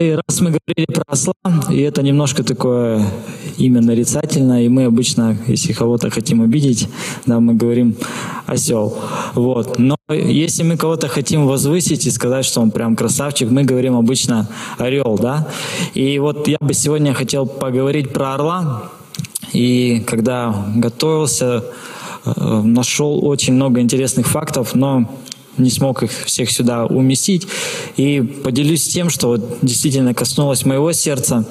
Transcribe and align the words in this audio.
и 0.00 0.12
раз 0.12 0.40
мы 0.40 0.46
говорили 0.50 0.86
про 0.86 1.04
осла, 1.06 1.34
и 1.70 1.80
это 1.82 2.02
немножко 2.02 2.42
такое 2.42 3.06
имя 3.58 3.82
нарицательное, 3.82 4.62
и 4.62 4.68
мы 4.68 4.86
обычно, 4.86 5.36
если 5.46 5.74
кого-то 5.74 6.08
хотим 6.08 6.40
обидеть, 6.40 6.88
да, 7.26 7.38
мы 7.38 7.52
говорим 7.52 7.94
осел. 8.46 8.96
Вот. 9.34 9.78
Но 9.78 9.96
если 10.08 10.62
мы 10.62 10.78
кого-то 10.78 11.08
хотим 11.08 11.46
возвысить 11.46 12.06
и 12.06 12.10
сказать, 12.10 12.46
что 12.46 12.62
он 12.62 12.70
прям 12.70 12.96
красавчик, 12.96 13.50
мы 13.50 13.64
говорим 13.64 13.94
обычно 13.94 14.48
орел, 14.78 15.18
да. 15.20 15.46
И 15.92 16.18
вот 16.18 16.48
я 16.48 16.56
бы 16.60 16.72
сегодня 16.72 17.12
хотел 17.12 17.44
поговорить 17.44 18.10
про 18.10 18.34
орла. 18.34 18.90
И 19.52 20.00
когда 20.06 20.66
готовился, 20.76 21.64
э, 22.24 22.62
нашел 22.64 23.22
очень 23.26 23.52
много 23.52 23.80
интересных 23.80 24.28
фактов, 24.28 24.74
но 24.74 25.10
не 25.60 25.70
смог 25.70 26.02
их 26.02 26.10
всех 26.24 26.50
сюда 26.50 26.86
уместить. 26.86 27.46
И 27.96 28.20
поделюсь 28.20 28.88
тем, 28.88 29.10
что 29.10 29.28
вот 29.28 29.58
действительно 29.62 30.14
коснулось 30.14 30.64
моего 30.64 30.92
сердца, 30.92 31.44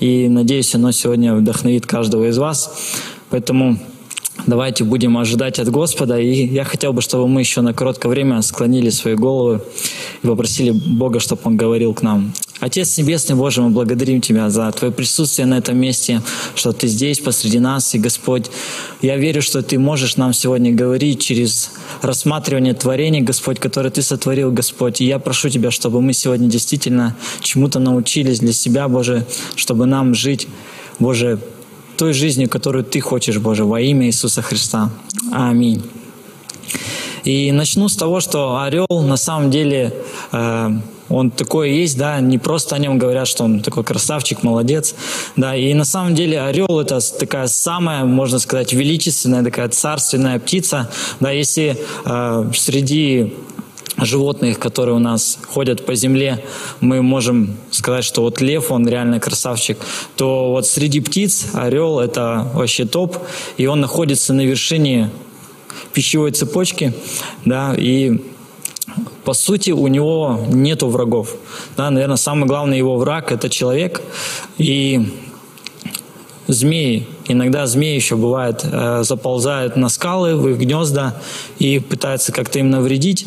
и 0.00 0.28
надеюсь, 0.28 0.74
оно 0.74 0.92
сегодня 0.92 1.34
вдохновит 1.34 1.86
каждого 1.86 2.28
из 2.28 2.38
вас. 2.38 2.76
Поэтому 3.30 3.78
давайте 4.46 4.84
будем 4.84 5.16
ожидать 5.18 5.58
от 5.58 5.68
Господа. 5.70 6.18
И 6.18 6.46
я 6.46 6.64
хотел 6.64 6.92
бы, 6.92 7.02
чтобы 7.02 7.28
мы 7.28 7.40
еще 7.40 7.60
на 7.60 7.72
короткое 7.72 8.08
время 8.08 8.40
склонили 8.42 8.90
свои 8.90 9.14
головы 9.14 9.62
и 10.22 10.26
попросили 10.26 10.70
Бога, 10.70 11.20
чтобы 11.20 11.42
Он 11.44 11.56
говорил 11.56 11.94
к 11.94 12.02
нам. 12.02 12.32
Отец 12.60 12.96
Небесный 12.96 13.36
Боже, 13.36 13.62
мы 13.62 13.70
благодарим 13.70 14.20
Тебя 14.20 14.48
за 14.48 14.70
Твое 14.72 14.92
присутствие 14.92 15.46
на 15.46 15.58
этом 15.58 15.76
месте, 15.76 16.22
что 16.54 16.72
Ты 16.72 16.86
здесь 16.86 17.18
посреди 17.18 17.58
нас. 17.58 17.94
И, 17.94 17.98
Господь, 17.98 18.50
я 19.02 19.16
верю, 19.16 19.42
что 19.42 19.62
Ты 19.62 19.78
можешь 19.78 20.16
нам 20.16 20.32
сегодня 20.32 20.72
говорить 20.72 21.20
через 21.20 21.72
рассматривание 22.00 22.74
творения, 22.74 23.22
Господь, 23.22 23.58
которое 23.58 23.90
Ты 23.90 24.02
сотворил, 24.02 24.50
Господь. 24.50 25.00
И 25.00 25.04
я 25.04 25.18
прошу 25.18 25.48
Тебя, 25.48 25.70
чтобы 25.70 26.00
мы 26.00 26.12
сегодня 26.12 26.48
действительно 26.48 27.16
чему-то 27.40 27.80
научились 27.80 28.40
для 28.40 28.52
себя, 28.52 28.88
Боже, 28.88 29.26
чтобы 29.56 29.86
нам 29.86 30.14
жить, 30.14 30.48
Боже, 30.98 31.40
той 31.96 32.12
жизнью, 32.12 32.48
которую 32.48 32.84
Ты 32.84 33.00
хочешь, 33.00 33.38
Боже, 33.38 33.64
во 33.64 33.80
имя 33.80 34.06
Иисуса 34.06 34.42
Христа. 34.42 34.90
Аминь. 35.32 35.82
И 37.24 37.52
начну 37.52 37.88
с 37.88 37.96
того, 37.96 38.20
что 38.20 38.60
орел 38.60 38.86
на 38.90 39.16
самом 39.16 39.50
деле 39.50 39.94
э, 40.32 40.70
он 41.08 41.30
такой 41.30 41.72
есть, 41.72 41.96
да, 41.96 42.20
не 42.20 42.38
просто 42.38 42.76
о 42.76 42.78
нем 42.78 42.98
говорят, 42.98 43.28
что 43.28 43.44
он 43.44 43.60
такой 43.60 43.84
красавчик, 43.84 44.42
молодец, 44.42 44.94
да, 45.36 45.56
и 45.56 45.72
на 45.74 45.84
самом 45.84 46.14
деле 46.14 46.40
орел 46.40 46.80
это 46.80 46.98
такая 47.18 47.46
самая, 47.46 48.04
можно 48.04 48.38
сказать, 48.38 48.72
величественная, 48.72 49.42
такая 49.42 49.68
царственная 49.68 50.38
птица, 50.38 50.90
да, 51.20 51.30
если 51.30 51.78
э, 52.04 52.50
среди 52.54 53.34
животных, 54.04 54.58
которые 54.58 54.94
у 54.94 54.98
нас 54.98 55.38
ходят 55.46 55.84
по 55.84 55.94
земле, 55.94 56.44
мы 56.80 57.02
можем 57.02 57.56
сказать, 57.70 58.04
что 58.04 58.22
вот 58.22 58.40
лев, 58.40 58.70
он 58.70 58.88
реально 58.88 59.20
красавчик, 59.20 59.78
то 60.16 60.50
вот 60.50 60.66
среди 60.66 61.00
птиц 61.00 61.46
орел 61.54 62.00
это 62.00 62.50
вообще 62.54 62.84
топ, 62.84 63.18
и 63.56 63.66
он 63.66 63.80
находится 63.80 64.32
на 64.32 64.44
вершине 64.46 65.10
пищевой 65.92 66.32
цепочки, 66.32 66.92
да, 67.44 67.74
и 67.76 68.20
по 69.24 69.32
сути, 69.32 69.70
у 69.70 69.86
него 69.86 70.40
нет 70.48 70.82
врагов. 70.82 71.36
Да, 71.76 71.90
наверное, 71.90 72.16
самый 72.16 72.46
главный 72.46 72.78
его 72.78 72.96
враг– 72.96 73.32
это 73.32 73.48
человек. 73.48 74.02
И 74.58 75.08
змеи. 76.46 77.06
Иногда 77.26 77.66
змеи 77.66 77.94
еще 77.94 78.16
бывает 78.16 78.64
э, 78.64 79.02
заползают 79.02 79.76
на 79.76 79.88
скалы, 79.88 80.36
в 80.36 80.48
их 80.48 80.58
гнезда 80.58 81.16
и 81.58 81.78
пытаются 81.78 82.32
как-то 82.32 82.58
им 82.58 82.70
навредить. 82.70 83.26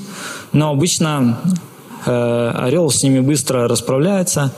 Но 0.54 0.70
обычно 0.70 1.40
э, 2.06 2.52
орел 2.56 2.90
с 2.90 3.04
ними 3.04 3.20
быстро 3.20 3.68
расправляется. 3.68 4.54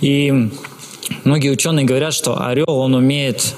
И 0.00 0.50
многие 1.24 1.50
ученые 1.50 1.84
говорят, 1.86 2.14
что 2.14 2.40
орел, 2.44 2.70
он 2.70 2.94
умеет 2.94 3.54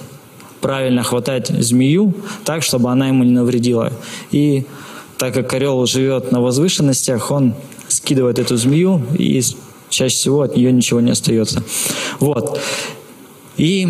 правильно 0.60 1.02
хватать 1.02 1.48
змею 1.48 2.14
так, 2.44 2.62
чтобы 2.62 2.90
она 2.90 3.08
ему 3.08 3.24
не 3.24 3.32
навредила. 3.32 3.92
И 4.30 4.66
так 5.18 5.34
как 5.34 5.52
орел 5.52 5.84
живет 5.86 6.32
на 6.32 6.40
возвышенностях, 6.40 7.30
он 7.30 7.54
скидывает 7.88 8.38
эту 8.38 8.56
змею, 8.56 9.02
и 9.18 9.40
чаще 9.88 10.14
всего 10.14 10.42
от 10.42 10.56
нее 10.56 10.72
ничего 10.72 11.00
не 11.00 11.12
остается. 11.12 11.62
Вот. 12.20 12.60
И 13.56 13.88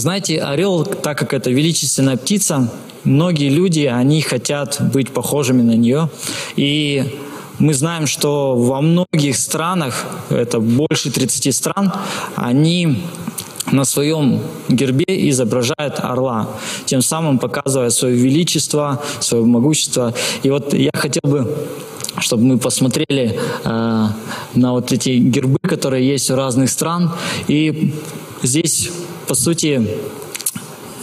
знаете, 0.00 0.40
орел, 0.40 0.84
так 0.84 1.18
как 1.18 1.34
это 1.34 1.50
величественная 1.50 2.16
птица, 2.16 2.70
многие 3.04 3.48
люди, 3.48 3.80
они 3.80 4.20
хотят 4.22 4.80
быть 4.92 5.10
похожими 5.10 5.62
на 5.62 5.76
нее. 5.76 6.10
И 6.56 7.18
мы 7.58 7.74
знаем, 7.74 8.06
что 8.06 8.54
во 8.54 8.80
многих 8.80 9.36
странах, 9.36 10.06
это 10.30 10.60
больше 10.60 11.10
30 11.10 11.54
стран, 11.54 11.92
они 12.36 13.02
на 13.72 13.84
своем 13.84 14.40
гербе 14.68 15.28
изображает 15.30 15.98
орла, 15.98 16.48
тем 16.86 17.02
самым 17.02 17.38
показывая 17.38 17.90
свое 17.90 18.14
величество, 18.16 19.02
свое 19.20 19.44
могущество. 19.44 20.14
И 20.42 20.50
вот 20.50 20.74
я 20.74 20.90
хотел 20.94 21.22
бы 21.24 21.56
чтобы 22.20 22.42
мы 22.42 22.58
посмотрели 22.58 23.38
э, 23.64 24.06
на 24.54 24.72
вот 24.72 24.90
эти 24.90 25.10
гербы, 25.10 25.58
которые 25.62 26.04
есть 26.08 26.28
у 26.32 26.34
разных 26.34 26.68
стран. 26.68 27.12
И 27.46 27.94
здесь, 28.42 28.90
по 29.28 29.34
сути, 29.34 29.86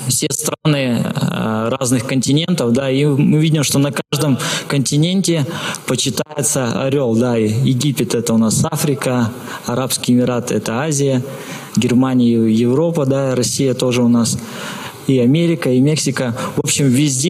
все 0.07 0.27
страны 0.31 1.03
э, 1.03 1.69
разных 1.69 2.05
континентов, 2.07 2.73
да, 2.73 2.89
и 2.89 3.05
мы 3.05 3.39
видим, 3.39 3.63
что 3.63 3.79
на 3.79 3.91
каждом 3.91 4.37
континенте 4.67 5.45
почитается 5.85 6.83
орел, 6.83 7.15
да, 7.15 7.35
Египет 7.35 8.15
это 8.15 8.33
у 8.33 8.37
нас 8.37 8.65
Африка, 8.65 9.31
Арабские 9.67 10.17
Эмираты 10.17 10.55
это 10.55 10.81
Азия, 10.81 11.21
Германия, 11.75 12.33
Европа, 12.33 13.05
да, 13.05 13.35
Россия 13.35 13.73
тоже 13.73 14.01
у 14.01 14.07
нас, 14.07 14.39
и 15.07 15.19
Америка, 15.19 15.69
и 15.69 15.79
Мексика. 15.79 16.35
В 16.55 16.61
общем, 16.61 16.87
везде 16.87 17.29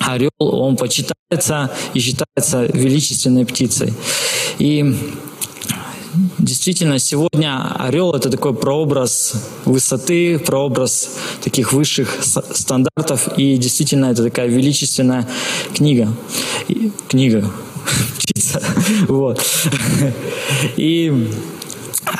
орел, 0.00 0.30
он 0.38 0.76
почитается 0.76 1.70
и 1.94 2.00
считается 2.00 2.64
величественной 2.64 3.46
птицей. 3.46 3.92
И 4.58 4.96
Действительно, 6.38 6.98
сегодня 6.98 7.74
орел 7.78 8.12
это 8.12 8.30
такой 8.30 8.54
прообраз 8.54 9.34
высоты, 9.64 10.38
прообраз 10.38 11.16
таких 11.42 11.72
высших 11.72 12.18
стандартов, 12.22 13.28
и 13.36 13.56
действительно 13.56 14.06
это 14.06 14.24
такая 14.24 14.48
величественная 14.48 15.28
книга. 15.74 16.12
Книга, 17.08 17.50
птица. 18.18 18.62
Вот. 19.08 19.44
И 20.76 21.28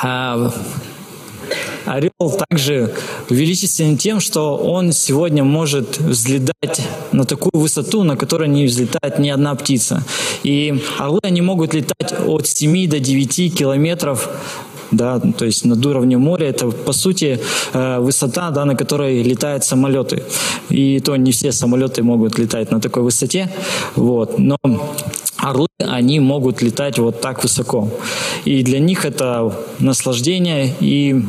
а, 0.01 0.53
Орел 1.85 2.11
также 2.49 2.93
величественен 3.29 3.97
тем, 3.97 4.19
что 4.19 4.57
он 4.57 4.91
сегодня 4.91 5.43
может 5.43 5.99
взлетать 5.99 6.81
на 7.11 7.25
такую 7.25 7.61
высоту, 7.61 8.03
на 8.03 8.15
которой 8.15 8.47
не 8.47 8.65
взлетает 8.65 9.19
ни 9.19 9.29
одна 9.29 9.55
птица. 9.55 10.03
И 10.43 10.81
орлы, 10.99 11.19
они 11.23 11.41
могут 11.41 11.73
летать 11.73 12.13
от 12.25 12.47
7 12.47 12.89
до 12.89 12.99
9 12.99 13.57
километров 13.57 14.29
да, 14.91 15.19
то 15.19 15.45
есть 15.45 15.65
над 15.65 15.85
уровнем 15.85 16.19
моря. 16.21 16.49
Это, 16.49 16.69
по 16.69 16.93
сути, 16.93 17.39
э, 17.73 17.99
высота, 17.99 18.51
да, 18.51 18.65
на 18.65 18.75
которой 18.75 19.23
летают 19.23 19.63
самолеты. 19.63 20.23
И 20.69 20.99
то 20.99 21.15
не 21.15 21.31
все 21.31 21.51
самолеты 21.51 22.03
могут 22.03 22.37
летать 22.37 22.71
на 22.71 22.79
такой 22.81 23.03
высоте. 23.03 23.49
Вот. 23.95 24.37
Но 24.37 24.57
орлы, 25.41 25.67
они 25.79 26.19
могут 26.19 26.61
летать 26.61 26.99
вот 26.99 27.21
так 27.21 27.43
высоко. 27.43 27.89
И 28.45 28.63
для 28.63 28.79
них 28.79 29.05
это 29.05 29.55
наслаждение 29.79 30.73
и 30.79 31.23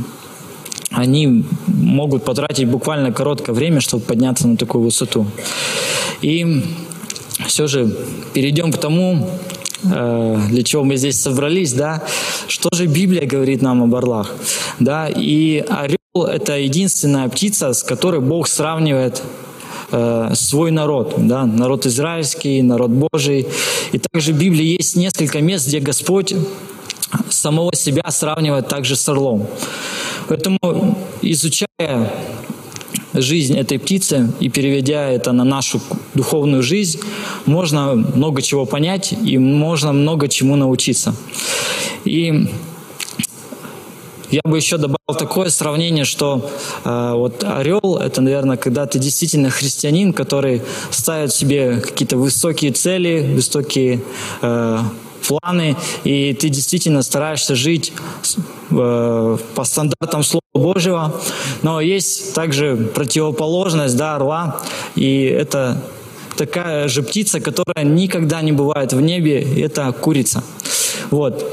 они 0.90 1.44
могут 1.66 2.24
потратить 2.24 2.68
буквально 2.68 3.12
короткое 3.12 3.52
время, 3.52 3.80
чтобы 3.80 4.04
подняться 4.04 4.46
на 4.46 4.56
такую 4.56 4.84
высоту. 4.84 5.26
И 6.20 6.62
все 7.46 7.66
же 7.66 7.96
перейдем 8.34 8.72
к 8.72 8.78
тому, 8.78 9.28
э, 9.84 10.40
для 10.50 10.62
чего 10.62 10.84
мы 10.84 10.96
здесь 10.96 11.20
собрались, 11.20 11.72
да, 11.72 12.02
что 12.46 12.68
же 12.74 12.86
Библия 12.86 13.26
говорит 13.26 13.62
нам 13.62 13.82
об 13.82 13.94
орлах, 13.94 14.32
да, 14.78 15.08
и 15.08 15.64
орел– 15.68 16.26
это 16.26 16.58
единственная 16.58 17.28
птица, 17.28 17.72
с 17.72 17.82
которой 17.82 18.20
Бог 18.20 18.46
сравнивает 18.46 19.22
э, 19.90 20.30
свой 20.34 20.70
народ, 20.70 21.14
да, 21.16 21.46
народ 21.46 21.86
израильский, 21.86 22.62
народ 22.62 22.90
Божий. 22.90 23.46
И 23.92 23.98
также 23.98 24.32
в 24.32 24.38
Библии 24.38 24.76
есть 24.78 24.96
несколько 24.96 25.40
мест, 25.40 25.68
где 25.68 25.80
Господь 25.80 26.34
самого 27.30 27.74
себя 27.74 28.02
сравнивает 28.10 28.68
также 28.68 28.96
с 28.96 29.08
орлом. 29.08 29.46
Поэтому, 30.28 30.98
изучая 31.20 32.12
жизнь 33.14 33.56
этой 33.56 33.78
птицы 33.78 34.32
и 34.40 34.48
переведя 34.48 35.10
это 35.10 35.32
на 35.32 35.44
нашу 35.44 35.80
духовную 36.14 36.62
жизнь, 36.62 37.00
можно 37.44 37.94
много 37.94 38.40
чего 38.40 38.64
понять 38.64 39.12
и 39.12 39.36
можно 39.38 39.92
много 39.92 40.28
чему 40.28 40.56
научиться. 40.56 41.14
И 42.04 42.48
я 44.32 44.40
бы 44.44 44.56
еще 44.56 44.78
добавил 44.78 45.18
такое 45.18 45.50
сравнение, 45.50 46.04
что 46.04 46.50
э, 46.84 47.12
вот 47.14 47.44
орел 47.44 47.98
это, 47.98 48.22
наверное, 48.22 48.56
когда 48.56 48.86
ты 48.86 48.98
действительно 48.98 49.50
христианин, 49.50 50.14
который 50.14 50.62
ставит 50.90 51.32
себе 51.34 51.80
какие-то 51.80 52.16
высокие 52.16 52.72
цели, 52.72 53.34
высокие 53.34 54.00
э, 54.40 54.78
планы, 55.28 55.76
и 56.04 56.32
ты 56.32 56.48
действительно 56.48 57.02
стараешься 57.02 57.54
жить 57.54 57.92
э, 58.70 59.38
по 59.54 59.64
стандартам 59.64 60.22
Слова 60.22 60.42
Божьего. 60.54 61.14
Но 61.60 61.82
есть 61.82 62.34
также 62.34 62.76
противоположность 62.94 63.96
да, 63.98 64.16
орла, 64.16 64.62
и 64.94 65.24
это 65.24 65.82
такая 66.38 66.88
же 66.88 67.02
птица, 67.02 67.38
которая 67.40 67.84
никогда 67.84 68.40
не 68.40 68.52
бывает 68.52 68.94
в 68.94 69.00
небе, 69.02 69.62
это 69.62 69.92
курица. 69.92 70.42
Вот. 71.12 71.44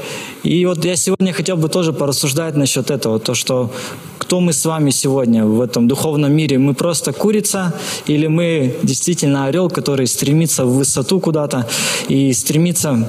И 0.42 0.64
вот 0.64 0.84
я 0.86 0.96
сегодня 0.96 1.34
хотел 1.34 1.56
бы 1.56 1.68
тоже 1.68 1.92
порассуждать 1.92 2.56
насчет 2.56 2.90
этого, 2.90 3.20
то, 3.20 3.34
что 3.34 3.70
кто 4.16 4.40
мы 4.40 4.54
с 4.54 4.64
вами 4.64 4.90
сегодня 4.90 5.44
в 5.44 5.60
этом 5.60 5.86
духовном 5.86 6.32
мире? 6.32 6.56
Мы 6.56 6.72
просто 6.72 7.12
курица 7.12 7.74
или 8.06 8.26
мы 8.26 8.74
действительно 8.82 9.44
орел, 9.44 9.68
который 9.68 10.06
стремится 10.06 10.64
в 10.64 10.76
высоту 10.76 11.20
куда-то 11.20 11.66
и 12.08 12.32
стремится 12.32 13.06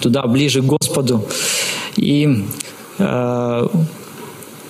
туда 0.00 0.26
ближе 0.26 0.62
к 0.62 0.64
Господу? 0.64 1.24
И 1.94 2.44
э, 2.98 3.68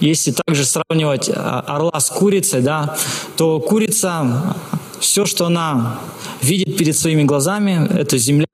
если 0.00 0.34
также 0.46 0.66
сравнивать 0.66 1.30
а, 1.34 1.64
орла 1.66 1.98
с 1.98 2.10
курицей, 2.10 2.60
да, 2.60 2.96
то 3.36 3.60
курица, 3.60 4.56
все, 5.00 5.26
что 5.26 5.46
она 5.46 5.98
видит 6.42 6.76
перед 6.76 6.96
своими 6.96 7.24
глазами, 7.24 7.88
это 7.98 8.18
земля, 8.18 8.46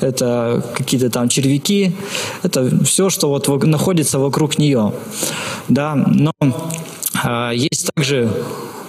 это 0.00 0.64
какие-то 0.74 1.10
там 1.10 1.28
червяки, 1.28 1.96
это 2.42 2.84
все, 2.84 3.10
что 3.10 3.28
вот 3.28 3.48
находится 3.64 4.18
вокруг 4.18 4.58
нее. 4.58 4.92
Да, 5.68 5.94
но 5.94 6.32
э, 7.24 7.52
есть 7.54 7.90
также 7.94 8.30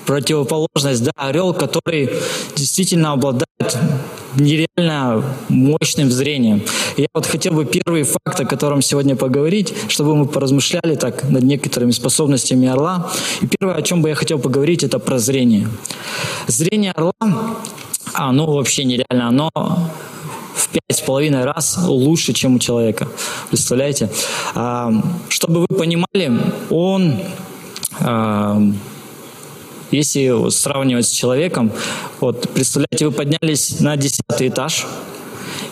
противоположность, 0.05 1.03
да, 1.03 1.11
орел, 1.15 1.53
который 1.53 2.09
действительно 2.55 3.11
обладает 3.13 3.77
нереально 4.35 5.23
мощным 5.49 6.11
зрением. 6.11 6.63
Я 6.97 7.07
вот 7.13 7.25
хотел 7.25 7.53
бы 7.53 7.65
первый 7.65 8.03
факт, 8.03 8.39
о 8.39 8.45
котором 8.45 8.81
сегодня 8.81 9.15
поговорить, 9.15 9.73
чтобы 9.87 10.15
мы 10.15 10.25
поразмышляли 10.25 10.95
так 10.95 11.29
над 11.29 11.43
некоторыми 11.43 11.91
способностями 11.91 12.67
орла. 12.67 13.11
И 13.41 13.47
первое, 13.47 13.75
о 13.75 13.81
чем 13.81 14.01
бы 14.01 14.09
я 14.09 14.15
хотел 14.15 14.39
поговорить, 14.39 14.83
это 14.83 14.99
про 14.99 15.19
зрение. 15.19 15.67
Зрение 16.47 16.91
орла, 16.91 17.13
оно 18.13 18.45
вообще 18.45 18.83
нереально, 18.83 19.27
оно 19.27 19.51
в 20.55 20.69
пять 20.69 20.97
с 20.97 21.01
половиной 21.01 21.45
раз 21.45 21.79
лучше, 21.87 22.33
чем 22.33 22.55
у 22.55 22.59
человека. 22.59 23.07
Представляете? 23.49 24.09
А, 24.55 24.91
чтобы 25.29 25.61
вы 25.61 25.67
понимали, 25.67 26.39
он 26.69 27.19
а, 28.01 28.61
если 29.91 30.49
сравнивать 30.49 31.07
с 31.07 31.11
человеком, 31.11 31.71
вот 32.19 32.49
представляете, 32.49 33.07
вы 33.07 33.11
поднялись 33.11 33.79
на 33.79 33.97
десятый 33.97 34.49
этаж, 34.49 34.85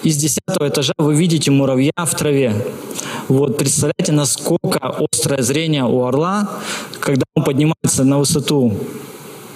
из 0.04 0.18
десятого 0.18 0.68
этажа 0.68 0.94
вы 0.98 1.16
видите 1.16 1.52
муравья 1.52 1.92
в 1.98 2.16
траве. 2.16 2.54
Вот 3.28 3.58
представляете, 3.58 4.12
насколько 4.12 4.80
острое 4.80 5.42
зрение 5.42 5.84
у 5.84 6.04
орла, 6.04 6.50
когда 7.00 7.24
он 7.36 7.44
поднимается 7.44 8.04
на 8.04 8.20
высоту 8.20 8.74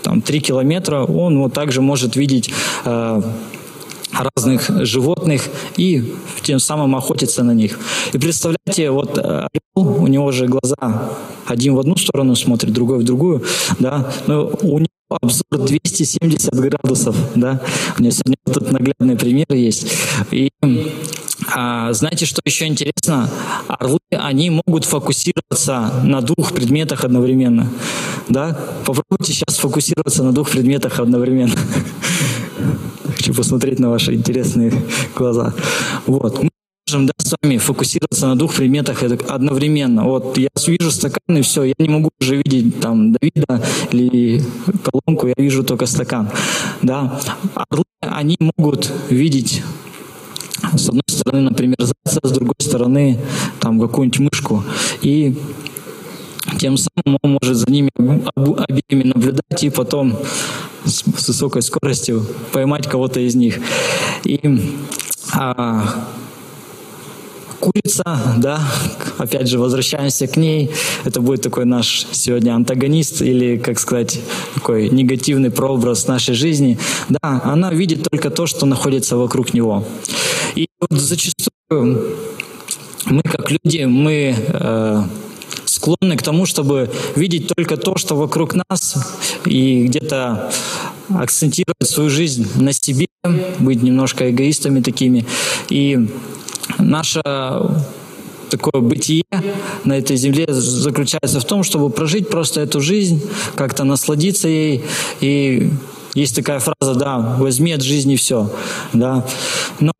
там, 0.04 0.22
3 0.22 0.40
километра, 0.42 1.04
он 1.04 1.40
вот 1.40 1.54
также 1.54 1.82
может 1.82 2.16
видеть 2.16 2.52
э, 2.86 3.22
разных 4.14 4.70
животных 4.86 5.50
и 5.78 6.14
тем 6.42 6.60
самым 6.60 6.96
охотиться 6.96 7.44
на 7.44 7.52
них. 7.52 7.80
И 8.14 8.18
представляете, 8.18 8.92
вот 8.92 9.18
орел, 9.18 9.50
у 9.76 10.08
него 10.08 10.32
же 10.32 10.48
глаза 10.48 11.10
один 11.46 11.76
в 11.76 11.80
одну 11.80 11.96
сторону 11.96 12.36
смотрит, 12.36 12.74
другой 12.74 13.00
в 13.00 13.04
другую, 13.04 13.44
да, 13.80 14.12
но 14.28 14.52
у 14.62 14.80
него 14.80 14.88
обзор 15.10 15.68
270 15.68 16.54
градусов, 16.54 17.16
да, 17.36 17.62
у 17.98 18.02
меня 18.02 18.12
сегодня 18.12 18.38
тут 18.46 18.72
наглядный 18.72 19.18
пример 19.18 19.48
есть. 19.50 19.92
И 20.32 20.50
а, 21.54 21.92
знаете, 21.94 22.26
что 22.26 22.42
еще 22.46 22.68
интересно? 22.68 23.30
Орлы, 23.68 24.00
они 24.12 24.50
могут 24.50 24.86
фокусироваться 24.86 25.92
на 26.04 26.22
двух 26.22 26.54
предметах 26.54 27.04
одновременно, 27.04 27.70
да, 28.30 28.58
попробуйте 28.86 29.34
сейчас 29.34 29.58
фокусироваться 29.58 30.24
на 30.24 30.32
двух 30.32 30.50
предметах 30.50 31.00
одновременно. 31.00 31.56
Хочу 33.22 33.36
посмотреть 33.36 33.78
на 33.78 33.92
ваши 33.92 34.16
интересные 34.16 34.74
глаза. 35.16 35.54
Вот. 36.08 36.42
Мы 36.42 36.50
можем 36.88 37.06
да, 37.06 37.14
с 37.20 37.36
вами 37.40 37.58
фокусироваться 37.60 38.26
на 38.26 38.36
двух 38.36 38.56
предметах 38.56 39.04
одновременно. 39.04 40.06
Вот 40.06 40.40
я 40.40 40.50
вижу 40.66 40.90
стакан, 40.90 41.38
и 41.38 41.42
все, 41.44 41.66
я 41.66 41.76
не 41.78 41.88
могу 41.88 42.10
уже 42.20 42.38
видеть 42.38 42.80
там 42.80 43.12
Давида 43.14 43.64
или 43.92 44.44
колонку, 44.84 45.28
я 45.28 45.36
вижу 45.38 45.64
только 45.64 45.86
стакан. 45.86 46.30
Да. 46.82 47.20
Орлы, 47.54 47.84
они 48.00 48.38
могут 48.58 48.92
видеть 49.12 49.62
с 50.76 50.90
одной 50.90 51.04
стороны, 51.08 51.42
например, 51.42 51.78
зайца, 51.78 52.22
с 52.24 52.32
другой 52.32 52.56
стороны, 52.58 53.20
там 53.60 53.80
какую-нибудь 53.80 54.20
мышку. 54.20 54.64
И 55.04 55.38
тем 56.60 56.78
самым 56.78 57.18
он 57.22 57.38
может 57.42 57.58
за 57.58 57.70
ними 57.72 57.92
обеими 57.96 59.04
наблюдать 59.04 59.64
и 59.64 59.70
потом 59.70 60.18
с, 60.86 61.04
высокой 61.06 61.62
скоростью 61.62 62.26
поймать 62.52 62.88
кого-то 62.88 63.20
из 63.20 63.36
них. 63.36 63.60
И 64.24 64.40
а, 65.34 66.08
курица, 67.60 68.20
да, 68.38 68.60
опять 69.18 69.48
же, 69.48 69.60
возвращаемся 69.60 70.28
к 70.28 70.36
ней. 70.36 70.72
Это 71.06 71.22
будет 71.22 71.42
такой 71.42 71.66
наш 71.66 72.06
сегодня 72.12 72.56
антагонист 72.56 73.22
или, 73.22 73.58
как 73.58 73.80
сказать, 73.80 74.20
такой 74.56 74.90
негативный 74.90 75.52
прообраз 75.52 76.08
нашей 76.08 76.34
жизни. 76.34 76.78
Да, 77.10 77.42
она 77.44 77.72
видит 77.72 78.08
только 78.10 78.30
то, 78.30 78.48
что 78.48 78.66
находится 78.66 79.16
вокруг 79.16 79.54
него. 79.54 79.86
И 80.56 80.68
вот 80.80 81.00
зачастую 81.00 82.18
мы, 83.06 83.24
как 83.24 83.50
люди, 83.52 83.86
мы 83.86 84.36
э, 84.38 85.04
склонны 85.82 86.16
к 86.16 86.22
тому, 86.22 86.46
чтобы 86.46 86.92
видеть 87.16 87.48
только 87.48 87.76
то, 87.76 87.98
что 87.98 88.16
вокруг 88.16 88.54
нас, 88.54 88.96
и 89.46 89.86
где-то 89.88 90.52
акцентировать 91.10 91.90
свою 91.90 92.10
жизнь 92.10 92.48
на 92.56 92.72
себе, 92.72 93.08
быть 93.60 93.82
немножко 93.82 94.30
эгоистами 94.30 94.82
такими. 94.82 95.26
И 95.70 96.08
наше 96.78 97.22
такое 98.52 98.82
бытие 98.82 99.24
на 99.84 99.98
этой 99.98 100.18
земле 100.18 100.46
заключается 100.50 101.40
в 101.40 101.46
том, 101.46 101.64
чтобы 101.64 101.90
прожить 101.90 102.30
просто 102.30 102.62
эту 102.62 102.80
жизнь, 102.80 103.24
как-то 103.56 103.84
насладиться 103.84 104.48
ей. 104.48 104.84
И 105.20 105.72
есть 106.14 106.36
такая 106.36 106.60
фраза, 106.60 106.94
да, 106.94 107.18
возьми 107.40 107.72
от 107.72 107.82
жизни 107.82 108.16
все. 108.18 108.52
Да. 108.94 109.26
Но 109.80 109.94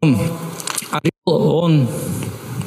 орел, 0.92 1.12
он 1.26 1.88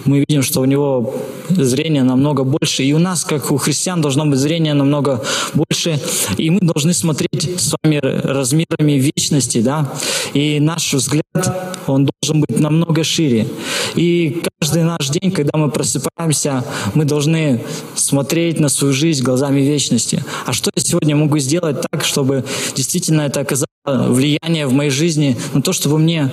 мы 0.04 0.20
видим, 0.20 0.42
что 0.42 0.60
у 0.60 0.64
него 0.64 1.14
зрение 1.48 2.02
намного 2.02 2.44
больше. 2.44 2.84
И 2.84 2.92
у 2.92 2.98
нас, 2.98 3.24
как 3.24 3.50
у 3.50 3.56
христиан, 3.56 4.00
должно 4.00 4.26
быть 4.26 4.38
зрение 4.38 4.74
намного 4.74 5.22
больше. 5.54 6.00
И 6.36 6.50
мы 6.50 6.60
должны 6.60 6.94
смотреть 6.94 7.60
с 7.60 7.74
вами 7.82 8.00
размерами 8.02 8.92
вечности, 8.92 9.60
да. 9.60 9.92
И 10.34 10.60
наш 10.60 10.94
взгляд, 10.94 11.24
он 11.86 12.08
должен 12.20 12.40
быть 12.40 12.60
намного 12.60 13.04
шире. 13.04 13.46
И 13.94 14.42
каждый 14.60 14.84
наш 14.84 15.08
день, 15.08 15.30
когда 15.30 15.58
мы 15.58 15.70
просыпаемся, 15.70 16.64
мы 16.94 17.04
должны 17.04 17.62
смотреть 17.94 18.60
на 18.60 18.68
свою 18.68 18.92
жизнь 18.92 19.22
глазами 19.22 19.60
вечности. 19.60 20.24
А 20.46 20.52
что 20.52 20.70
я 20.74 20.82
сегодня 20.82 21.16
могу 21.16 21.38
сделать 21.38 21.78
так, 21.90 22.04
чтобы 22.04 22.44
действительно 22.74 23.22
это 23.22 23.40
оказало 23.40 23.66
влияние 23.86 24.66
в 24.66 24.72
моей 24.72 24.90
жизни 24.90 25.36
на 25.52 25.62
то, 25.62 25.72
чтобы 25.72 25.98
мне 25.98 26.32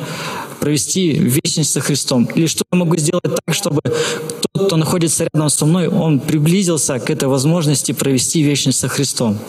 провести 0.61 1.11
вечность 1.11 1.71
со 1.71 1.81
Христом? 1.81 2.29
Или 2.35 2.45
что 2.45 2.63
я 2.71 2.77
могу 2.77 2.95
сделать 2.95 3.23
так, 3.23 3.55
чтобы 3.55 3.81
тот, 3.81 4.67
кто 4.67 4.77
находится 4.77 5.27
рядом 5.33 5.49
со 5.49 5.65
мной, 5.65 5.87
он 5.87 6.19
приблизился 6.19 6.99
к 6.99 7.09
этой 7.09 7.27
возможности 7.27 7.91
провести 7.91 8.43
вечность 8.43 8.79
со 8.79 8.87
Христом? 8.87 9.39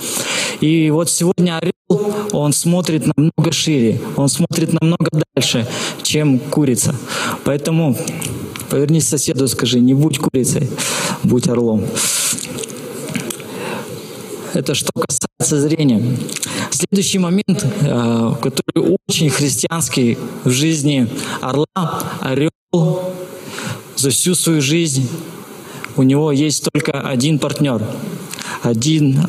И 0.61 0.91
вот 0.91 1.11
сегодня 1.11 1.59
орел, 1.59 1.73
он 2.33 2.53
смотрит 2.53 3.07
намного 3.07 3.53
шире, 3.53 4.01
он 4.17 4.29
смотрит 4.29 4.73
намного 4.73 5.11
дальше, 5.35 5.69
чем 6.03 6.39
курица. 6.39 6.95
Поэтому 7.45 7.97
повернись 8.71 9.07
соседу 9.07 9.45
и 9.45 9.49
скажи, 9.49 9.81
не 9.81 9.93
будь 9.95 10.19
курицей, 10.19 10.69
будь 11.23 11.47
орлом. 11.49 11.85
Это 14.55 14.75
что 14.75 14.91
касается 14.93 15.61
зрения. 15.69 16.19
Следующий 16.71 17.19
момент, 17.19 17.65
э, 17.65 18.33
который 18.43 18.97
очень 19.07 19.31
христианский 19.31 20.19
в 20.45 20.51
жизни 20.51 21.09
орла, 21.41 21.67
орел 22.21 22.51
за 23.97 24.11
всю 24.11 24.35
свою 24.35 24.61
жизнь 24.61 25.09
у 25.97 26.03
него 26.03 26.33
есть 26.33 26.69
только 26.73 27.01
один 27.01 27.39
партнер, 27.39 27.83
один, 28.63 29.21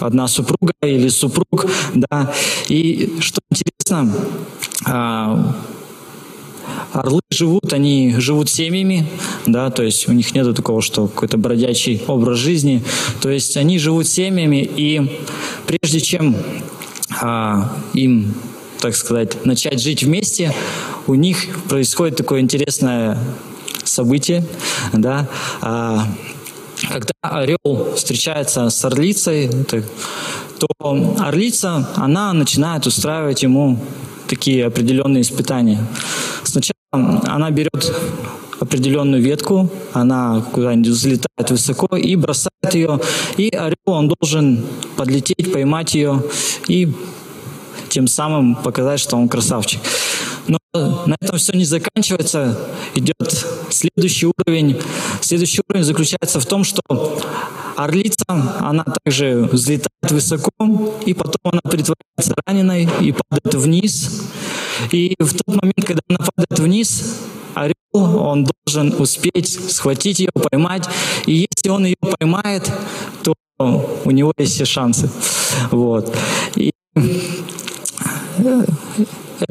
одна 0.00 0.28
супруга 0.28 0.72
или 0.82 1.08
супруг, 1.08 1.66
да. 1.94 2.32
И 2.68 3.16
что 3.20 3.40
интересно, 3.50 4.14
а, 4.86 5.56
Орлы 6.92 7.20
живут, 7.30 7.72
они 7.72 8.14
живут 8.18 8.50
семьями, 8.50 9.06
да, 9.46 9.70
то 9.70 9.82
есть 9.82 10.08
у 10.08 10.12
них 10.12 10.34
нет 10.34 10.54
такого, 10.54 10.82
что 10.82 11.08
какой-то 11.08 11.38
бродячий 11.38 12.02
образ 12.06 12.38
жизни. 12.38 12.82
То 13.20 13.30
есть 13.30 13.56
они 13.56 13.78
живут 13.78 14.06
семьями, 14.06 14.62
и 14.76 15.18
прежде 15.66 16.00
чем 16.00 16.36
а, 17.20 17.74
им, 17.94 18.34
так 18.80 18.94
сказать, 18.94 19.44
начать 19.44 19.80
жить 19.80 20.02
вместе, 20.02 20.54
у 21.06 21.14
них 21.14 21.38
происходит 21.68 22.16
такое 22.16 22.40
интересное 22.40 23.18
событие, 23.84 24.44
да, 24.92 25.28
а, 25.60 26.06
когда 26.88 27.12
орел 27.22 27.94
встречается 27.94 28.68
с 28.68 28.84
орлицей, 28.84 29.50
то 30.58 31.14
орлица, 31.18 31.88
она 31.96 32.32
начинает 32.32 32.86
устраивать 32.86 33.42
ему 33.42 33.78
такие 34.32 34.64
определенные 34.64 35.20
испытания. 35.20 35.78
Сначала 36.42 36.72
она 36.92 37.50
берет 37.50 37.94
определенную 38.60 39.22
ветку, 39.22 39.68
она 39.92 40.42
куда-нибудь 40.52 40.88
взлетает 40.88 41.50
высоко 41.50 41.96
и 41.98 42.16
бросает 42.16 42.72
ее, 42.72 42.98
и 43.36 43.50
орел, 43.50 43.76
он 43.84 44.08
должен 44.08 44.64
подлететь, 44.96 45.52
поймать 45.52 45.94
ее 45.94 46.22
и 46.66 46.90
тем 47.90 48.06
самым 48.06 48.54
показать, 48.54 49.00
что 49.00 49.18
он 49.18 49.28
красавчик. 49.28 49.80
Но 50.46 50.58
на 50.72 51.14
этом 51.20 51.36
все 51.36 51.52
не 51.52 51.66
заканчивается, 51.66 52.58
идет 52.94 53.46
следующий 53.68 54.28
уровень. 54.38 54.80
Следующий 55.20 55.60
уровень 55.68 55.84
заключается 55.84 56.40
в 56.40 56.46
том, 56.46 56.64
что 56.64 56.80
орлица, 57.76 58.24
она 58.60 58.84
также 58.84 59.48
взлетает 59.50 60.10
высоко, 60.10 60.50
и 61.06 61.14
потом 61.14 61.52
она 61.52 61.60
притворяется 61.62 62.34
раненой 62.46 62.88
и 63.00 63.12
падает 63.12 63.54
вниз. 63.54 64.22
И 64.90 65.14
в 65.18 65.32
тот 65.32 65.56
момент, 65.56 65.84
когда 65.84 66.02
она 66.08 66.18
падает 66.18 66.58
вниз, 66.58 67.20
орел, 67.54 67.74
он 67.92 68.46
должен 68.66 68.94
успеть 69.00 69.48
схватить 69.70 70.20
ее, 70.20 70.30
поймать. 70.32 70.88
И 71.26 71.46
если 71.50 71.68
он 71.70 71.84
ее 71.84 71.96
поймает, 71.96 72.70
то 73.22 73.34
у 73.58 74.10
него 74.10 74.32
есть 74.38 74.54
все 74.54 74.64
шансы. 74.64 75.10
Вот. 75.70 76.14
И 76.56 76.72
это 76.94 78.66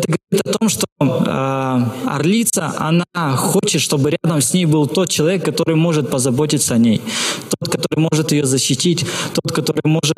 говорит 0.08 0.21
о 0.40 0.52
том, 0.52 0.70
что 0.70 0.86
э, 1.00 2.10
орлица, 2.10 2.74
она 2.78 3.36
хочет, 3.36 3.82
чтобы 3.82 4.12
рядом 4.12 4.42
с 4.42 4.54
ней 4.54 4.66
был 4.66 4.88
тот 4.88 5.10
человек, 5.10 5.44
который 5.44 5.76
может 5.76 6.10
позаботиться 6.10 6.76
о 6.76 6.78
ней, 6.78 7.02
тот, 7.50 7.70
который 7.70 8.00
может 8.00 8.32
ее 8.32 8.46
защитить, 8.46 9.06
тот, 9.34 9.52
который 9.52 9.82
может 9.86 10.18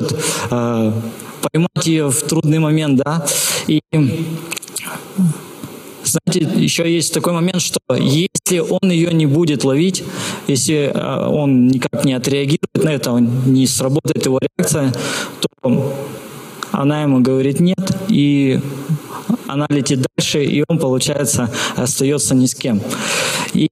э, 0.50 0.92
поймать 1.42 1.86
ее 1.86 2.10
в 2.10 2.22
трудный 2.22 2.58
момент, 2.58 3.00
да. 3.04 3.26
И 3.66 3.80
знаете, 6.04 6.48
еще 6.62 6.92
есть 6.92 7.12
такой 7.12 7.32
момент, 7.32 7.60
что 7.60 7.80
если 7.96 8.58
он 8.58 8.90
ее 8.90 9.12
не 9.12 9.26
будет 9.26 9.64
ловить, 9.64 10.04
если 10.46 10.92
он 10.94 11.68
никак 11.68 12.04
не 12.04 12.12
отреагирует 12.12 12.84
на 12.84 12.90
это, 12.90 13.10
не 13.18 13.66
сработает 13.66 14.24
его 14.26 14.38
реакция, 14.38 14.92
то 15.40 15.92
она 16.72 17.02
ему 17.02 17.20
говорит 17.20 17.60
нет, 17.60 17.96
и 18.08 18.60
она 19.46 19.66
летит 19.68 20.04
дальше, 20.16 20.44
и 20.44 20.64
он, 20.68 20.78
получается, 20.78 21.50
остается 21.76 22.34
ни 22.34 22.46
с 22.46 22.54
кем. 22.54 22.80
И 23.52 23.68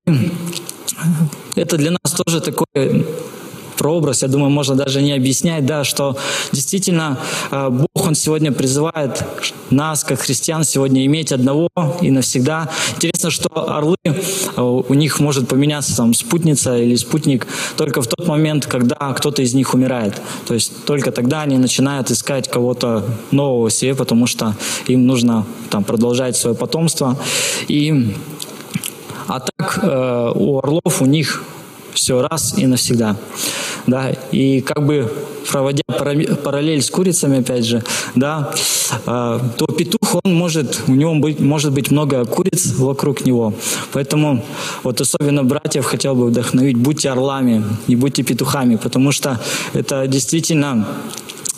это 1.56 1.76
для 1.76 1.90
нас 1.90 2.12
тоже 2.12 2.40
такой 2.40 3.06
прообраз, 3.82 4.22
я 4.22 4.28
думаю, 4.28 4.50
можно 4.50 4.76
даже 4.76 5.02
не 5.02 5.12
объяснять, 5.12 5.66
да, 5.66 5.82
что 5.82 6.16
действительно 6.52 7.18
э, 7.50 7.68
Бог, 7.68 8.06
Он 8.06 8.14
сегодня 8.14 8.52
призывает 8.52 9.24
нас, 9.70 10.04
как 10.04 10.20
христиан, 10.20 10.62
сегодня 10.64 11.04
иметь 11.06 11.32
одного 11.32 11.68
и 12.00 12.12
навсегда. 12.12 12.68
Интересно, 12.94 13.30
что 13.30 13.48
орлы, 13.76 13.96
э, 14.04 14.62
у 14.62 14.94
них 14.94 15.18
может 15.18 15.48
поменяться 15.48 15.96
там 15.96 16.14
спутница 16.14 16.78
или 16.78 16.94
спутник 16.94 17.48
только 17.76 18.02
в 18.02 18.06
тот 18.06 18.28
момент, 18.28 18.66
когда 18.66 19.12
кто-то 19.14 19.42
из 19.42 19.52
них 19.54 19.74
умирает. 19.74 20.14
То 20.46 20.54
есть 20.54 20.84
только 20.84 21.10
тогда 21.10 21.42
они 21.42 21.58
начинают 21.58 22.08
искать 22.12 22.48
кого-то 22.48 23.04
нового 23.32 23.68
себе, 23.68 23.96
потому 23.96 24.28
что 24.28 24.54
им 24.86 25.06
нужно 25.06 25.44
там 25.70 25.82
продолжать 25.82 26.36
свое 26.36 26.54
потомство. 26.54 27.16
И 27.66 28.14
а 29.26 29.40
так 29.40 29.80
э, 29.82 30.32
у 30.34 30.58
орлов 30.58 31.02
у 31.02 31.06
них 31.06 31.42
все 31.94 32.22
раз 32.22 32.54
и 32.58 32.66
навсегда. 32.66 33.16
Да, 33.86 34.10
и 34.30 34.60
как 34.60 34.86
бы 34.86 35.12
проводя 35.50 35.82
параллель 35.88 36.82
с 36.82 36.90
курицами, 36.90 37.40
опять 37.40 37.64
же, 37.64 37.82
да, 38.14 38.54
а, 39.06 39.40
то 39.56 39.66
петух, 39.66 40.20
он 40.22 40.34
может, 40.34 40.82
у 40.86 40.94
него 40.94 41.14
быть, 41.16 41.40
может 41.40 41.72
быть 41.72 41.90
много 41.90 42.24
куриц 42.24 42.74
вокруг 42.76 43.24
него. 43.24 43.54
Поэтому 43.92 44.44
вот 44.82 45.00
особенно 45.00 45.44
братьев 45.44 45.84
хотел 45.84 46.14
бы 46.14 46.26
вдохновить, 46.26 46.76
будьте 46.76 47.10
орлами, 47.10 47.64
не 47.88 47.96
будьте 47.96 48.22
петухами, 48.22 48.76
потому 48.76 49.12
что 49.12 49.40
это 49.72 50.06
действительно 50.06 50.86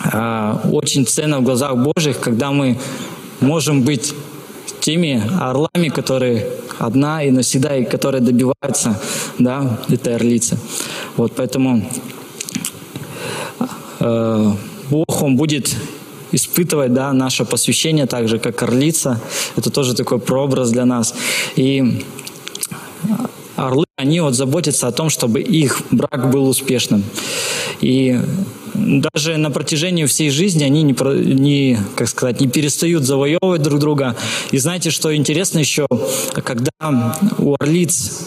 а, 0.01 0.61
очень 0.73 1.07
ценно 1.07 1.41
в 1.41 1.43
глазах 1.43 1.77
Божьих, 1.77 2.21
когда 2.21 2.51
мы 2.51 2.79
можем 3.41 3.83
быть 3.83 4.15
теми 4.85 5.23
орлами, 5.41 5.89
которые 5.89 6.47
одна 6.79 7.23
и 7.23 7.31
навсегда, 7.31 7.77
и 7.77 7.85
которые 7.85 8.21
добиваются 8.21 9.01
да, 9.39 9.79
этой 9.89 10.17
орлицы. 10.17 10.59
Вот 11.17 11.33
поэтому 11.35 11.91
э, 14.01 14.53
Бог, 14.91 15.23
Он 15.23 15.37
будет 15.37 15.75
испытывать 16.33 16.93
да, 16.93 17.13
наше 17.15 17.47
посвящение 17.47 18.07
так 18.07 18.29
же, 18.29 18.39
как 18.39 18.63
орлица. 18.63 19.21
Это 19.57 19.71
тоже 19.71 19.95
такой 19.95 20.19
прообраз 20.19 20.71
для 20.71 20.85
нас. 20.85 21.15
И 21.57 22.05
орлы, 23.57 23.87
они 23.97 24.21
вот 24.21 24.35
заботятся 24.35 24.87
о 24.89 24.93
том, 24.93 25.09
чтобы 25.09 25.41
их 25.41 25.81
брак 25.93 26.31
был 26.31 26.47
успешным. 26.47 27.05
И 27.81 28.21
даже 28.75 29.37
на 29.37 29.51
протяжении 29.51 30.05
всей 30.05 30.31
жизни 30.31 30.65
они 30.65 30.83
не, 30.83 30.95
не, 31.35 31.79
как 31.97 32.09
сказать, 32.09 32.41
не 32.41 32.49
перестают 32.49 33.05
завоевывать 33.05 33.63
друг 33.63 33.81
друга. 33.81 34.17
И 34.51 34.59
знаете, 34.59 34.91
что 34.91 35.15
интересно 35.15 35.61
еще, 35.61 35.87
когда 36.33 36.71
у 37.39 37.55
орлиц 37.59 38.27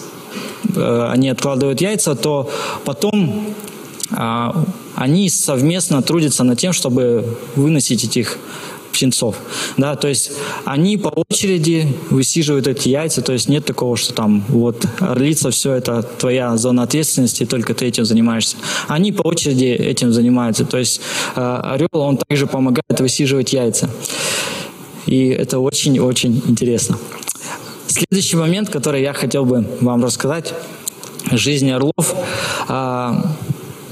э, 0.76 1.10
они 1.12 1.30
откладывают 1.30 1.82
яйца, 1.82 2.16
то 2.16 2.50
потом 2.86 3.56
э, 4.10 4.52
они 4.96 5.30
совместно 5.30 6.02
трудятся 6.02 6.44
над 6.44 6.58
тем, 6.60 6.74
чтобы 6.74 7.38
выносить 7.56 8.04
этих 8.04 8.38
птенцов. 8.98 9.36
Да, 9.78 9.96
то 9.96 10.08
есть 10.08 10.32
они 10.66 10.98
по 10.98 11.10
очереди 11.10 11.88
высиживают 12.10 12.68
эти 12.68 12.90
яйца, 12.90 13.22
то 13.22 13.32
есть 13.32 13.48
нет 13.48 13.64
такого, 13.64 13.96
что 13.96 14.14
там 14.14 14.44
вот 14.48 14.86
орлица, 15.00 15.52
все 15.52 15.74
это 15.74 16.02
твоя 16.02 16.58
зона 16.58 16.84
ответственности, 16.84 17.46
только 17.46 17.76
ты 17.76 17.86
этим 17.86 18.06
занимаешься. 18.06 18.58
Они 18.88 19.12
по 19.12 19.22
очереди 19.28 19.66
этим 19.66 20.12
занимаются. 20.12 20.66
То 20.66 20.78
есть 20.78 21.02
э, 21.36 21.60
орел, 21.64 21.90
он 21.94 22.18
также 22.18 22.48
помогает 22.48 23.00
высиживать 23.00 23.54
яйца. 23.54 23.90
И 25.06 25.28
это 25.30 25.60
очень-очень 25.60 26.42
интересно. 26.48 26.98
Следующий 27.88 28.36
момент, 28.36 28.70
который 28.70 29.02
я 29.02 29.14
хотел 29.14 29.46
бы 29.46 29.66
вам 29.80 30.04
рассказать, 30.04 30.54
жизни 31.32 31.70
орлов. 31.70 32.16
А, 32.68 33.37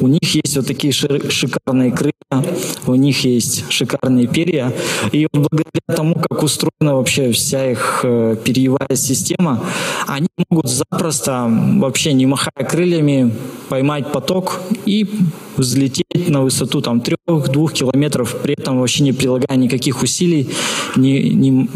у 0.06 0.08
них 0.08 0.36
есть 0.36 0.56
вот 0.56 0.68
такие 0.68 0.94
шикарные 0.94 1.92
крылья, 1.92 2.46
у 2.86 2.94
них 2.94 3.26
есть 3.26 3.72
шикарные 3.72 4.28
перья. 4.28 4.72
И 5.12 5.28
вот 5.34 5.48
благодаря 5.50 5.96
тому, 5.96 6.14
как 6.14 6.44
устроена 6.44 6.96
вообще 6.96 7.32
вся 7.32 7.72
их 7.72 8.02
э, 8.04 8.36
перьевая 8.44 8.96
система, 8.96 9.64
они 10.06 10.28
могут 10.50 10.70
запросто, 10.70 11.48
вообще 11.80 12.14
не 12.14 12.28
махая 12.28 12.66
крыльями, 12.70 13.34
поймать 13.68 14.12
поток 14.12 14.62
и 14.86 15.10
взлететь 15.58 16.30
на 16.30 16.42
высоту 16.42 16.82
там 16.82 17.02
трех-двух 17.02 17.74
километров, 17.74 18.36
при 18.44 18.54
этом 18.54 18.80
вообще 18.80 19.04
не 19.04 19.12
прилагая 19.12 19.58
никаких 19.58 20.04
усилий, 20.04 20.50
не, 20.96 21.32
не, 21.32 21.68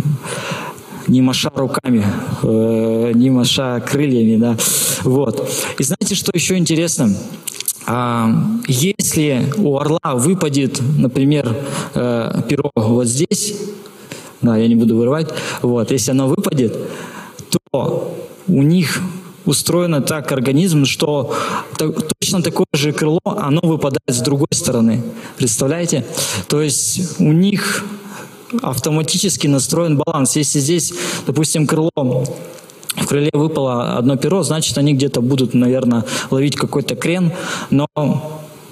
не 1.08 1.22
маша 1.22 1.52
руками, 1.56 2.06
э, 2.44 3.12
не 3.16 3.32
маша 3.32 3.84
крыльями, 3.90 4.38
да. 4.38 4.56
Вот. 5.02 5.50
И 5.80 5.84
знаете, 5.84 6.14
что 6.14 6.32
еще 6.36 6.58
интересно? 6.58 7.10
А, 7.92 8.30
если 8.68 9.52
у 9.58 9.80
орла 9.80 10.14
выпадет, 10.14 10.80
например, 11.00 11.56
э, 11.96 12.42
перо 12.48 12.70
вот 12.76 13.08
здесь, 13.08 13.56
да, 14.42 14.58
я 14.58 14.68
не 14.68 14.76
буду 14.76 14.96
вырывать, 14.96 15.30
вот, 15.64 15.90
если 15.90 16.12
оно 16.12 16.28
выпадет, 16.28 16.78
то 17.72 18.16
у 18.48 18.62
них 18.62 19.02
устроено 19.46 20.02
так 20.02 20.32
организм, 20.32 20.86
что 20.86 21.34
точно 22.20 22.44
такое 22.44 22.68
же 22.74 22.94
крыло, 22.94 23.22
оно 23.24 23.62
выпадает 23.64 24.04
с 24.06 24.20
другой 24.20 24.50
стороны. 24.52 25.02
Представляете? 25.38 26.06
То 26.48 26.62
есть 26.62 27.20
у 27.20 27.32
них 27.32 27.84
автоматически 28.62 29.48
настроен 29.48 29.98
баланс. 29.98 30.36
Если 30.36 30.60
здесь, 30.60 30.94
допустим, 31.26 31.66
крыло 31.66 31.90
в 32.96 33.06
крыле 33.06 33.30
выпало 33.34 33.98
одно 33.98 34.18
перо, 34.18 34.44
значит, 34.44 34.78
они 34.78 34.94
где-то 34.94 35.22
будут, 35.22 35.54
наверное, 35.54 36.06
ловить 36.32 36.56
какой-то 36.56 36.96
крен, 36.96 37.32
но 37.70 37.88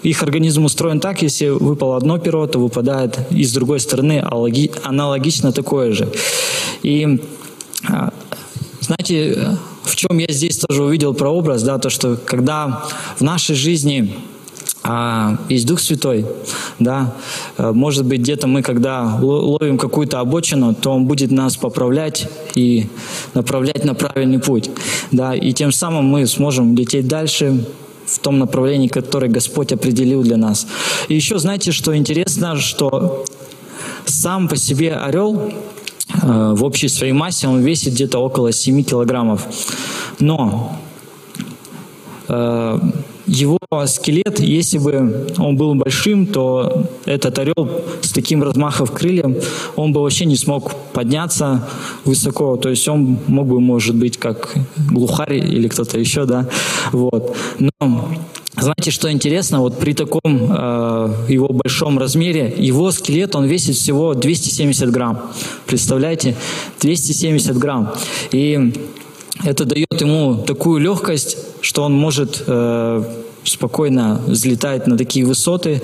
их 0.04 0.24
организм 0.24 0.66
устроен 0.66 1.00
так, 1.00 1.22
если 1.22 1.50
выпало 1.50 1.98
одно 1.98 2.18
перо, 2.18 2.46
то 2.48 2.60
выпадает 2.60 3.20
и 3.32 3.44
с 3.44 3.54
другой 3.54 3.80
стороны 3.80 4.24
аналогично 4.84 5.52
такое 5.52 5.92
же. 5.94 6.10
И 6.84 7.20
а, 7.90 8.14
знаете, 8.80 9.58
в 9.84 9.96
чем 9.96 10.18
я 10.18 10.28
здесь 10.30 10.58
тоже 10.58 10.84
увидел 10.84 11.14
прообраз, 11.14 11.64
да, 11.64 11.78
то, 11.78 11.90
что 11.90 12.18
когда 12.18 12.86
в 13.18 13.22
нашей 13.22 13.56
жизни 13.56 14.14
а 14.90 15.38
есть 15.50 15.68
Дух 15.68 15.82
Святой, 15.82 16.26
да, 16.80 17.14
э, 17.58 17.72
может 17.74 18.06
быть, 18.06 18.22
где-то 18.22 18.48
мы, 18.48 18.62
когда 18.62 19.20
ловим 19.22 19.78
какую-то 19.78 20.22
обочину, 20.22 20.74
то 20.74 20.92
Он 20.92 21.06
будет 21.06 21.30
нас 21.30 21.58
поправлять 21.58 22.30
и 22.56 22.88
направлять 23.34 23.84
на 23.84 23.94
правильный 23.96 24.40
путь, 24.40 24.70
да, 25.12 25.36
и 25.36 25.52
тем 25.52 25.74
самым 25.74 26.06
мы 26.06 26.26
сможем 26.26 26.74
лететь 26.74 27.06
дальше 27.06 27.66
в 28.06 28.20
том 28.20 28.40
направлении, 28.40 28.88
которое 28.88 29.28
Господь 29.28 29.74
определил 29.74 30.24
для 30.24 30.38
нас. 30.38 30.66
И 31.10 31.16
еще, 31.16 31.38
знаете, 31.38 31.74
что 31.74 31.94
интересно, 31.94 32.56
что 32.56 33.26
сам 34.06 34.48
по 34.48 34.56
себе 34.56 34.96
орел 34.96 35.52
э, 36.24 36.54
в 36.56 36.64
общей 36.64 36.88
своей 36.88 37.12
массе 37.12 37.50
он 37.50 37.60
весит 37.60 37.94
где-то 37.94 38.20
около 38.20 38.54
7 38.54 38.84
килограммов. 38.84 39.46
Но 40.20 40.80
э, 42.30 42.80
его 43.28 43.60
скелет, 43.86 44.40
если 44.40 44.78
бы 44.78 45.28
он 45.38 45.58
был 45.58 45.76
большим, 45.76 46.26
то 46.26 46.86
этот 47.06 47.38
орел 47.40 47.70
с 48.02 48.12
таким 48.12 48.42
размахом 48.42 48.88
крыльев, 48.88 49.46
он 49.76 49.92
бы 49.92 50.02
вообще 50.02 50.26
не 50.26 50.38
смог 50.38 50.74
подняться 50.94 51.68
высоко. 52.06 52.56
То 52.58 52.70
есть 52.70 52.88
он 52.88 53.20
мог 53.28 53.48
бы, 53.48 53.60
может 53.60 53.96
быть, 53.96 54.18
как 54.18 54.56
глухарь 54.92 55.38
или 55.38 55.68
кто-то 55.68 56.00
еще, 56.00 56.26
да. 56.26 56.48
Вот. 56.94 57.36
Но 57.60 58.10
знаете, 58.56 58.92
что 58.92 59.12
интересно? 59.12 59.60
Вот 59.60 59.78
при 59.78 59.94
таком 59.94 60.22
э, 60.26 61.26
его 61.30 61.50
большом 61.50 62.00
размере, 62.00 62.56
его 62.58 62.92
скелет, 62.92 63.36
он 63.36 63.46
весит 63.46 63.76
всего 63.76 64.14
270 64.16 64.90
грамм. 64.90 65.22
Представляете? 65.68 66.36
270 66.82 67.58
грамм. 67.58 67.94
И 68.32 68.74
это 69.44 69.66
дает 69.66 70.02
ему 70.02 70.44
такую 70.48 70.80
легкость, 70.80 71.38
что 71.68 71.84
он 71.84 71.92
может 71.92 72.46
э, 72.48 73.04
спокойно 73.44 74.22
взлетать 74.26 74.88
на 74.88 74.98
такие 74.98 75.26
высоты, 75.26 75.82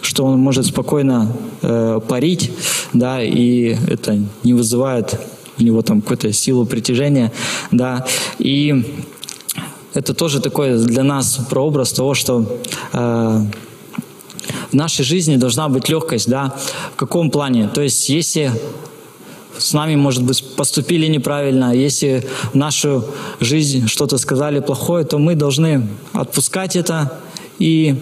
что 0.00 0.24
он 0.24 0.38
может 0.38 0.64
спокойно 0.64 1.30
э, 1.60 2.00
парить, 2.08 2.52
да, 2.94 3.22
и 3.22 3.76
это 3.86 4.18
не 4.44 4.54
вызывает 4.54 5.20
у 5.58 5.62
него 5.62 5.82
там 5.82 6.00
какую-то 6.00 6.32
силу 6.32 6.64
притяжения, 6.64 7.32
да, 7.70 8.06
и 8.38 8.82
это 9.92 10.14
тоже 10.14 10.40
такой 10.40 10.78
для 10.78 11.02
нас 11.02 11.38
прообраз 11.50 11.92
того, 11.92 12.14
что 12.14 12.58
э, 12.94 13.40
в 14.70 14.72
нашей 14.72 15.04
жизни 15.04 15.36
должна 15.36 15.68
быть 15.68 15.90
легкость, 15.90 16.30
да, 16.30 16.56
в 16.94 16.96
каком 16.96 17.30
плане? 17.30 17.68
То 17.68 17.82
есть, 17.82 18.08
если 18.08 18.52
с 19.58 19.72
нами, 19.72 19.96
может 19.96 20.22
быть, 20.22 20.44
поступили 20.56 21.06
неправильно, 21.06 21.74
если 21.74 22.26
в 22.52 22.54
нашу 22.54 23.04
жизнь 23.40 23.88
что-то 23.88 24.18
сказали 24.18 24.60
плохое, 24.60 25.04
то 25.04 25.18
мы 25.18 25.34
должны 25.34 25.88
отпускать 26.12 26.76
это 26.76 27.18
и 27.58 27.96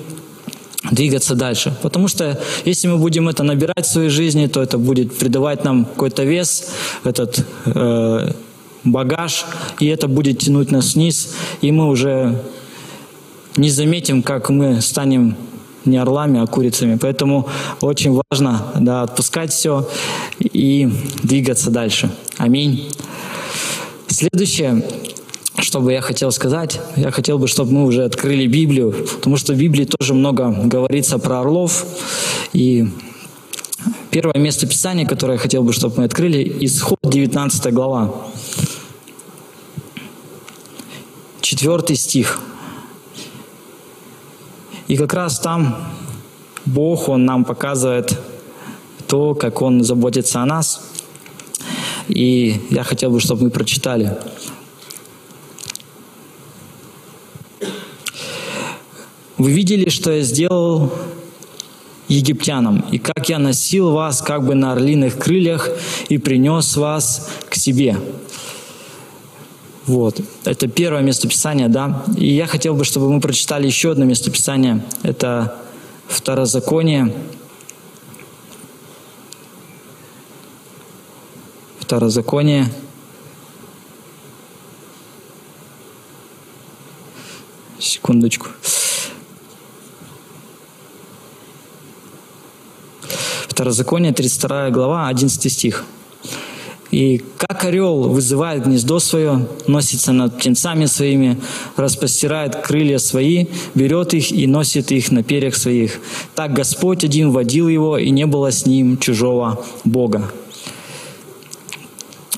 двигаться 0.91 1.35
дальше. 1.35 1.77
Потому 1.83 2.09
что 2.09 2.39
если 2.65 2.89
мы 2.89 2.99
будем 2.99 3.29
это 3.29 3.43
набирать 3.43 3.87
в 3.87 3.91
своей 3.91 4.11
жизни, 4.11 4.47
то 4.47 4.63
это 4.63 4.79
будет 4.79 5.17
придавать 5.17 5.65
нам 5.65 5.85
какой-то 5.85 6.25
вес, 6.25 6.71
этот 7.05 7.45
э, 7.67 8.33
багаж, 8.85 9.45
и 9.81 9.87
это 9.87 10.09
будет 10.09 10.41
тянуть 10.41 10.71
нас 10.71 10.95
вниз, 10.95 11.35
и 11.63 11.73
мы 11.73 11.89
уже 11.89 12.43
не 13.57 13.71
заметим, 13.71 14.23
как 14.23 14.51
мы 14.51 14.81
станем 14.81 15.37
не 15.85 15.97
орлами, 15.97 16.41
а 16.41 16.47
курицами. 16.47 16.97
Поэтому 17.01 17.49
очень 17.81 18.21
важно 18.31 18.67
да, 18.79 19.03
отпускать 19.03 19.53
все 19.53 19.89
и 20.39 20.91
двигаться 21.23 21.71
дальше. 21.71 22.11
Аминь. 22.39 22.91
Следующее, 24.09 24.85
что 25.59 25.81
бы 25.81 25.93
я 25.93 26.01
хотел 26.01 26.31
сказать, 26.31 26.81
я 26.97 27.11
хотел 27.11 27.39
бы, 27.39 27.49
чтобы 27.49 27.73
мы 27.73 27.85
уже 27.85 28.05
открыли 28.05 28.47
Библию, 28.47 28.95
потому 29.17 29.37
что 29.37 29.53
в 29.53 29.57
Библии 29.57 29.85
тоже 29.85 30.15
много 30.15 30.51
говорится 30.51 31.19
про 31.19 31.41
орлов. 31.41 31.85
И 32.53 32.89
первое 34.11 34.39
место 34.39 34.67
Писания, 34.67 35.07
которое 35.07 35.35
я 35.35 35.39
хотел 35.39 35.63
бы, 35.63 35.73
чтобы 35.73 35.99
мы 35.99 36.05
открыли, 36.05 36.57
исход 36.61 36.99
19 37.03 37.73
глава. 37.73 38.15
Четвертый 41.41 41.97
стих– 41.97 42.41
и 44.89 44.97
как 44.97 45.15
раз 45.15 45.39
там 45.39 45.77
Бог, 46.65 47.09
Он 47.09 47.25
нам 47.25 47.45
показывает 47.45 48.19
то, 49.07 49.35
как 49.35 49.63
Он 49.63 49.83
заботится 49.83 50.43
о 50.43 50.47
нас. 50.47 50.83
И 52.09 52.61
я 52.71 52.85
хотел 52.85 53.11
бы, 53.11 53.21
чтобы 53.21 53.45
мы 53.45 53.51
прочитали. 53.51 54.17
Вы 59.39 59.53
видели, 59.53 59.89
что 59.89 60.13
я 60.13 60.23
сделал 60.23 60.93
египтянам, 62.09 62.85
и 62.93 62.99
как 62.99 63.29
я 63.29 63.39
носил 63.39 63.91
вас 63.91 64.21
как 64.21 64.47
бы 64.47 64.55
на 64.55 64.73
орлиных 64.73 65.19
крыльях 65.19 65.69
и 66.09 66.19
принес 66.19 66.77
вас 66.77 67.29
к 67.49 67.55
себе. 67.55 67.97
Вот. 69.87 70.21
Это 70.45 70.67
первое 70.67 71.03
местописание, 71.03 71.69
да. 71.69 72.05
И 72.17 72.35
я 72.35 72.47
хотел 72.47 72.75
бы, 72.75 72.85
чтобы 72.85 73.13
мы 73.13 73.21
прочитали 73.21 73.67
еще 73.67 73.93
одно 73.93 74.05
местописание. 74.05 74.83
Это 75.03 75.61
Второзаконие. 76.09 77.13
Второзаконие. 81.81 82.67
Секундочку. 87.79 88.49
Второзаконие, 93.49 94.13
32 94.13 94.71
глава, 94.71 95.09
11 95.09 95.53
стих. 95.53 95.85
И 96.95 97.25
как 97.39 97.65
орел 97.65 98.09
вызывает 98.09 98.67
гнездо 98.67 99.01
свое, 99.01 99.49
носится 99.67 100.13
над 100.13 100.39
птенцами 100.39 100.87
своими, 100.87 101.41
распостирает 101.77 102.55
крылья 102.55 102.99
свои, 102.99 103.47
берет 103.75 104.15
их 104.15 104.31
и 104.31 104.47
носит 104.47 104.93
их 104.93 105.11
на 105.11 105.25
перьях 105.25 105.57
своих. 105.57 105.99
Так 106.37 106.53
Господь 106.53 107.03
один 107.03 107.33
водил 107.33 107.67
его, 107.67 107.99
и 107.99 108.11
не 108.11 108.27
было 108.27 108.53
с 108.53 108.65
ним 108.65 108.97
чужого 108.99 109.65
Бога. 109.83 110.31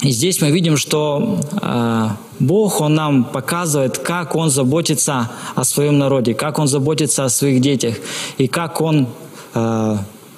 И 0.01 0.11
здесь 0.11 0.41
мы 0.41 0.51
видим, 0.51 0.79
что 0.79 1.39
э, 1.61 2.09
Бог, 2.39 2.81
Он 2.81 2.95
нам 2.95 3.25
показывает, 3.25 3.99
как 3.99 4.37
Он 4.37 4.49
заботится 4.49 5.31
о 5.55 5.65
своем 5.65 5.99
народе, 5.99 6.33
как 6.33 6.59
Он 6.59 6.67
заботится 6.67 7.27
о 7.27 7.29
своих 7.29 7.61
детях, 7.61 7.97
и 8.39 8.47
как 8.49 8.81
Он 8.81 9.09
э, 9.53 9.97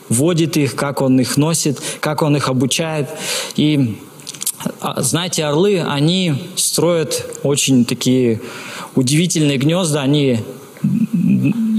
водит 0.08 0.56
их, 0.56 0.74
как 0.74 1.02
Он 1.02 1.20
их 1.20 1.36
носит, 1.36 1.80
как 2.00 2.22
Он 2.22 2.36
их 2.36 2.48
обучает. 2.48 3.08
И 3.54 3.96
а, 3.98 4.07
знаете, 4.96 5.44
орлы, 5.44 5.80
они 5.80 6.50
строят 6.56 7.24
очень 7.42 7.84
такие 7.84 8.40
удивительные 8.94 9.58
гнезда, 9.58 10.02
они 10.02 10.40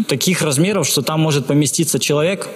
таких 0.07 0.41
размеров, 0.41 0.87
что 0.87 1.01
там 1.01 1.19
может 1.21 1.45
поместиться 1.45 1.99
человек, 1.99 2.49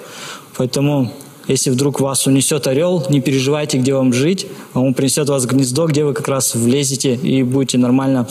поэтому 0.57 1.11
если 1.47 1.71
вдруг 1.71 1.99
вас 1.99 2.25
унесет 2.25 2.67
орел, 2.67 3.05
не 3.09 3.19
переживайте, 3.19 3.77
где 3.77 3.93
вам 3.93 4.13
жить, 4.13 4.47
а 4.73 4.79
он 4.79 4.93
принесет 4.93 5.27
вас 5.27 5.45
гнездо, 5.45 5.87
где 5.87 6.05
вы 6.05 6.13
как 6.13 6.27
раз 6.29 6.55
влезете 6.55 7.15
и 7.15 7.43
будете 7.43 7.77
нормально 7.77 8.27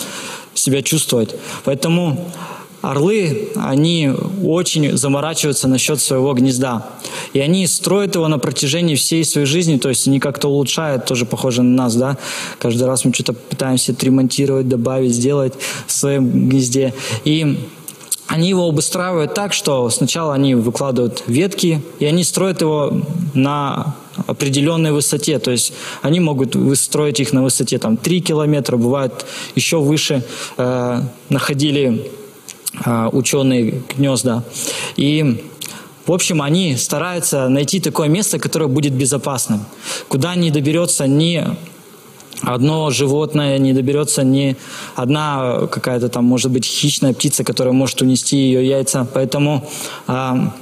себя 0.54 0.82
чувствовать. 0.82 1.34
Поэтому 1.64 2.32
Орлы, 2.82 3.48
они 3.54 4.10
очень 4.42 4.96
заморачиваются 4.96 5.68
насчет 5.68 6.00
своего 6.00 6.34
гнезда. 6.34 6.84
И 7.32 7.38
они 7.38 7.66
строят 7.68 8.16
его 8.16 8.26
на 8.26 8.38
протяжении 8.38 8.96
всей 8.96 9.24
своей 9.24 9.46
жизни, 9.46 9.78
то 9.78 9.88
есть 9.88 10.08
они 10.08 10.18
как-то 10.18 10.48
улучшают, 10.48 11.06
тоже 11.06 11.24
похоже 11.24 11.62
на 11.62 11.84
нас, 11.84 11.94
да. 11.94 12.18
Каждый 12.58 12.88
раз 12.88 13.04
мы 13.04 13.14
что-то 13.14 13.34
пытаемся 13.34 13.92
отремонтировать, 13.92 14.68
добавить, 14.68 15.14
сделать 15.14 15.54
в 15.86 15.92
своем 15.92 16.48
гнезде. 16.48 16.92
И 17.24 17.68
они 18.26 18.48
его 18.48 18.66
обустраивают 18.66 19.34
так, 19.34 19.52
что 19.52 19.88
сначала 19.90 20.34
они 20.34 20.56
выкладывают 20.56 21.22
ветки, 21.28 21.82
и 22.00 22.04
они 22.04 22.24
строят 22.24 22.62
его 22.62 23.02
на 23.34 23.94
определенной 24.26 24.90
высоте. 24.90 25.38
То 25.38 25.50
есть 25.50 25.72
они 26.00 26.18
могут 26.18 26.56
выстроить 26.56 27.20
их 27.20 27.32
на 27.32 27.42
высоте 27.42 27.78
там, 27.78 27.96
3 27.96 28.20
километра, 28.22 28.76
бывает 28.76 29.24
еще 29.54 29.78
выше. 29.78 30.24
Э, 30.56 31.02
находили 31.28 32.10
ученые 33.12 33.82
гнезда. 33.96 34.44
И 34.96 35.44
в 36.06 36.12
общем, 36.12 36.42
они 36.42 36.76
стараются 36.76 37.48
найти 37.48 37.80
такое 37.80 38.08
место, 38.08 38.38
которое 38.38 38.66
будет 38.66 38.92
безопасным, 38.92 39.64
куда 40.08 40.34
не 40.34 40.50
доберется 40.50 41.06
ни 41.06 41.46
одно 42.40 42.90
животное, 42.90 43.58
не 43.58 43.72
доберется 43.72 44.24
ни 44.24 44.56
одна 44.96 45.68
какая-то 45.70 46.08
там, 46.08 46.24
может 46.24 46.50
быть, 46.50 46.64
хищная 46.64 47.14
птица, 47.14 47.44
которая 47.44 47.72
может 47.72 48.02
унести 48.02 48.36
ее 48.36 48.66
яйца. 48.66 49.06
Поэтому 49.14 49.70
а, 50.08 50.52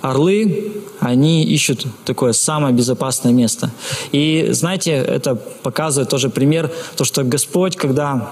орлы, 0.00 0.72
они 1.00 1.44
ищут 1.44 1.86
такое 2.04 2.32
самое 2.34 2.72
безопасное 2.72 3.32
место. 3.32 3.70
И 4.12 4.48
знаете, 4.50 4.92
это 4.92 5.34
показывает 5.34 6.08
тоже 6.08 6.30
пример, 6.30 6.70
то, 6.96 7.04
что 7.04 7.24
Господь, 7.24 7.74
когда 7.76 8.30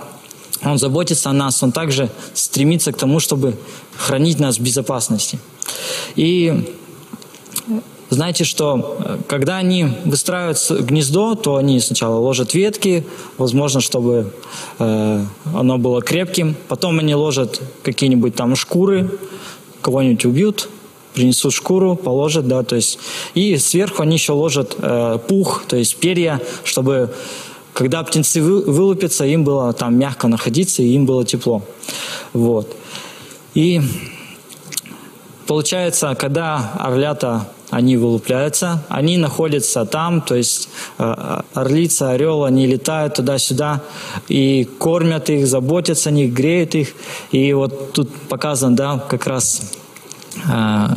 Он 0.64 0.78
заботится 0.78 1.30
о 1.30 1.32
нас, 1.32 1.62
Он 1.62 1.72
также 1.72 2.10
стремится 2.34 2.92
к 2.92 2.96
тому, 2.96 3.20
чтобы 3.20 3.56
хранить 3.96 4.38
нас 4.38 4.58
в 4.58 4.62
безопасности. 4.62 5.38
И 6.16 6.74
знаете, 8.10 8.44
что 8.44 8.98
э, 8.98 9.18
когда 9.26 9.56
они 9.56 9.86
выстраивают 10.04 10.58
гнездо, 10.70 11.34
то 11.34 11.56
они 11.56 11.80
сначала 11.80 12.16
ложат 12.18 12.52
ветки, 12.52 13.06
возможно, 13.38 13.80
чтобы 13.80 14.34
э, 14.78 15.24
оно 15.54 15.78
было 15.78 16.02
крепким. 16.02 16.54
Потом 16.68 16.98
они 16.98 17.14
ложат 17.14 17.62
какие-нибудь 17.82 18.34
там 18.34 18.54
шкуры, 18.54 19.10
кого-нибудь 19.80 20.26
убьют, 20.26 20.68
принесут 21.14 21.54
шкуру, 21.54 21.96
положат, 21.96 22.46
да, 22.46 22.62
то 22.62 22.76
есть 22.76 22.98
и 23.34 23.56
сверху 23.56 24.02
они 24.02 24.16
еще 24.16 24.32
ложат 24.32 24.76
э, 24.78 25.18
пух, 25.26 25.64
то 25.66 25.76
есть 25.76 25.96
перья, 25.96 26.40
чтобы 26.64 27.14
когда 27.72 28.02
птенцы 28.02 28.42
вы, 28.42 28.62
вылупятся, 28.62 29.24
им 29.24 29.44
было 29.44 29.72
там 29.72 29.98
мягко 29.98 30.28
находиться 30.28 30.82
и 30.82 30.88
им 30.88 31.06
было 31.06 31.24
тепло, 31.24 31.62
вот. 32.32 32.76
И 33.54 33.80
получается, 35.46 36.14
когда 36.18 36.72
орлята 36.78 37.48
они 37.72 37.96
вылупляются, 37.96 38.84
они 38.90 39.16
находятся 39.16 39.86
там, 39.86 40.20
то 40.20 40.34
есть 40.34 40.68
э, 40.98 41.40
орлица, 41.54 42.10
орел, 42.10 42.44
они 42.44 42.66
летают 42.66 43.14
туда-сюда 43.14 43.80
и 44.28 44.68
кормят 44.78 45.30
их, 45.30 45.46
заботятся 45.46 46.10
о 46.10 46.12
них, 46.12 46.34
греют 46.34 46.74
их. 46.74 46.92
И 47.30 47.50
вот 47.54 47.94
тут 47.94 48.10
показан, 48.28 48.76
да, 48.76 48.98
как 48.98 49.26
раз 49.26 49.72
э, 50.36 50.50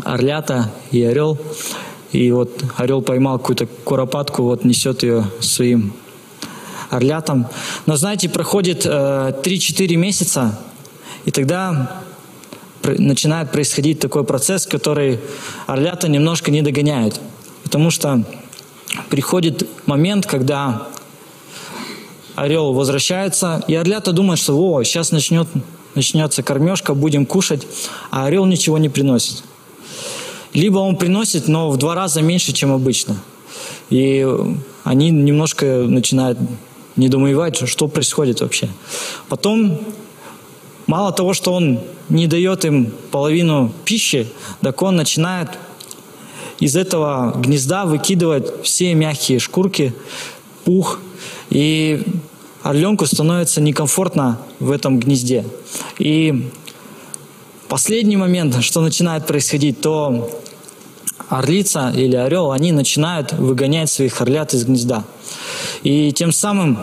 орлята 0.03 0.69
и 0.91 1.01
орел. 1.01 1.37
И 2.11 2.29
вот 2.31 2.51
орел 2.75 3.01
поймал 3.01 3.39
какую-то 3.39 3.67
куропатку, 3.85 4.43
вот 4.43 4.65
несет 4.65 5.03
ее 5.03 5.23
своим 5.39 5.93
орлятам. 6.95 7.47
Но 7.85 7.95
знаете, 7.95 8.29
проходит 8.29 8.85
э, 8.85 8.89
3-4 9.43 9.95
месяца, 9.95 10.59
и 11.25 11.31
тогда 11.31 12.01
начинает 12.83 13.51
происходить 13.51 13.99
такой 13.99 14.23
процесс, 14.23 14.65
который 14.65 15.19
орлята 15.67 16.07
немножко 16.07 16.51
не 16.51 16.61
догоняют. 16.61 17.19
Потому 17.63 17.89
что 17.89 18.23
приходит 19.09 19.67
момент, 19.87 20.25
когда 20.25 20.87
орел 22.35 22.73
возвращается, 22.73 23.63
и 23.67 23.75
орлята 23.75 24.11
думают, 24.11 24.39
что 24.39 24.57
о, 24.57 24.83
сейчас 24.83 25.11
начнет, 25.11 25.47
начнется 25.95 26.43
кормежка, 26.43 26.93
будем 26.93 27.25
кушать, 27.25 27.65
а 28.11 28.25
орел 28.25 28.45
ничего 28.45 28.77
не 28.77 28.89
приносит. 28.89 29.43
Либо 30.53 30.77
он 30.79 30.95
приносит, 30.95 31.47
но 31.47 31.69
в 31.69 31.77
два 31.77 31.95
раза 31.95 32.21
меньше, 32.21 32.53
чем 32.53 32.71
обычно. 32.71 33.17
И 33.89 34.25
они 34.83 35.09
немножко 35.09 35.65
начинают 35.87 36.37
недоумевать, 36.95 37.67
что 37.67 37.87
происходит 37.87 38.41
вообще. 38.41 38.69
Потом 39.29 39.79
Мало 40.87 41.11
того, 41.11 41.33
что 41.33 41.53
он 41.53 41.79
не 42.09 42.27
дает 42.27 42.63
им 42.63 42.91
половину 43.11 43.73
пищи, 43.85 44.27
так 44.61 44.81
он 44.83 44.95
начинает 44.95 45.49
из 46.59 46.75
этого 46.75 47.33
гнезда 47.35 47.85
выкидывать 47.85 48.63
все 48.63 48.93
мягкие 48.93 49.39
шкурки, 49.39 49.93
пух, 50.63 50.99
и 51.49 52.03
орленку 52.61 53.05
становится 53.07 53.61
некомфортно 53.61 54.39
в 54.59 54.71
этом 54.71 54.99
гнезде. 54.99 55.43
И 55.97 56.49
последний 57.67 58.17
момент, 58.17 58.61
что 58.61 58.81
начинает 58.81 59.25
происходить, 59.25 59.81
то 59.81 60.29
орлица 61.29 61.91
или 61.95 62.15
орел, 62.15 62.51
они 62.51 62.71
начинают 62.71 63.33
выгонять 63.33 63.89
своих 63.89 64.21
орлят 64.21 64.53
из 64.53 64.65
гнезда. 64.65 65.03
И 65.83 66.11
тем 66.11 66.31
самым 66.31 66.79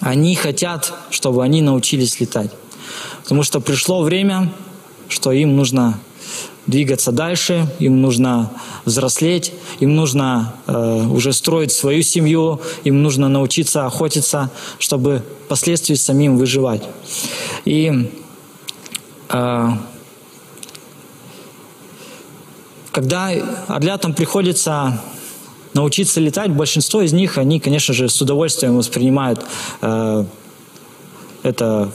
они 0.00 0.34
хотят, 0.34 0.92
чтобы 1.10 1.42
они 1.42 1.62
научились 1.62 2.20
летать. 2.20 2.50
Потому 3.22 3.42
что 3.42 3.60
пришло 3.60 4.02
время, 4.02 4.52
что 5.08 5.32
им 5.32 5.56
нужно 5.56 5.98
двигаться 6.66 7.12
дальше, 7.12 7.66
им 7.78 8.02
нужно 8.02 8.52
взрослеть, 8.84 9.52
им 9.80 9.96
нужно 9.96 10.54
э, 10.66 11.06
уже 11.06 11.32
строить 11.32 11.72
свою 11.72 12.02
семью, 12.02 12.60
им 12.84 13.02
нужно 13.02 13.28
научиться 13.28 13.86
охотиться, 13.86 14.50
чтобы 14.78 15.22
впоследствии 15.46 15.94
самим 15.94 16.36
выживать. 16.36 16.82
И 17.64 18.10
э, 19.30 19.68
когда 22.98 23.30
орлятам 23.68 24.12
приходится 24.12 25.00
научиться 25.72 26.20
летать, 26.20 26.50
большинство 26.50 27.00
из 27.00 27.12
них, 27.12 27.38
они, 27.38 27.60
конечно 27.60 27.94
же, 27.94 28.08
с 28.08 28.20
удовольствием 28.20 28.76
воспринимают 28.76 29.46
э, 29.82 30.24
это 31.44 31.92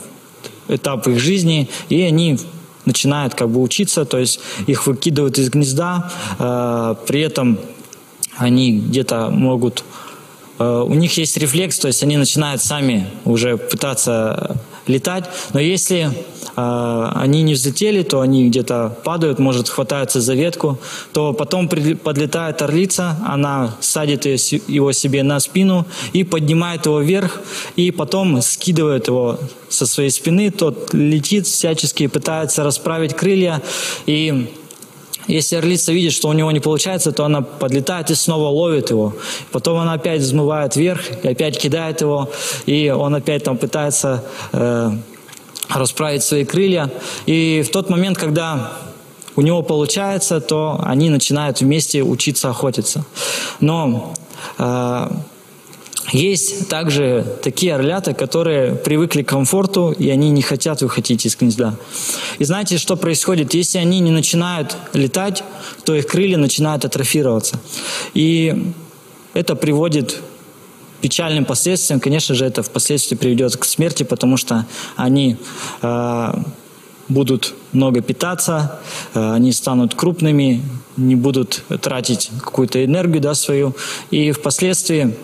этап 0.66 1.06
их 1.06 1.20
жизни, 1.20 1.68
и 1.90 2.00
они 2.00 2.38
начинают 2.86 3.34
как 3.34 3.50
бы 3.50 3.60
учиться, 3.60 4.06
то 4.06 4.16
есть 4.16 4.40
их 4.66 4.86
выкидывают 4.86 5.36
из 5.36 5.50
гнезда, 5.50 6.10
э, 6.38 6.94
при 7.06 7.20
этом 7.20 7.58
они 8.38 8.78
где-то 8.78 9.28
могут 9.28 9.84
э, 10.58 10.84
у 10.88 10.94
них 10.94 11.18
есть 11.18 11.36
рефлекс, 11.36 11.78
то 11.80 11.88
есть 11.88 12.02
они 12.02 12.16
начинают 12.16 12.62
сами 12.62 13.10
уже 13.26 13.58
пытаться 13.58 14.56
летать. 14.86 15.24
Но 15.52 15.60
если 15.60 16.10
они 16.56 17.42
не 17.42 17.54
взлетели, 17.54 18.02
то 18.02 18.20
они 18.20 18.48
где-то 18.48 18.96
падают, 19.04 19.38
может, 19.38 19.68
хватаются 19.68 20.20
за 20.20 20.34
ветку, 20.34 20.78
то 21.12 21.32
потом 21.32 21.68
подлетает 21.68 22.62
орлица, 22.62 23.16
она 23.26 23.76
садит 23.80 24.26
его 24.26 24.92
себе 24.92 25.22
на 25.22 25.40
спину 25.40 25.86
и 26.12 26.24
поднимает 26.24 26.86
его 26.86 27.00
вверх, 27.00 27.40
и 27.76 27.90
потом 27.90 28.40
скидывает 28.42 29.08
его 29.08 29.38
со 29.68 29.86
своей 29.86 30.10
спины, 30.10 30.50
тот 30.50 30.94
летит 30.94 31.46
всячески, 31.46 32.06
пытается 32.06 32.62
расправить 32.62 33.14
крылья, 33.14 33.60
и 34.06 34.48
если 35.26 35.56
орлица 35.56 35.92
видит, 35.92 36.12
что 36.12 36.28
у 36.28 36.32
него 36.32 36.50
не 36.50 36.60
получается, 36.60 37.10
то 37.12 37.24
она 37.24 37.40
подлетает 37.40 38.10
и 38.10 38.14
снова 38.14 38.48
ловит 38.48 38.90
его. 38.90 39.14
Потом 39.52 39.78
она 39.78 39.94
опять 39.94 40.20
взмывает 40.20 40.76
вверх 40.76 41.02
и 41.22 41.28
опять 41.28 41.58
кидает 41.58 42.02
его, 42.02 42.30
и 42.66 42.90
он 42.90 43.14
опять 43.14 43.44
там 43.44 43.56
пытается 43.56 44.22
э, 44.52 44.90
расправить 45.68 46.22
свои 46.22 46.44
крылья. 46.44 46.90
И 47.26 47.64
в 47.66 47.70
тот 47.70 47.90
момент, 47.90 48.18
когда 48.18 48.72
у 49.36 49.42
него 49.42 49.62
получается, 49.62 50.40
то 50.40 50.80
они 50.84 51.10
начинают 51.10 51.60
вместе 51.60 52.02
учиться 52.02 52.50
охотиться. 52.50 53.04
Но 53.60 54.14
э, 54.58 55.10
есть 56.12 56.68
также 56.68 57.26
такие 57.42 57.74
орлята, 57.74 58.14
которые 58.14 58.74
привыкли 58.74 59.22
к 59.22 59.28
комфорту, 59.28 59.90
и 59.90 60.10
они 60.10 60.30
не 60.30 60.42
хотят 60.42 60.82
выходить 60.82 61.26
из 61.26 61.36
гнезда. 61.36 61.74
И 62.38 62.44
знаете, 62.44 62.78
что 62.78 62.96
происходит? 62.96 63.54
Если 63.54 63.78
они 63.78 64.00
не 64.00 64.10
начинают 64.10 64.76
летать, 64.92 65.42
то 65.84 65.94
их 65.94 66.06
крылья 66.06 66.36
начинают 66.36 66.84
атрофироваться. 66.84 67.58
И 68.12 68.72
это 69.32 69.56
приводит 69.56 70.20
печальным 71.04 71.44
последствиям. 71.44 72.00
Конечно 72.00 72.34
же, 72.34 72.46
это 72.46 72.62
впоследствии 72.62 73.14
приведет 73.14 73.58
к 73.58 73.64
смерти, 73.66 74.04
потому 74.04 74.38
что 74.38 74.64
они 74.96 75.36
э, 75.82 76.34
будут 77.08 77.52
много 77.72 78.00
питаться, 78.00 78.80
э, 79.12 79.34
они 79.34 79.52
станут 79.52 79.94
крупными, 79.94 80.62
не 80.96 81.14
будут 81.14 81.62
тратить 81.82 82.30
какую-то 82.40 82.82
энергию 82.82 83.20
да, 83.20 83.34
свою. 83.34 83.74
И 84.10 84.32
впоследствии 84.32 85.14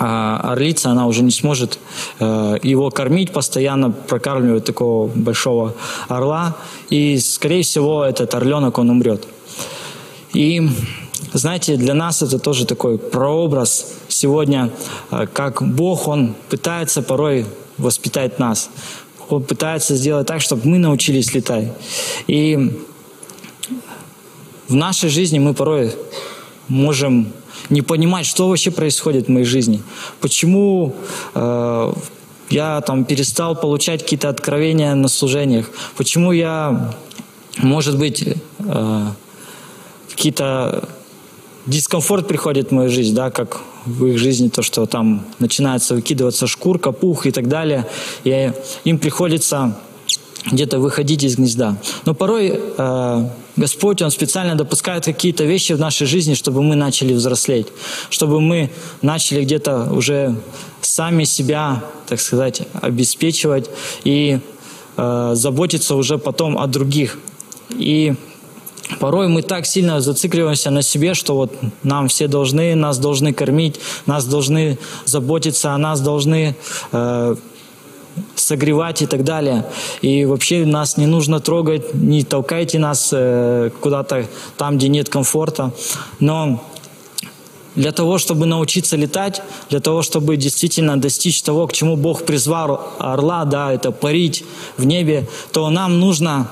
а 0.00 0.52
орлица, 0.52 0.90
она 0.90 1.06
уже 1.06 1.22
не 1.22 1.30
сможет 1.30 1.78
э, 2.18 2.58
его 2.64 2.90
кормить, 2.90 3.32
постоянно 3.32 3.92
прокармливать 3.92 4.64
такого 4.64 5.06
большого 5.06 5.74
орла, 6.08 6.56
и, 6.90 7.18
скорее 7.18 7.62
всего, 7.62 8.04
этот 8.04 8.34
орленок, 8.34 8.78
он 8.78 8.90
умрет. 8.90 9.28
И, 10.34 10.68
знаете, 11.32 11.76
для 11.76 11.94
нас 11.94 12.22
это 12.22 12.38
тоже 12.38 12.66
такой 12.66 12.98
прообраз 12.98 13.92
сегодня, 14.08 14.70
э, 15.10 15.26
как 15.32 15.62
Бог, 15.62 16.08
Он 16.08 16.34
пытается 16.48 17.02
порой 17.02 17.46
воспитать 17.76 18.38
нас. 18.38 18.70
Он 19.28 19.42
пытается 19.42 19.94
сделать 19.94 20.26
так, 20.26 20.40
чтобы 20.40 20.62
мы 20.66 20.78
научились 20.78 21.34
летать. 21.34 21.72
И 22.26 22.78
в 24.68 24.74
нашей 24.74 25.10
жизни 25.10 25.38
мы 25.38 25.54
порой 25.54 25.94
можем 26.68 27.32
не 27.70 27.82
понимать, 27.82 28.26
что 28.26 28.48
вообще 28.48 28.70
происходит 28.70 29.26
в 29.26 29.30
моей 29.30 29.44
жизни. 29.44 29.82
Почему 30.20 30.94
э, 31.34 31.92
я 32.50 32.80
там 32.80 33.04
перестал 33.04 33.54
получать 33.54 34.02
какие-то 34.02 34.28
откровения 34.28 34.94
на 34.94 35.08
служениях? 35.08 35.70
Почему 35.96 36.32
я, 36.32 36.94
может 37.58 37.98
быть, 37.98 38.24
э, 38.58 39.06
какие-то 40.10 40.88
дискомфорт 41.68 42.26
приходит 42.26 42.68
в 42.68 42.72
мою 42.72 42.90
жизнь, 42.90 43.14
да, 43.14 43.30
как 43.30 43.60
в 43.84 44.06
их 44.06 44.18
жизни 44.18 44.48
то, 44.48 44.62
что 44.62 44.86
там 44.86 45.24
начинается 45.38 45.94
выкидываться 45.94 46.46
шкурка, 46.46 46.92
пух 46.92 47.26
и 47.26 47.30
так 47.30 47.48
далее, 47.48 47.86
и 48.24 48.52
им 48.84 48.98
приходится 48.98 49.78
где-то 50.50 50.78
выходить 50.78 51.24
из 51.24 51.36
гнезда. 51.36 51.76
Но 52.06 52.14
порой 52.14 52.54
э, 52.78 53.28
Господь, 53.56 54.02
Он 54.02 54.10
специально 54.10 54.54
допускает 54.54 55.04
какие-то 55.04 55.44
вещи 55.44 55.72
в 55.72 55.78
нашей 55.78 56.06
жизни, 56.06 56.34
чтобы 56.34 56.62
мы 56.62 56.76
начали 56.76 57.12
взрослеть, 57.12 57.66
чтобы 58.08 58.40
мы 58.40 58.70
начали 59.02 59.42
где-то 59.44 59.92
уже 59.92 60.36
сами 60.80 61.24
себя, 61.24 61.84
так 62.06 62.20
сказать, 62.20 62.62
обеспечивать 62.80 63.68
и 64.04 64.38
э, 64.96 65.30
заботиться 65.34 65.96
уже 65.96 66.18
потом 66.18 66.56
о 66.56 66.66
других. 66.66 67.18
И 67.70 68.14
Порой 69.00 69.28
мы 69.28 69.42
так 69.42 69.66
сильно 69.66 70.00
зацикливаемся 70.00 70.70
на 70.70 70.82
себе, 70.82 71.14
что 71.14 71.34
вот 71.34 71.52
нам 71.82 72.08
все 72.08 72.26
должны, 72.26 72.74
нас 72.74 72.98
должны 72.98 73.32
кормить, 73.32 73.80
нас 74.06 74.24
должны 74.24 74.78
заботиться, 75.04 75.74
о 75.74 75.78
нас 75.78 76.00
должны 76.00 76.56
э, 76.92 77.36
согревать 78.34 79.02
и 79.02 79.06
так 79.06 79.24
далее. 79.24 79.64
И 80.00 80.24
вообще 80.24 80.64
нас 80.64 80.96
не 80.96 81.06
нужно 81.06 81.40
трогать, 81.40 81.94
не 81.94 82.24
толкайте 82.24 82.78
нас 82.78 83.10
э, 83.12 83.70
куда-то 83.80 84.26
там, 84.56 84.78
где 84.78 84.88
нет 84.88 85.08
комфорта. 85.08 85.72
Но 86.18 86.64
для 87.74 87.92
того, 87.92 88.18
чтобы 88.18 88.46
научиться 88.46 88.96
летать, 88.96 89.42
для 89.70 89.80
того, 89.80 90.02
чтобы 90.02 90.36
действительно 90.36 91.00
достичь 91.00 91.42
того, 91.42 91.66
к 91.66 91.72
чему 91.72 91.96
Бог 91.96 92.24
призвал 92.24 92.94
орла, 92.98 93.44
да, 93.44 93.72
это 93.72 93.92
парить 93.92 94.44
в 94.76 94.84
небе, 94.84 95.28
то 95.52 95.68
нам 95.70 96.00
нужно 96.00 96.50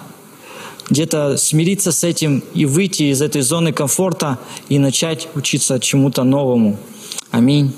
где-то 0.88 1.36
смириться 1.36 1.92
с 1.92 2.04
этим 2.04 2.42
и 2.54 2.64
выйти 2.64 3.04
из 3.04 3.22
этой 3.22 3.42
зоны 3.42 3.72
комфорта 3.72 4.38
и 4.68 4.78
начать 4.78 5.28
учиться 5.34 5.80
чему-то 5.80 6.24
новому. 6.24 6.78
Аминь. 7.30 7.72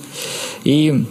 И 0.65 1.07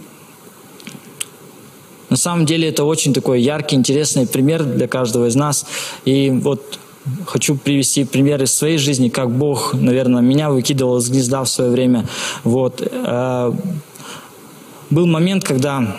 на 2.08 2.16
самом 2.16 2.46
деле 2.46 2.68
это 2.68 2.84
очень 2.84 3.12
такой 3.12 3.42
яркий, 3.42 3.76
интересный 3.76 4.26
пример 4.26 4.64
для 4.64 4.88
каждого 4.88 5.26
из 5.26 5.34
нас. 5.34 5.66
И 6.04 6.30
вот 6.30 6.78
хочу 7.26 7.56
привести 7.56 8.04
пример 8.04 8.42
из 8.42 8.52
своей 8.54 8.78
жизни, 8.78 9.08
как 9.08 9.30
Бог, 9.30 9.74
наверное, 9.74 10.22
меня 10.22 10.50
выкидывал 10.50 10.98
из 10.98 11.10
гнезда 11.10 11.44
в 11.44 11.48
свое 11.48 11.70
время. 11.70 12.06
Вот. 12.44 12.80
Э, 12.80 13.52
был 14.90 15.06
момент, 15.06 15.44
когда 15.44 15.96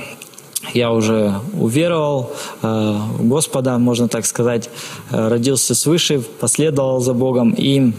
я 0.74 0.92
уже 0.92 1.36
уверовал 1.54 2.32
э, 2.62 3.00
Господа, 3.20 3.78
можно 3.78 4.08
так 4.08 4.26
сказать, 4.26 4.70
э, 5.10 5.28
родился 5.28 5.74
свыше, 5.74 6.22
последовал 6.40 7.00
за 7.00 7.14
Богом. 7.14 7.52
И 7.58 7.94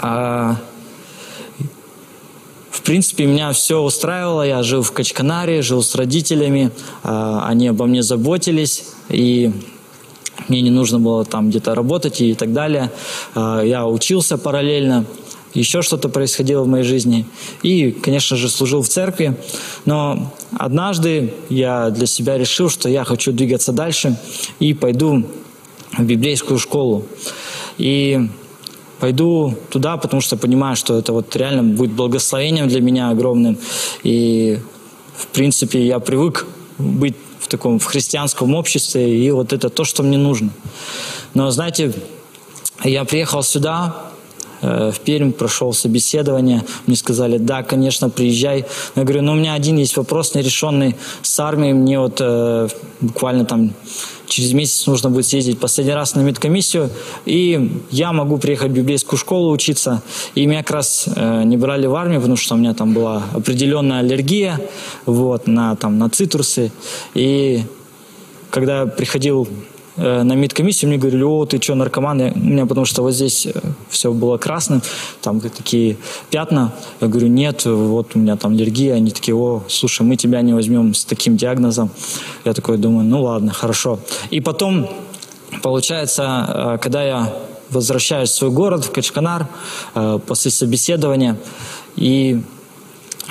э, 0.00 0.54
в 2.70 2.82
принципе, 2.82 3.26
меня 3.26 3.52
все 3.52 3.80
устраивало. 3.80 4.42
Я 4.46 4.62
жил 4.62 4.82
в 4.82 4.92
Качканаре, 4.92 5.62
жил 5.62 5.82
с 5.82 5.94
родителями. 5.94 6.70
Э, 7.04 7.40
они 7.44 7.68
обо 7.68 7.86
мне 7.86 8.02
заботились. 8.02 8.84
И 9.08 9.52
мне 10.48 10.62
не 10.62 10.70
нужно 10.70 10.98
было 10.98 11.24
там 11.24 11.50
где-то 11.50 11.74
работать 11.74 12.20
и 12.20 12.34
так 12.34 12.52
далее. 12.52 12.90
Э, 13.34 13.62
я 13.64 13.86
учился 13.86 14.36
параллельно 14.36 15.04
еще 15.58 15.82
что-то 15.82 16.08
происходило 16.08 16.62
в 16.62 16.68
моей 16.68 16.84
жизни. 16.84 17.26
И, 17.62 17.90
конечно 17.90 18.36
же, 18.36 18.48
служил 18.48 18.82
в 18.82 18.88
церкви. 18.88 19.36
Но 19.84 20.32
однажды 20.56 21.34
я 21.48 21.90
для 21.90 22.06
себя 22.06 22.38
решил, 22.38 22.70
что 22.70 22.88
я 22.88 23.04
хочу 23.04 23.32
двигаться 23.32 23.72
дальше 23.72 24.18
и 24.60 24.74
пойду 24.74 25.26
в 25.96 26.02
библейскую 26.02 26.58
школу. 26.58 27.06
И 27.78 28.28
пойду 29.00 29.54
туда, 29.70 29.96
потому 29.96 30.20
что 30.20 30.36
понимаю, 30.36 30.76
что 30.76 30.98
это 30.98 31.12
вот 31.12 31.34
реально 31.36 31.62
будет 31.62 31.92
благословением 31.92 32.68
для 32.68 32.80
меня 32.80 33.10
огромным. 33.10 33.58
И, 34.02 34.58
в 35.16 35.26
принципе, 35.28 35.86
я 35.86 35.98
привык 35.98 36.46
быть 36.78 37.16
в 37.40 37.48
таком 37.48 37.78
в 37.78 37.84
христианском 37.84 38.54
обществе, 38.54 39.16
и 39.18 39.30
вот 39.30 39.52
это 39.52 39.70
то, 39.70 39.84
что 39.84 40.02
мне 40.02 40.18
нужно. 40.18 40.50
Но, 41.34 41.50
знаете, 41.50 41.92
я 42.84 43.04
приехал 43.04 43.42
сюда, 43.42 44.07
в 44.60 45.00
Пермь, 45.04 45.32
прошел 45.32 45.72
собеседование. 45.72 46.62
Мне 46.86 46.96
сказали, 46.96 47.38
да, 47.38 47.62
конечно, 47.62 48.10
приезжай. 48.10 48.64
Я 48.96 49.04
говорю, 49.04 49.22
ну 49.22 49.32
у 49.32 49.36
меня 49.36 49.54
один 49.54 49.76
есть 49.76 49.96
вопрос 49.96 50.34
нерешенный 50.34 50.96
с 51.22 51.40
армией. 51.40 51.72
Мне 51.72 51.98
вот 51.98 52.18
э, 52.20 52.68
буквально 53.00 53.44
там 53.44 53.72
через 54.26 54.52
месяц 54.52 54.86
нужно 54.86 55.10
будет 55.10 55.26
съездить 55.26 55.58
последний 55.58 55.94
раз 55.94 56.14
на 56.14 56.20
медкомиссию, 56.20 56.90
и 57.24 57.82
я 57.90 58.12
могу 58.12 58.38
приехать 58.38 58.70
в 58.70 58.74
библейскую 58.74 59.18
школу 59.18 59.50
учиться. 59.50 60.02
И 60.34 60.46
меня 60.46 60.62
как 60.62 60.72
раз 60.72 61.08
э, 61.14 61.42
не 61.44 61.56
брали 61.56 61.86
в 61.86 61.94
армию, 61.94 62.20
потому 62.20 62.36
что 62.36 62.54
у 62.54 62.58
меня 62.58 62.74
там 62.74 62.94
была 62.94 63.24
определенная 63.32 64.00
аллергия 64.00 64.60
вот, 65.06 65.46
на, 65.46 65.76
там, 65.76 65.98
на 65.98 66.10
цитрусы. 66.10 66.72
И 67.14 67.62
когда 68.50 68.80
я 68.80 68.86
приходил 68.86 69.48
Э, 69.48 69.67
на 69.98 70.34
медкомиссию, 70.34 70.88
мне 70.88 70.98
говорили, 70.98 71.22
о, 71.22 71.44
ты 71.44 71.60
что, 71.60 71.74
наркоман? 71.74 72.20
Я, 72.20 72.32
у 72.32 72.38
меня 72.38 72.66
потому 72.66 72.86
что 72.86 73.02
вот 73.02 73.12
здесь 73.12 73.46
э, 73.46 73.52
все 73.90 74.12
было 74.12 74.38
красным, 74.38 74.82
там 75.22 75.40
такие 75.40 75.96
пятна. 76.30 76.72
Я 77.00 77.08
говорю, 77.08 77.28
нет, 77.28 77.64
вот 77.64 78.14
у 78.14 78.18
меня 78.18 78.36
там 78.36 78.52
аллергия. 78.52 78.94
Они 78.94 79.10
такие, 79.10 79.34
о, 79.34 79.62
слушай, 79.68 80.02
мы 80.02 80.16
тебя 80.16 80.40
не 80.42 80.52
возьмем 80.52 80.94
с 80.94 81.04
таким 81.04 81.36
диагнозом. 81.36 81.90
Я 82.44 82.54
такой 82.54 82.78
думаю, 82.78 83.04
ну 83.04 83.22
ладно, 83.22 83.52
хорошо. 83.52 83.98
И 84.30 84.40
потом, 84.40 84.88
получается, 85.62 86.46
э, 86.48 86.78
когда 86.80 87.02
я 87.02 87.32
возвращаюсь 87.70 88.30
в 88.30 88.34
свой 88.34 88.50
город, 88.50 88.84
в 88.86 88.92
Качканар, 88.92 89.46
после 90.26 90.50
собеседования, 90.50 91.36
и 91.96 92.40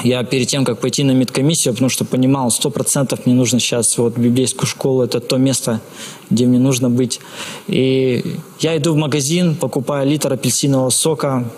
я 0.04 0.24
перед 0.24 0.48
тем, 0.48 0.66
как 0.66 0.80
пойти 0.80 1.04
на 1.04 1.12
медкомиссию, 1.12 1.74
потому 1.74 1.90
что 1.90 2.06
понимал, 2.06 2.52
сто 2.52 2.70
процентов 2.70 3.26
мне 3.26 3.36
нужно 3.36 3.60
сейчас 3.60 3.98
вот 3.98 4.18
библейскую 4.18 4.68
школу, 4.68 5.04
это 5.04 5.20
то 5.20 5.38
место, 5.38 5.82
где 6.30 6.46
мне 6.46 6.60
нужно 6.60 6.90
быть. 6.90 7.20
И 7.68 8.38
я 8.60 8.78
иду 8.78 8.94
в 8.94 8.98
магазин, 8.98 9.56
покупаю 9.56 10.08
литр 10.08 10.32
апельсинового 10.34 10.90
сока, 10.90 11.50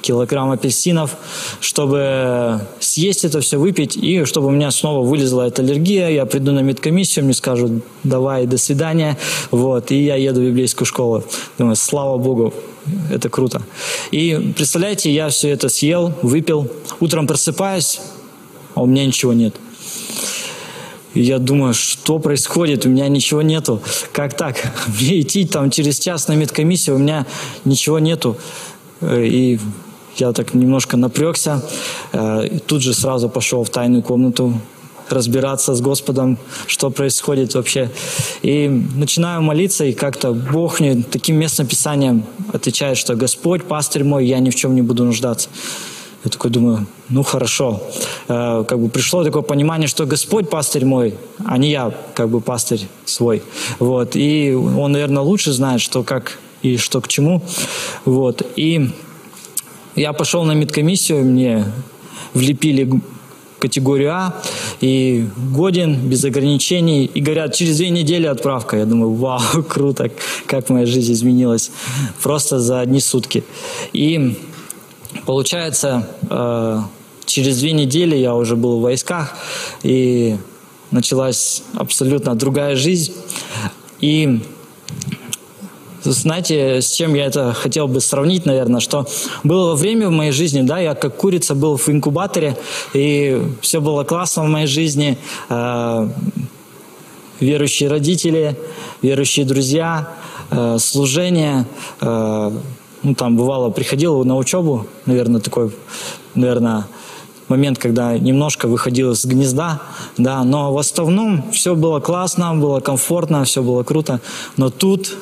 килограмм 0.00 0.50
апельсинов, 0.50 1.16
чтобы 1.60 2.60
съесть 2.78 3.24
это 3.24 3.40
все, 3.40 3.58
выпить, 3.58 3.96
и 3.96 4.24
чтобы 4.24 4.48
у 4.48 4.50
меня 4.50 4.70
снова 4.70 5.04
вылезла 5.06 5.46
эта 5.46 5.62
аллергия, 5.62 6.08
я 6.08 6.24
приду 6.24 6.52
на 6.52 6.60
медкомиссию, 6.60 7.24
мне 7.24 7.34
скажут, 7.34 7.82
давай, 8.04 8.46
до 8.46 8.58
свидания, 8.58 9.18
вот, 9.50 9.90
и 9.90 10.04
я 10.04 10.14
еду 10.16 10.40
в 10.40 10.44
библейскую 10.44 10.86
школу. 10.86 11.24
Думаю, 11.58 11.76
слава 11.76 12.16
Богу, 12.16 12.54
это 13.10 13.28
круто. 13.28 13.62
И 14.10 14.52
представляете, 14.56 15.12
я 15.12 15.28
все 15.28 15.50
это 15.50 15.68
съел, 15.68 16.14
выпил, 16.22 16.70
утром 17.00 17.26
просыпаюсь, 17.26 18.00
а 18.74 18.82
у 18.82 18.86
меня 18.86 19.06
ничего 19.06 19.32
нет. 19.32 19.54
И 21.14 21.22
я 21.22 21.38
думаю, 21.38 21.74
что 21.74 22.18
происходит, 22.18 22.86
у 22.86 22.88
меня 22.88 23.08
ничего 23.08 23.42
нету. 23.42 23.82
Как 24.12 24.36
так? 24.36 24.56
Мне 25.00 25.20
идти 25.20 25.44
там 25.46 25.70
через 25.70 25.98
час 25.98 26.28
на 26.28 26.34
медкомиссию, 26.34 26.96
у 26.96 26.98
меня 26.98 27.26
ничего 27.64 27.98
нету. 27.98 28.36
Э, 29.00 29.24
и 29.24 29.58
я 30.16 30.32
так 30.32 30.54
немножко 30.54 30.96
напрягся. 30.96 31.62
Э, 32.12 32.58
тут 32.66 32.82
же 32.82 32.94
сразу 32.94 33.28
пошел 33.28 33.64
в 33.64 33.70
тайную 33.70 34.02
комнату, 34.02 34.54
разбираться 35.12 35.74
с 35.74 35.80
Господом, 35.80 36.38
что 36.66 36.90
происходит 36.90 37.54
вообще. 37.54 37.90
И 38.42 38.68
начинаю 38.68 39.42
молиться, 39.42 39.84
и 39.84 39.92
как-то 39.92 40.32
Бог 40.32 40.80
мне 40.80 41.02
таким 41.02 41.36
местным 41.36 41.66
писанием 41.66 42.24
отвечает, 42.52 42.96
что 42.98 43.14
Господь, 43.14 43.64
пастырь 43.64 44.04
мой, 44.04 44.26
я 44.26 44.38
ни 44.38 44.50
в 44.50 44.54
чем 44.54 44.74
не 44.74 44.82
буду 44.82 45.04
нуждаться. 45.04 45.48
Я 46.24 46.30
такой 46.30 46.50
думаю, 46.50 46.86
ну 47.08 47.22
хорошо. 47.22 47.80
Э, 48.26 48.64
как 48.66 48.78
бы 48.80 48.88
пришло 48.88 49.22
такое 49.24 49.42
понимание, 49.42 49.88
что 49.88 50.04
Господь 50.04 50.50
пастырь 50.50 50.84
мой, 50.84 51.14
а 51.44 51.58
не 51.58 51.70
я 51.70 51.94
как 52.14 52.28
бы 52.28 52.40
пастырь 52.40 52.88
свой. 53.04 53.42
Вот. 53.78 54.16
И 54.16 54.52
он, 54.52 54.92
наверное, 54.92 55.22
лучше 55.22 55.52
знает, 55.52 55.80
что 55.80 56.02
как 56.02 56.38
и 56.62 56.76
что 56.76 57.00
к 57.00 57.08
чему. 57.08 57.42
Вот. 58.04 58.42
И 58.56 58.90
я 59.94 60.12
пошел 60.12 60.44
на 60.44 60.52
медкомиссию, 60.52 61.24
мне 61.24 61.64
влепили 62.34 63.00
категорию 63.58 64.12
А, 64.12 64.42
и 64.80 65.26
годен, 65.52 66.08
без 66.08 66.24
ограничений. 66.24 67.06
И 67.06 67.20
говорят, 67.20 67.54
через 67.54 67.76
две 67.78 67.90
недели 67.90 68.26
отправка. 68.26 68.76
Я 68.76 68.84
думаю, 68.84 69.12
вау, 69.12 69.40
круто, 69.68 70.10
как 70.46 70.68
моя 70.70 70.86
жизнь 70.86 71.12
изменилась. 71.12 71.70
Просто 72.22 72.58
за 72.58 72.80
одни 72.80 73.00
сутки. 73.00 73.44
И 73.92 74.38
получается, 75.26 76.08
э, 76.30 76.80
через 77.24 77.58
две 77.58 77.72
недели 77.72 78.16
я 78.16 78.34
уже 78.34 78.56
был 78.56 78.78
в 78.78 78.82
войсках, 78.82 79.34
и 79.82 80.36
началась 80.90 81.62
абсолютно 81.74 82.34
другая 82.34 82.76
жизнь. 82.76 83.12
И 84.00 84.40
знаете, 86.04 86.80
с 86.80 86.92
чем 86.92 87.14
я 87.14 87.26
это 87.26 87.52
хотел 87.52 87.88
бы 87.88 88.00
сравнить, 88.00 88.46
наверное, 88.46 88.80
что 88.80 89.06
было 89.44 89.74
время 89.74 90.08
в 90.08 90.12
моей 90.12 90.32
жизни, 90.32 90.62
да, 90.62 90.78
я 90.78 90.94
как 90.94 91.16
курица 91.16 91.54
был 91.54 91.76
в 91.76 91.88
инкубаторе, 91.88 92.56
и 92.94 93.40
все 93.60 93.80
было 93.80 94.04
классно 94.04 94.44
в 94.44 94.48
моей 94.48 94.66
жизни, 94.66 95.18
э, 95.48 96.08
верующие 97.40 97.88
родители, 97.88 98.56
верующие 99.02 99.44
друзья, 99.44 100.08
э, 100.50 100.78
служение, 100.78 101.66
э, 102.00 102.52
ну, 103.02 103.14
там 103.14 103.36
бывало, 103.36 103.70
приходил 103.70 104.24
на 104.24 104.36
учебу, 104.36 104.86
наверное, 105.06 105.40
такой, 105.40 105.70
наверное, 106.34 106.86
момент, 107.48 107.78
когда 107.78 108.18
немножко 108.18 108.68
выходил 108.68 109.12
из 109.12 109.24
гнезда, 109.24 109.80
да, 110.16 110.44
но 110.44 110.72
в 110.72 110.78
основном 110.78 111.50
все 111.52 111.74
было 111.74 112.00
классно, 112.00 112.54
было 112.54 112.80
комфортно, 112.80 113.44
все 113.44 113.62
было 113.62 113.82
круто, 113.82 114.20
но 114.56 114.70
тут 114.70 115.16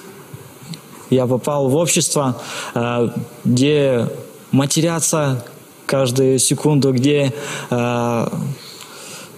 я 1.11 1.27
попал 1.27 1.69
в 1.69 1.77
общество, 1.77 2.41
э, 2.75 3.09
где 3.45 4.09
матерятся 4.51 5.45
каждую 5.87 6.39
секунду, 6.39 6.93
где 6.93 7.33
э, 7.71 8.29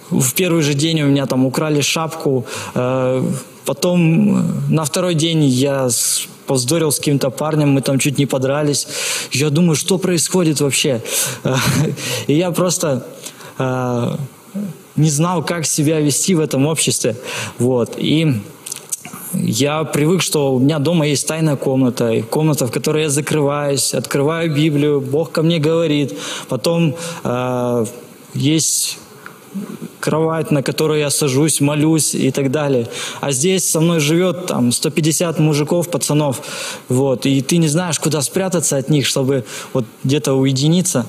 в 0.09 0.33
первый 0.33 0.63
же 0.63 0.73
день 0.73 1.01
у 1.01 1.05
меня 1.05 1.25
там 1.25 1.45
украли 1.45 1.81
шапку, 1.81 2.45
э, 2.73 3.23
потом 3.65 4.73
на 4.73 4.83
второй 4.83 5.13
день 5.13 5.43
я 5.43 5.89
поздорил 6.47 6.91
с 6.91 6.97
каким-то 6.97 7.29
парнем, 7.29 7.69
мы 7.69 7.81
там 7.81 7.99
чуть 7.99 8.17
не 8.17 8.25
подрались. 8.25 8.87
Я 9.31 9.51
думаю, 9.51 9.75
что 9.75 9.99
происходит 9.99 10.61
вообще? 10.61 11.03
И 12.27 12.33
я 12.33 12.49
просто 12.49 13.05
не 14.95 15.09
знал, 15.09 15.43
как 15.43 15.65
себя 15.65 15.99
вести 15.99 16.33
в 16.33 16.39
этом 16.39 16.65
обществе. 16.65 17.15
Вот. 17.59 17.93
И 17.97 18.41
я 19.33 19.83
привык, 19.83 20.21
что 20.21 20.53
у 20.53 20.59
меня 20.59 20.79
дома 20.79 21.07
есть 21.07 21.27
тайная 21.27 21.55
комната, 21.55 22.23
комната, 22.29 22.65
в 22.65 22.71
которой 22.71 23.03
я 23.03 23.09
закрываюсь, 23.09 23.93
открываю 23.93 24.53
Библию, 24.53 25.01
Бог 25.01 25.31
ко 25.31 25.43
мне 25.43 25.59
говорит. 25.59 26.17
Потом 26.47 26.95
э, 27.23 27.85
есть 28.33 28.97
кровать, 29.99 30.51
на 30.51 30.63
которой 30.63 30.99
я 30.99 31.09
сажусь, 31.09 31.61
молюсь 31.61 32.15
и 32.15 32.31
так 32.31 32.51
далее. 32.51 32.87
А 33.19 33.31
здесь 33.31 33.69
со 33.69 33.81
мной 33.81 33.99
живет 33.99 34.47
там 34.47 34.71
150 34.71 35.39
мужиков, 35.39 35.89
пацанов, 35.89 36.41
вот, 36.87 37.25
и 37.25 37.41
ты 37.41 37.57
не 37.57 37.67
знаешь, 37.67 37.99
куда 37.99 38.21
спрятаться 38.21 38.77
от 38.77 38.89
них, 38.89 39.05
чтобы 39.05 39.45
вот 39.73 39.85
где-то 40.03 40.33
уединиться. 40.33 41.05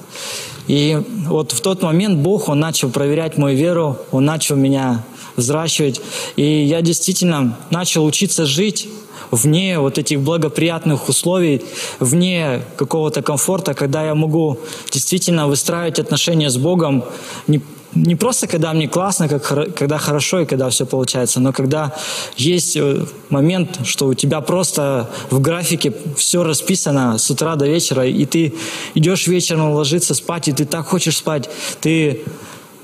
И 0.67 1.01
вот 1.27 1.53
в 1.53 1.61
тот 1.61 1.83
момент 1.83 2.19
Бог, 2.19 2.49
Он 2.49 2.61
начал 2.61 2.91
проверять 2.91 3.39
мою 3.39 3.57
веру, 3.57 3.99
Он 4.11 4.25
начал 4.25 4.57
меня 4.57 5.05
взращивать. 5.41 6.01
И 6.37 6.45
я 6.45 6.81
действительно 6.81 7.59
начал 7.71 8.05
учиться 8.05 8.47
жить 8.47 8.89
вне 9.31 9.79
вот 9.79 9.99
этих 9.99 10.21
благоприятных 10.21 11.09
условий, 11.09 11.63
вне 11.99 12.63
какого-то 12.77 13.23
комфорта, 13.23 13.75
когда 13.75 14.05
я 14.05 14.15
могу 14.15 14.59
действительно 14.91 15.49
выстраивать 15.49 15.99
отношения 15.99 16.51
с 16.51 16.57
Богом 16.57 17.05
не, 17.47 17.61
не 17.95 18.17
просто 18.17 18.47
когда 18.47 18.73
мне 18.73 18.89
классно, 18.89 19.29
как, 19.29 19.75
когда 19.75 19.99
хорошо 19.99 20.41
и 20.41 20.47
когда 20.47 20.69
все 20.71 20.87
получается, 20.87 21.41
но 21.41 21.53
когда 21.53 21.95
есть 22.37 22.77
э, 22.77 23.05
момент, 23.29 23.81
что 23.85 24.07
у 24.07 24.15
тебя 24.15 24.41
просто 24.41 25.11
в 25.31 25.41
графике 25.41 25.93
все 26.17 26.43
расписано 26.43 27.19
с 27.19 27.31
утра 27.31 27.57
до 27.57 27.67
вечера, 27.67 28.07
и 28.07 28.25
ты 28.27 28.55
идешь 28.95 29.27
вечером 29.27 29.73
ложиться 29.73 30.15
спать, 30.15 30.49
и 30.49 30.53
ты 30.53 30.65
так 30.65 30.87
хочешь 30.87 31.17
спать, 31.17 31.51
ты 31.81 32.23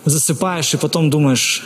засыпаешь 0.05 0.75
и 0.75 0.77
потом 0.77 1.11
думаешь, 1.11 1.64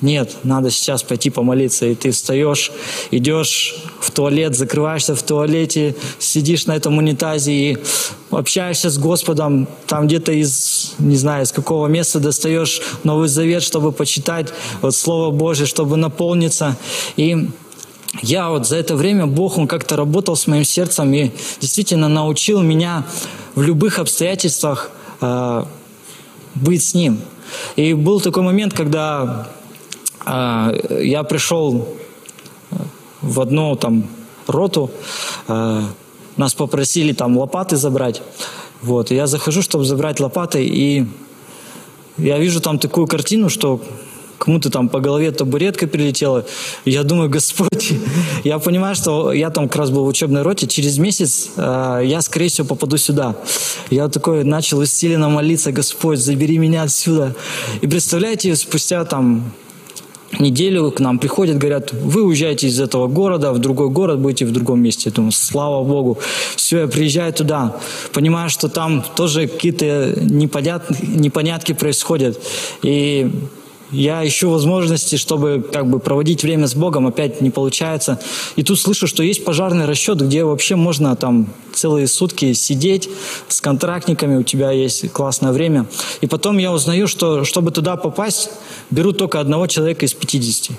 нет, 0.00 0.36
надо 0.44 0.70
сейчас 0.70 1.02
пойти 1.02 1.30
помолиться. 1.30 1.86
И 1.86 1.94
ты 1.94 2.12
встаешь, 2.12 2.70
идешь 3.10 3.74
в 4.00 4.10
туалет, 4.10 4.56
закрываешься 4.56 5.14
в 5.14 5.22
туалете, 5.22 5.96
сидишь 6.18 6.66
на 6.66 6.76
этом 6.76 6.98
унитазе 6.98 7.52
и 7.52 7.78
общаешься 8.30 8.90
с 8.90 8.98
Господом. 8.98 9.66
Там 9.86 10.06
где-то 10.06 10.32
из, 10.32 10.94
не 10.98 11.16
знаю, 11.16 11.44
из 11.44 11.52
какого 11.52 11.88
места 11.88 12.20
достаешь 12.20 12.80
Новый 13.02 13.28
Завет, 13.28 13.62
чтобы 13.62 13.90
почитать 13.90 14.52
вот 14.82 14.94
Слово 14.94 15.30
Божье, 15.32 15.66
чтобы 15.66 15.96
наполниться. 15.96 16.76
И 17.16 17.48
я 18.22 18.50
вот 18.50 18.68
за 18.68 18.76
это 18.76 18.94
время 18.94 19.26
Бог, 19.26 19.58
Он 19.58 19.66
как-то 19.66 19.96
работал 19.96 20.36
с 20.36 20.46
моим 20.46 20.64
сердцем 20.64 21.12
и 21.12 21.30
действительно 21.60 22.08
научил 22.08 22.62
меня 22.62 23.04
в 23.54 23.62
любых 23.62 23.98
обстоятельствах 23.98 24.90
э, 25.20 25.64
быть 26.54 26.84
с 26.84 26.94
Ним. 26.94 27.20
И 27.76 27.94
был 27.94 28.20
такой 28.20 28.42
момент, 28.42 28.74
когда 28.74 29.48
я 30.28 31.22
пришел 31.22 31.88
в 33.22 33.40
одну 33.40 33.76
там 33.76 34.04
роту, 34.46 34.90
а, 35.46 35.84
нас 36.36 36.54
попросили 36.54 37.12
там 37.12 37.36
лопаты 37.36 37.76
забрать. 37.76 38.22
Вот, 38.80 39.10
я 39.10 39.26
захожу, 39.26 39.62
чтобы 39.62 39.84
забрать 39.84 40.20
лопаты, 40.20 40.64
и 40.64 41.06
я 42.16 42.38
вижу 42.38 42.60
там 42.60 42.78
такую 42.78 43.06
картину, 43.06 43.48
что 43.48 43.80
кому-то 44.38 44.70
там 44.70 44.88
по 44.88 45.00
голове 45.00 45.32
табуретка 45.32 45.88
прилетела. 45.88 46.46
Я 46.84 47.02
думаю, 47.02 47.28
Господь, 47.28 47.92
я 48.44 48.60
понимаю, 48.60 48.94
что 48.94 49.32
я 49.32 49.50
там 49.50 49.68
как 49.68 49.76
раз 49.76 49.90
был 49.90 50.04
в 50.04 50.08
учебной 50.08 50.42
роте, 50.42 50.68
через 50.68 50.98
месяц 50.98 51.50
э, 51.56 52.02
я, 52.04 52.22
скорее 52.22 52.48
всего, 52.48 52.68
попаду 52.68 52.96
сюда. 52.96 53.34
Я 53.90 54.08
такой 54.08 54.44
начал 54.44 54.78
усиленно 54.78 55.28
молиться, 55.28 55.72
Господь, 55.72 56.20
забери 56.20 56.58
меня 56.58 56.84
отсюда. 56.84 57.34
И 57.80 57.86
представляете, 57.88 58.54
спустя 58.54 59.04
там 59.04 59.52
неделю 60.38 60.90
к 60.90 61.00
нам 61.00 61.18
приходят, 61.18 61.58
говорят, 61.58 61.92
вы 61.92 62.22
уезжаете 62.22 62.66
из 62.66 62.80
этого 62.80 63.06
города 63.08 63.52
в 63.52 63.58
другой 63.58 63.88
город, 63.88 64.20
будете 64.20 64.44
в 64.44 64.52
другом 64.52 64.80
месте. 64.80 65.10
Я 65.10 65.12
думаю, 65.12 65.32
слава 65.32 65.84
Богу. 65.84 66.18
Все, 66.56 66.80
я 66.80 66.88
приезжаю 66.88 67.32
туда, 67.32 67.76
понимаю, 68.12 68.50
что 68.50 68.68
там 68.68 69.04
тоже 69.16 69.46
какие-то 69.48 70.14
непонят... 70.20 70.84
непонятки 71.02 71.72
происходят. 71.72 72.38
И 72.82 73.30
я 73.90 74.26
ищу 74.26 74.50
возможности, 74.50 75.16
чтобы 75.16 75.66
как 75.72 75.88
бы 75.88 75.98
проводить 75.98 76.42
время 76.42 76.66
с 76.66 76.74
Богом, 76.74 77.06
опять 77.06 77.40
не 77.40 77.50
получается. 77.50 78.20
И 78.56 78.62
тут 78.62 78.78
слышу, 78.78 79.06
что 79.06 79.22
есть 79.22 79.44
пожарный 79.44 79.86
расчет, 79.86 80.20
где 80.20 80.44
вообще 80.44 80.76
можно 80.76 81.16
там 81.16 81.48
целые 81.72 82.06
сутки 82.06 82.52
сидеть 82.52 83.08
с 83.48 83.60
контрактниками, 83.60 84.36
у 84.36 84.42
тебя 84.42 84.70
есть 84.72 85.10
классное 85.12 85.52
время. 85.52 85.86
И 86.20 86.26
потом 86.26 86.58
я 86.58 86.72
узнаю, 86.72 87.06
что 87.06 87.44
чтобы 87.44 87.70
туда 87.70 87.96
попасть, 87.96 88.50
берут 88.90 89.18
только 89.18 89.40
одного 89.40 89.66
человека 89.66 90.04
из 90.04 90.12
50. 90.12 90.76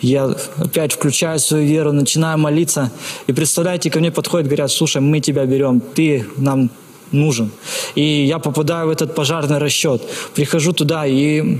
Я 0.00 0.36
опять 0.58 0.92
включаю 0.92 1.40
свою 1.40 1.66
веру, 1.66 1.92
начинаю 1.92 2.38
молиться. 2.38 2.92
И 3.26 3.32
представляете, 3.32 3.90
ко 3.90 3.98
мне 3.98 4.12
подходят, 4.12 4.46
говорят, 4.46 4.70
слушай, 4.70 5.02
мы 5.02 5.20
тебя 5.20 5.44
берем, 5.44 5.80
ты 5.80 6.24
нам 6.36 6.70
нужен. 7.10 7.50
И 7.94 8.24
я 8.24 8.38
попадаю 8.38 8.88
в 8.88 8.90
этот 8.90 9.14
пожарный 9.14 9.58
расчет. 9.58 10.02
Прихожу 10.34 10.72
туда, 10.72 11.06
и 11.06 11.58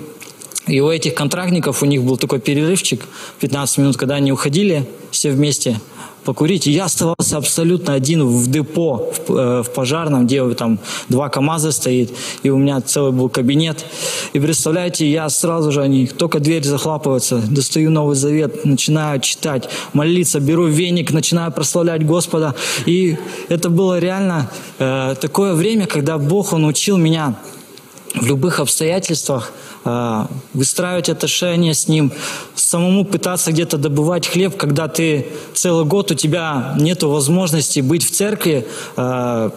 и 0.68 0.80
у 0.80 0.90
этих 0.90 1.14
контрактников, 1.14 1.82
у 1.82 1.86
них 1.86 2.02
был 2.02 2.16
такой 2.16 2.40
перерывчик, 2.40 3.04
15 3.40 3.78
минут, 3.78 3.96
когда 3.96 4.16
они 4.16 4.32
уходили 4.32 4.86
все 5.10 5.30
вместе 5.30 5.80
покурить. 6.24 6.66
И 6.66 6.72
я 6.72 6.84
оставался 6.84 7.38
абсолютно 7.38 7.94
один 7.94 8.22
в 8.26 8.50
депо, 8.50 9.10
в, 9.26 9.32
э, 9.32 9.62
в 9.62 9.70
пожарном, 9.70 10.26
где 10.26 10.46
там 10.50 10.78
два 11.08 11.30
КАМАЗа 11.30 11.72
стоит, 11.72 12.10
и 12.42 12.50
у 12.50 12.58
меня 12.58 12.82
целый 12.82 13.12
был 13.12 13.30
кабинет. 13.30 13.86
И 14.34 14.40
представляете, 14.40 15.10
я 15.10 15.30
сразу 15.30 15.72
же, 15.72 15.80
они, 15.80 16.06
только 16.06 16.38
дверь 16.38 16.64
захлапывается, 16.64 17.38
достаю 17.38 17.90
Новый 17.90 18.14
Завет, 18.14 18.66
начинаю 18.66 19.20
читать, 19.20 19.70
молиться, 19.94 20.38
беру 20.38 20.66
веник, 20.66 21.12
начинаю 21.12 21.50
прославлять 21.50 22.04
Господа. 22.04 22.54
И 22.84 23.16
это 23.48 23.70
было 23.70 23.98
реально 23.98 24.50
э, 24.78 25.14
такое 25.18 25.54
время, 25.54 25.86
когда 25.86 26.18
Бог, 26.18 26.52
Он 26.52 26.66
учил 26.66 26.98
меня 26.98 27.36
в 28.14 28.26
любых 28.26 28.60
обстоятельствах 28.60 29.52
а, 29.84 30.28
выстраивать 30.54 31.08
отношения 31.08 31.74
с 31.74 31.88
ним, 31.88 32.12
самому 32.54 33.04
пытаться 33.04 33.52
где-то 33.52 33.76
добывать 33.78 34.26
хлеб, 34.26 34.56
когда 34.56 34.88
ты 34.88 35.26
целый 35.54 35.84
год, 35.84 36.10
у 36.10 36.14
тебя 36.14 36.74
нет 36.78 37.02
возможности 37.02 37.80
быть 37.80 38.04
в 38.04 38.10
церкви, 38.10 38.66
а, 38.96 39.52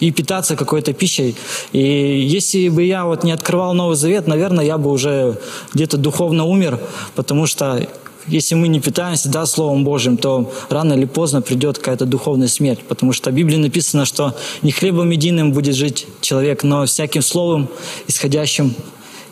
и 0.00 0.12
питаться 0.12 0.54
какой-то 0.54 0.92
пищей. 0.92 1.34
И 1.72 1.80
если 1.80 2.68
бы 2.68 2.84
я 2.84 3.04
вот 3.04 3.24
не 3.24 3.32
открывал 3.32 3.74
Новый 3.74 3.96
Завет, 3.96 4.28
наверное, 4.28 4.64
я 4.64 4.78
бы 4.78 4.90
уже 4.90 5.38
где-то 5.74 5.96
духовно 5.96 6.44
умер, 6.44 6.78
потому 7.16 7.46
что 7.46 7.84
если 8.28 8.54
мы 8.54 8.68
не 8.68 8.80
питаемся 8.80 9.28
да, 9.28 9.46
Словом 9.46 9.84
Божьим, 9.84 10.16
то 10.16 10.52
рано 10.68 10.92
или 10.94 11.04
поздно 11.04 11.42
придет 11.42 11.78
какая-то 11.78 12.04
духовная 12.04 12.48
смерть, 12.48 12.80
потому 12.86 13.12
что 13.12 13.30
в 13.30 13.34
Библии 13.34 13.56
написано, 13.56 14.04
что 14.04 14.34
не 14.62 14.70
хлебом 14.70 15.10
единым 15.10 15.52
будет 15.52 15.74
жить 15.74 16.06
человек, 16.20 16.62
но 16.62 16.86
всяким 16.86 17.22
словом, 17.22 17.68
исходящим 18.06 18.74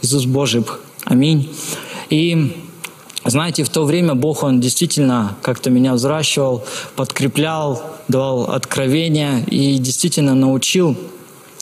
Иисус 0.02 0.24
Божий. 0.24 0.64
Аминь. 1.04 1.54
И 2.10 2.56
знаете, 3.24 3.64
в 3.64 3.68
то 3.68 3.84
время 3.84 4.14
Бог, 4.14 4.42
Он 4.42 4.60
действительно 4.60 5.36
как-то 5.42 5.70
меня 5.70 5.94
взращивал, 5.94 6.64
подкреплял, 6.94 7.82
давал 8.08 8.50
откровения 8.50 9.44
и 9.46 9.78
действительно 9.78 10.34
научил, 10.34 10.96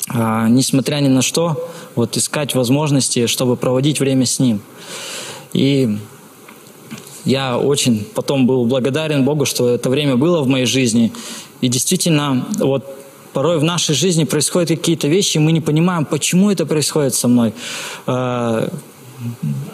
а, 0.08 0.48
несмотря 0.48 0.96
ни 0.96 1.08
на 1.08 1.22
что, 1.22 1.70
вот 1.94 2.16
искать 2.16 2.54
возможности, 2.54 3.26
чтобы 3.26 3.56
проводить 3.56 4.00
время 4.00 4.26
с 4.26 4.38
Ним. 4.38 4.60
И 5.52 5.98
я 7.24 7.58
очень 7.58 8.06
потом 8.14 8.46
был 8.46 8.64
благодарен 8.66 9.24
Богу, 9.24 9.44
что 9.44 9.68
это 9.68 9.90
время 9.90 10.16
было 10.16 10.42
в 10.42 10.46
моей 10.46 10.66
жизни. 10.66 11.12
И 11.60 11.68
действительно, 11.68 12.46
вот 12.58 12.84
Порой 13.34 13.58
в 13.58 13.64
нашей 13.64 13.96
жизни 13.96 14.22
происходят 14.22 14.68
какие-то 14.68 15.08
вещи, 15.08 15.38
и 15.38 15.40
мы 15.40 15.50
не 15.50 15.60
понимаем, 15.60 16.04
почему 16.04 16.52
это 16.52 16.66
происходит 16.66 17.16
со 17.16 17.26
мной. 17.26 17.52
А, 18.06 18.72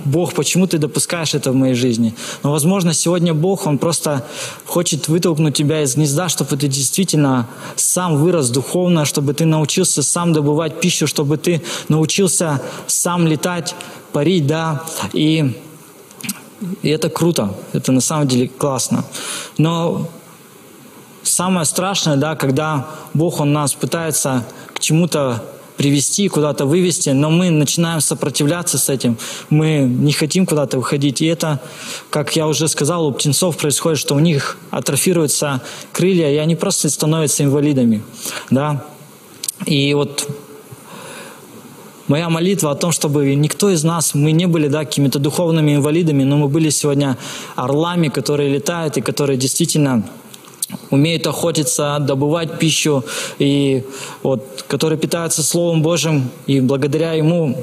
Бог, 0.07 0.33
почему 0.33 0.67
ты 0.67 0.79
допускаешь 0.79 1.35
это 1.35 1.53
в 1.53 1.55
моей 1.55 1.75
жизни? 1.75 2.15
Но, 2.43 2.53
возможно, 2.53 2.95
сегодня 2.95 3.35
Бог, 3.35 3.67
Он 3.67 3.77
просто 3.77 4.27
хочет 4.65 5.09
вытолкнуть 5.09 5.55
тебя 5.55 5.83
из 5.83 5.95
гнезда, 5.95 6.31
чтобы 6.31 6.57
ты 6.57 6.69
действительно 6.69 7.49
сам 7.77 8.17
вырос 8.17 8.49
духовно, 8.49 9.05
чтобы 9.05 9.35
ты 9.35 9.45
научился 9.45 10.03
сам 10.03 10.33
добывать 10.33 10.81
пищу, 10.81 11.07
чтобы 11.07 11.37
ты 11.37 11.63
научился 11.89 12.63
сам 12.87 13.27
летать, 13.27 13.75
парить, 14.13 14.47
да, 14.47 14.87
и, 15.13 15.53
и 16.83 16.89
это 16.89 17.09
круто, 17.09 17.55
это 17.73 17.93
на 17.93 18.01
самом 18.01 18.29
деле 18.29 18.49
классно. 18.49 19.05
Но 19.59 20.09
самое 21.23 21.65
страшное, 21.65 22.17
да, 22.17 22.35
когда 22.37 22.89
Бог, 23.15 23.41
Он 23.41 23.53
нас 23.53 23.75
пытается 23.75 24.45
к 24.75 24.81
чему-то 24.81 25.43
привести, 25.77 26.29
куда-то 26.29 26.67
вывести, 26.67 27.09
но 27.09 27.31
мы 27.31 27.49
начинаем 27.49 28.03
сопротивляться 28.03 28.77
с 28.77 28.91
этим. 28.91 29.17
Мы 29.49 29.79
не 29.79 30.13
хотим 30.13 30.45
куда-то 30.45 30.77
выходить. 30.77 31.23
И 31.23 31.27
это, 31.27 31.59
как 32.11 32.37
я 32.37 32.47
уже 32.47 32.69
сказал, 32.69 33.07
у 33.07 33.13
птенцов 33.13 33.57
происходит, 33.57 33.99
что 33.99 34.15
у 34.15 34.19
них 34.19 34.59
атрофируются 34.71 35.63
крылья, 35.93 36.31
и 36.31 36.37
они 36.37 36.55
просто 36.55 36.91
становятся 36.91 37.45
инвалидами. 37.45 38.03
Да? 38.51 38.85
И 39.65 39.95
вот 39.95 40.29
моя 42.11 42.29
молитва 42.29 42.73
о 42.73 42.75
том, 42.75 42.91
чтобы 42.91 43.37
никто 43.37 43.71
из 43.71 43.85
нас, 43.85 44.15
мы 44.15 44.33
не 44.33 44.47
были 44.47 44.69
да, 44.69 44.81
какими-то 44.85 45.19
духовными 45.21 45.77
инвалидами, 45.77 46.25
но 46.25 46.37
мы 46.37 46.49
были 46.49 46.71
сегодня 46.71 47.17
орлами, 47.55 48.09
которые 48.09 48.51
летают 48.51 48.97
и 48.97 49.01
которые 49.01 49.37
действительно 49.37 50.03
умеют 50.91 51.27
охотиться, 51.27 51.99
добывать 52.01 52.59
пищу, 52.59 53.05
и 53.39 53.85
вот, 54.25 54.65
которые 54.67 54.99
питаются 54.99 55.43
Словом 55.43 55.83
Божьим, 55.83 56.31
и 56.49 56.61
благодаря 56.61 57.13
Ему 57.13 57.57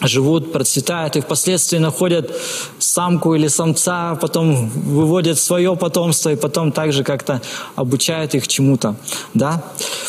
живут, 0.00 0.52
процветают, 0.52 1.16
и 1.16 1.20
впоследствии 1.20 1.78
находят 1.78 2.30
самку 2.78 3.34
или 3.34 3.48
самца, 3.48 4.14
потом 4.14 4.70
выводят 4.70 5.38
свое 5.38 5.76
потомство, 5.76 6.30
и 6.32 6.36
потом 6.36 6.72
также 6.72 7.04
как-то 7.04 7.42
обучают 7.74 8.34
их 8.34 8.48
чему-то. 8.48 8.96
Да? 9.34 9.62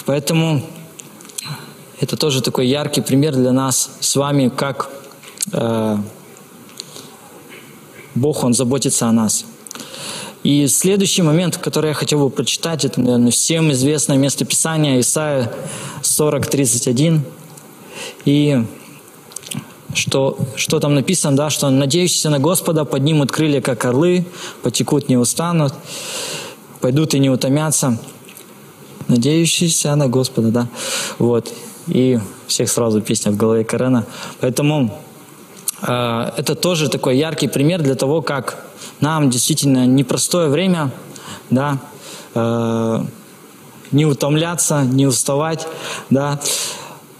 Поэтому 0.05 0.61
это 1.99 2.15
тоже 2.15 2.41
такой 2.41 2.67
яркий 2.67 3.01
пример 3.01 3.35
для 3.35 3.51
нас 3.51 3.89
с 3.99 4.15
вами, 4.15 4.49
как 4.49 4.89
э, 5.51 5.97
Бог, 8.13 8.43
Он 8.43 8.53
заботится 8.53 9.07
о 9.07 9.11
нас. 9.11 9.45
И 10.43 10.67
следующий 10.67 11.23
момент, 11.23 11.57
который 11.57 11.89
я 11.89 11.93
хотел 11.93 12.19
бы 12.19 12.29
прочитать, 12.29 12.85
это, 12.85 13.01
наверное, 13.01 13.31
всем 13.31 13.71
известное 13.71 14.17
место 14.17 14.45
Писания 14.45 14.99
Исаия 14.99 15.51
40:31. 16.03 17.21
И 18.25 18.63
что, 19.93 20.37
что 20.55 20.79
там 20.79 20.93
написано, 20.93 21.35
да, 21.35 21.49
что 21.49 21.69
надеющиеся 21.69 22.29
на 22.29 22.39
Господа 22.39 22.85
поднимут 22.85 23.31
крылья, 23.31 23.61
как 23.61 23.83
орлы, 23.85 24.25
потекут, 24.61 25.09
не 25.09 25.17
устанут, 25.17 25.73
пойдут 26.79 27.15
и 27.15 27.19
не 27.19 27.29
утомятся. 27.29 27.97
Надеющиеся 29.07 29.95
на 29.95 30.07
Господа, 30.07 30.49
да. 30.49 30.67
Вот. 31.17 31.51
И 31.87 32.19
всех 32.47 32.69
сразу 32.69 33.01
песня 33.01 33.31
в 33.31 33.37
голове 33.37 33.63
Карена. 33.63 34.05
Поэтому 34.41 35.01
э, 35.81 36.31
это 36.37 36.55
тоже 36.55 36.89
такой 36.89 37.17
яркий 37.17 37.47
пример 37.47 37.81
для 37.81 37.95
того, 37.95 38.21
как 38.21 38.63
нам 38.99 39.29
действительно 39.29 39.85
непростое 39.85 40.49
время, 40.49 40.91
да, 41.49 41.79
э, 42.33 43.03
не 43.91 44.05
утомляться, 44.05 44.81
не 44.83 45.07
уставать, 45.07 45.67
да. 46.09 46.39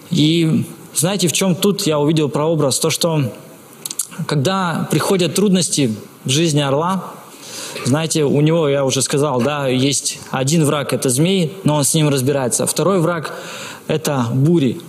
И 0.09 0.65
знаете, 0.95 1.27
в 1.27 1.33
чем 1.33 1.55
тут 1.55 1.87
я 1.87 1.99
увидел 1.99 2.29
прообраз? 2.29 2.79
То, 2.79 2.89
что 2.89 3.31
когда 4.25 4.87
приходят 4.91 5.35
трудности 5.35 5.95
в 6.25 6.29
жизни 6.29 6.61
орла, 6.61 7.13
знаете, 7.85 8.23
у 8.23 8.41
него, 8.41 8.67
я 8.67 8.83
уже 8.83 9.01
сказал, 9.01 9.41
да, 9.41 9.67
есть 9.67 10.19
один 10.31 10.65
враг– 10.65 10.91
это 10.93 11.09
змей, 11.09 11.53
но 11.63 11.75
он 11.75 11.83
с 11.83 11.93
ним 11.93 12.09
разбирается. 12.09 12.65
Второй 12.65 12.99
враг– 12.99 13.33
это 13.87 14.27
бури, 14.33 14.79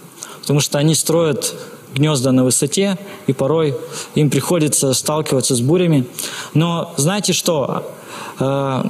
потому 0.41 0.61
что 0.61 0.79
они 0.79 0.95
строят 0.95 1.55
гнезда 1.95 2.33
на 2.33 2.45
высоте, 2.45 2.99
и 3.27 3.33
порой 3.33 3.75
им 4.15 4.31
приходится 4.31 4.93
сталкиваться 4.93 5.55
с 5.55 5.61
бурями. 5.61 6.07
Но 6.55 6.93
знаете 6.97 7.33
что? 7.33 7.91
Э, 8.39 8.85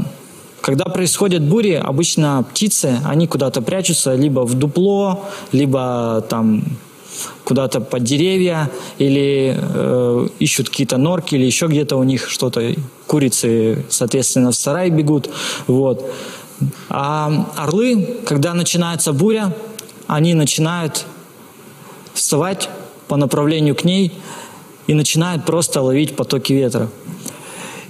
когда 0.61 0.85
происходят 0.87 1.43
бури, 1.43 1.73
обычно 1.73 2.45
птицы, 2.51 2.99
они 3.05 3.27
куда-то 3.27 3.63
прячутся, 3.63 4.15
либо 4.15 4.41
в 4.41 4.55
дупло, 4.55 5.25
либо 5.53 6.25
там 6.29 6.65
куда-то 7.45 7.81
под 7.81 8.03
деревья, 8.05 8.71
или 8.99 9.57
э, 9.59 10.29
ищут 10.39 10.69
какие-то 10.69 10.99
норки, 10.99 11.35
или 11.35 11.45
еще 11.45 11.67
где-то 11.67 11.97
у 11.97 12.05
них 12.05 12.29
что-то. 12.29 12.75
Курицы, 13.07 13.85
соответственно, 13.89 14.51
в 14.51 14.57
сарай 14.57 14.91
бегут. 14.91 15.31
Вот. 15.67 16.05
А 16.91 17.47
орлы, 17.57 18.19
когда 18.27 18.53
начинается 18.55 19.13
буря, 19.13 19.55
они 20.09 20.35
начинают 20.35 21.05
вставать 22.15 22.69
по 23.07 23.17
направлению 23.17 23.77
к 23.77 23.85
ней 23.85 24.13
и 24.89 24.95
начинают 24.95 25.45
просто 25.45 25.81
ловить 25.83 26.17
потоки 26.17 26.53
ветра. 26.55 26.89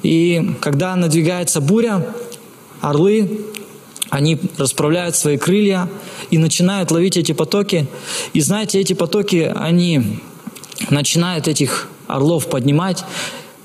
И 0.03 0.57
когда 0.61 0.95
надвигается 0.97 1.61
буря, 1.61 2.07
орлы, 2.81 3.47
они 4.11 4.39
расправляют 4.57 5.16
свои 5.16 5.37
крылья 5.37 5.89
и 6.31 6.39
начинают 6.39 6.91
ловить 6.91 7.16
эти 7.16 7.33
потоки. 7.33 7.87
И 8.33 8.41
знаете, 8.41 8.81
эти 8.81 8.95
потоки, 8.95 9.53
они 9.55 10.21
начинают 10.91 11.47
этих 11.47 11.89
орлов 12.09 12.49
поднимать, 12.49 13.05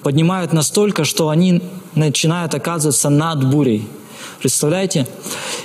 поднимают 0.04 0.54
настолько, 0.54 1.06
что 1.06 1.30
они 1.30 1.62
начинают 1.96 2.54
оказываться 2.54 3.10
над 3.10 3.50
бурей. 3.50 3.88
Представляете? 4.40 5.08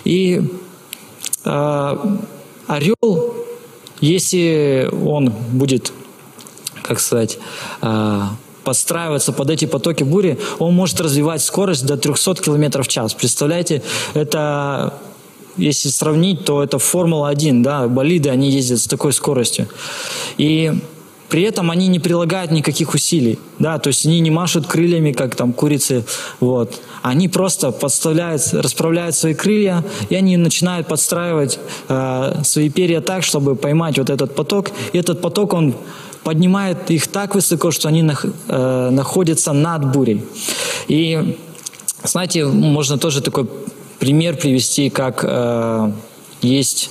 И 0.05 0.43
э, 1.45 1.97
орел 2.69 3.35
если 4.01 4.89
он 5.05 5.33
будет, 5.53 5.93
как 6.83 7.01
сказать, 7.01 7.39
а, 7.81 8.37
подстраиваться 8.65 9.33
под 9.33 9.51
эти 9.51 9.65
потоки 9.65 10.05
бури, 10.05 10.39
он 10.59 10.75
может 10.75 11.01
развивать 11.01 11.43
скорость 11.43 11.87
до 11.87 11.97
300 11.97 12.37
км 12.37 12.83
в 12.83 12.89
час. 12.89 13.15
Представляете, 13.15 13.83
это 14.15 14.95
если 15.57 15.89
сравнить, 15.89 16.45
то 16.45 16.63
это 16.63 16.79
Формула-1, 16.79 17.63
да, 17.63 17.89
болиды, 17.89 18.31
они 18.31 18.51
ездят 18.51 18.79
с 18.79 18.87
такой 18.87 19.13
скоростью. 19.13 19.67
И 20.37 20.73
при 21.29 21.43
этом 21.43 21.71
они 21.71 21.89
не 21.89 21.99
прилагают 21.99 22.51
никаких 22.51 22.95
усилий, 22.95 23.39
да, 23.59 23.79
то 23.79 23.89
есть 23.89 24.07
они 24.07 24.21
не 24.21 24.31
машут 24.31 24.67
крыльями, 24.67 25.13
как 25.13 25.35
там 25.35 25.53
курицы, 25.53 26.05
вот. 26.41 26.81
Они 27.03 27.29
просто 27.29 27.71
подставляют, 27.71 28.43
расправляют 28.53 29.15
свои 29.15 29.35
крылья, 29.35 29.85
и 30.11 30.15
они 30.15 30.37
начинают 30.37 30.89
подстраивать 30.89 31.59
э, 31.89 32.43
свои 32.45 32.71
перья 32.71 33.01
так, 33.01 33.23
чтобы 33.23 33.55
поймать 33.57 33.99
вот 33.99 34.11
этот 34.11 34.35
поток. 34.35 34.71
И 34.93 34.99
этот 34.99 35.21
поток, 35.21 35.53
он 35.53 35.75
поднимает 36.25 36.91
их 36.91 37.07
так 37.07 37.35
высоко, 37.35 37.71
что 37.71 37.89
они 37.89 38.03
нах, 38.03 38.25
э, 38.49 38.91
находятся 38.91 39.53
над 39.53 39.93
бурей. 39.93 40.25
И, 40.89 41.37
знаете, 42.05 42.45
можно 42.45 42.99
тоже 42.99 43.21
такой 43.21 43.49
пример 43.99 44.37
привести, 44.37 44.91
как 44.91 45.25
э, 45.25 45.93
есть 46.43 46.91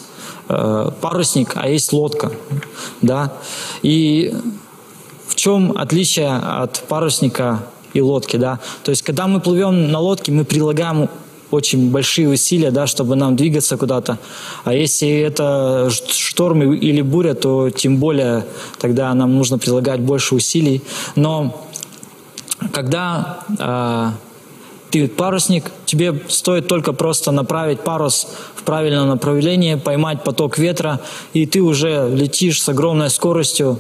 Э, 0.50 0.92
парусник, 1.02 1.54
а 1.56 1.68
есть 1.68 1.92
лодка, 1.92 2.32
да. 3.02 3.34
И 3.82 4.34
в 5.28 5.36
чем 5.36 5.78
отличие 5.78 6.30
от 6.36 6.84
парусника 6.88 7.64
и 7.94 8.02
лодки, 8.02 8.38
да? 8.38 8.60
То 8.84 8.92
есть, 8.92 9.02
когда 9.02 9.28
мы 9.28 9.42
плывем 9.42 9.92
на 9.92 10.00
лодке, 10.00 10.32
мы 10.32 10.46
прилагаем 10.46 11.10
очень 11.52 11.92
большие 11.92 12.30
усилия, 12.30 12.72
да, 12.72 12.88
чтобы 12.88 13.16
нам 13.16 13.36
двигаться 13.36 13.78
куда-то. 13.78 14.20
А 14.64 14.74
если 14.74 15.10
это 15.20 15.90
шторм 15.90 16.74
или 16.74 17.02
буря, 17.02 17.34
то 17.34 17.70
тем 17.70 17.98
более 17.98 18.46
тогда 18.80 19.14
нам 19.14 19.36
нужно 19.36 19.58
прилагать 19.58 20.00
больше 20.00 20.36
усилий. 20.36 20.82
Но 21.16 21.66
когда 22.72 23.40
э, 23.60 24.12
ты 24.92 25.08
парусник, 25.08 25.72
тебе 25.88 26.22
стоит 26.28 26.68
только 26.68 26.94
просто 26.94 27.32
направить 27.32 27.80
парус 27.80 28.28
в 28.56 28.64
правильное 28.64 29.06
направление, 29.06 29.78
поймать 29.78 30.24
поток 30.24 30.60
ветра, 30.60 31.00
и 31.34 31.46
ты 31.48 31.62
уже 31.62 32.10
летишь 32.14 32.62
с 32.62 32.70
огромной 32.70 33.10
скоростью 33.10 33.80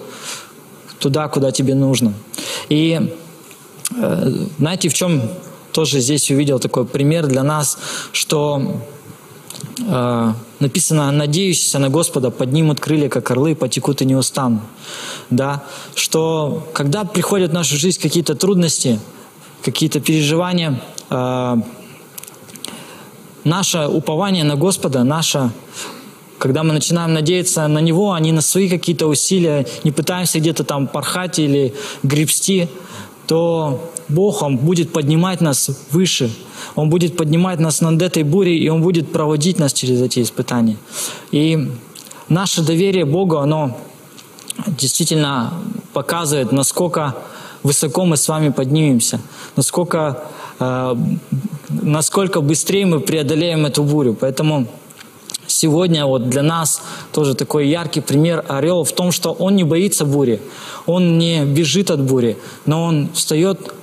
туда, 1.00 1.28
куда 1.28 1.52
тебе 1.52 1.76
нужно. 1.76 2.14
И 2.70 3.14
э, 3.96 4.32
знаете, 4.58 4.90
в 4.90 4.94
чем 4.94 5.22
тоже 5.74 6.00
здесь 6.00 6.32
увидел 6.32 6.60
такой 6.60 6.86
пример 6.86 7.28
для 7.28 7.44
нас, 7.44 7.78
что 8.14 8.82
э, 9.86 10.34
написано, 10.60 11.12
надеющиеся 11.12 11.80
на 11.80 11.90
Господа 11.90 12.32
поднимут 12.32 12.80
крылья, 12.80 13.10
как 13.10 13.30
орлы, 13.32 13.54
потекут 13.54 14.02
и 14.02 14.06
не 14.06 14.16
устанут. 14.16 14.62
Да? 15.30 15.66
Что 15.94 16.68
когда 16.74 17.04
приходят 17.04 17.52
в 17.52 17.54
нашу 17.54 17.78
жизнь 17.78 18.02
какие-то 18.02 18.34
трудности, 18.34 19.00
какие-то 19.62 20.00
переживания, 20.00 20.82
э, 21.10 21.56
наше 23.48 23.88
упование 23.88 24.44
на 24.44 24.56
Господа, 24.56 25.04
наше 25.04 25.52
когда 26.38 26.62
мы 26.64 26.74
начинаем 26.74 27.14
надеяться 27.14 27.68
на 27.68 27.80
Него, 27.80 28.12
а 28.12 28.20
не 28.20 28.32
на 28.32 28.42
свои 28.42 28.70
какие-то 28.70 29.08
усилия, 29.08 29.66
не 29.84 29.92
пытаемся 29.92 30.40
где-то 30.40 30.64
там 30.64 30.86
порхать 30.88 31.40
или 31.40 31.74
гребсти, 32.04 32.70
то 33.26 33.92
Бог, 34.08 34.44
Он 34.44 34.58
будет 34.58 34.94
поднимать 34.94 35.42
нас 35.42 35.70
выше. 35.92 36.30
Он 36.76 36.90
будет 36.90 37.18
поднимать 37.18 37.60
нас 37.60 37.82
над 37.82 38.02
этой 38.02 38.24
бурей, 38.24 38.60
и 38.60 38.70
Он 38.70 38.82
будет 38.82 39.12
проводить 39.12 39.60
нас 39.60 39.74
через 39.74 40.02
эти 40.02 40.22
испытания. 40.22 40.78
И 41.32 41.72
наше 42.30 42.62
доверие 42.62 43.06
Богу, 43.06 43.38
оно 43.38 43.76
действительно 44.68 45.54
показывает, 45.94 46.52
насколько 46.52 47.16
высоко 47.64 48.06
мы 48.06 48.16
с 48.16 48.28
вами 48.28 48.50
поднимемся, 48.50 49.20
насколько 49.56 50.24
насколько 50.60 52.42
быстрее 52.42 52.86
мы 52.86 53.00
преодолеем 53.00 53.66
эту 53.66 53.84
бурю. 53.84 54.16
Поэтому 54.20 54.68
сегодня 55.48 56.06
вот 56.06 56.30
для 56.30 56.44
нас 56.44 56.82
тоже 57.12 57.36
такой 57.36 57.68
яркий 57.68 58.02
пример 58.02 58.44
орел 58.48 58.84
в 58.84 58.92
том, 58.92 59.12
что 59.12 59.32
он 59.32 59.56
не 59.56 59.64
боится 59.64 60.06
бури, 60.06 60.42
он 60.86 61.18
не 61.18 61.46
бежит 61.46 61.92
от 61.92 62.02
бури, 62.02 62.38
но 62.66 62.84
он 62.84 63.10
встает 63.14 63.74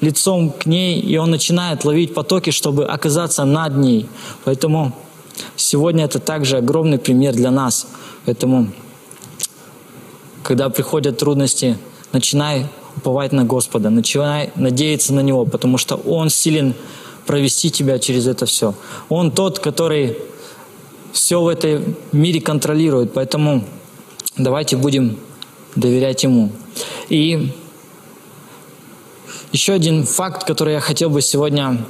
лицом 0.00 0.50
к 0.50 0.66
ней, 0.66 1.00
и 1.00 1.16
он 1.16 1.30
начинает 1.30 1.84
ловить 1.84 2.12
потоки, 2.12 2.50
чтобы 2.50 2.84
оказаться 2.84 3.44
над 3.44 3.76
ней. 3.76 4.08
Поэтому 4.44 4.92
сегодня 5.56 6.04
это 6.04 6.18
также 6.18 6.56
огромный 6.56 6.98
пример 6.98 7.34
для 7.34 7.50
нас. 7.50 7.86
Поэтому, 8.26 8.68
когда 10.42 10.68
приходят 10.70 11.18
трудности, 11.18 11.78
начинай 12.12 12.66
уповать 12.96 13.32
на 13.32 13.44
Господа, 13.44 13.90
начинай 13.90 14.50
надеяться 14.56 15.12
на 15.14 15.20
Него, 15.20 15.44
потому 15.44 15.78
что 15.78 15.96
Он 15.96 16.30
силен 16.30 16.74
провести 17.26 17.70
тебя 17.70 17.98
через 17.98 18.26
это 18.26 18.46
все. 18.46 18.74
Он 19.08 19.30
тот, 19.30 19.58
который 19.58 20.16
все 21.12 21.40
в 21.40 21.48
этом 21.48 21.94
мире 22.12 22.40
контролирует, 22.40 23.12
поэтому 23.12 23.64
давайте 24.36 24.76
будем 24.76 25.18
доверять 25.76 26.22
Ему. 26.24 26.50
И 27.08 27.52
еще 29.52 29.74
один 29.74 30.04
факт, 30.04 30.44
который 30.44 30.74
я 30.74 30.80
хотел 30.80 31.10
бы 31.10 31.20
сегодня 31.20 31.84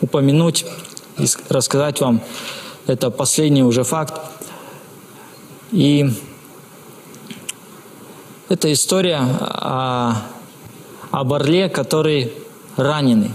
упомянуть 0.00 0.64
и 1.18 1.24
рассказать 1.48 2.00
вам, 2.00 2.20
это 2.86 3.10
последний 3.10 3.62
уже 3.62 3.84
факт. 3.84 4.20
И 5.70 6.12
это 8.48 8.72
история 8.72 9.18
о, 9.18 10.22
об 11.10 11.32
орле, 11.32 11.68
который 11.68 12.32
раненый. 12.76 13.32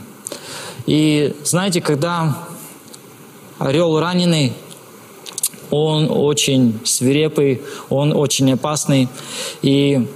И 0.85 1.35
знаете, 1.43 1.81
когда 1.81 2.37
орел 3.59 3.99
раненый, 3.99 4.53
он 5.69 6.07
очень 6.09 6.79
свирепый, 6.85 7.61
он 7.89 8.13
очень 8.13 8.51
опасный. 8.53 9.09
И 9.61 10.07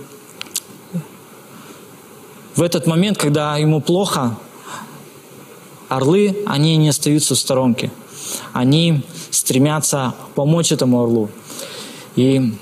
в 2.56 2.62
этот 2.62 2.88
момент, 2.88 3.18
когда 3.18 3.58
ему 3.58 3.82
плохо, 3.82 4.38
орлы, 5.90 6.38
они 6.46 6.78
не 6.78 6.90
остаются 6.90 7.36
в 7.36 7.40
сторонке. 7.40 7.92
Они 8.54 9.04
стремятся 9.30 10.16
помочь 10.36 10.72
этому 10.72 11.04
орлу. 11.04 11.30
И 12.16 12.54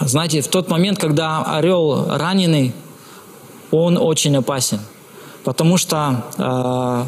знаете, 0.00 0.40
в 0.40 0.48
тот 0.48 0.68
момент, 0.68 0.98
когда 0.98 1.42
орел 1.42 2.06
раненый, 2.08 2.72
он 3.70 3.96
очень 3.98 4.36
опасен, 4.36 4.80
потому 5.44 5.76
что 5.76 6.24
э, 6.38 7.04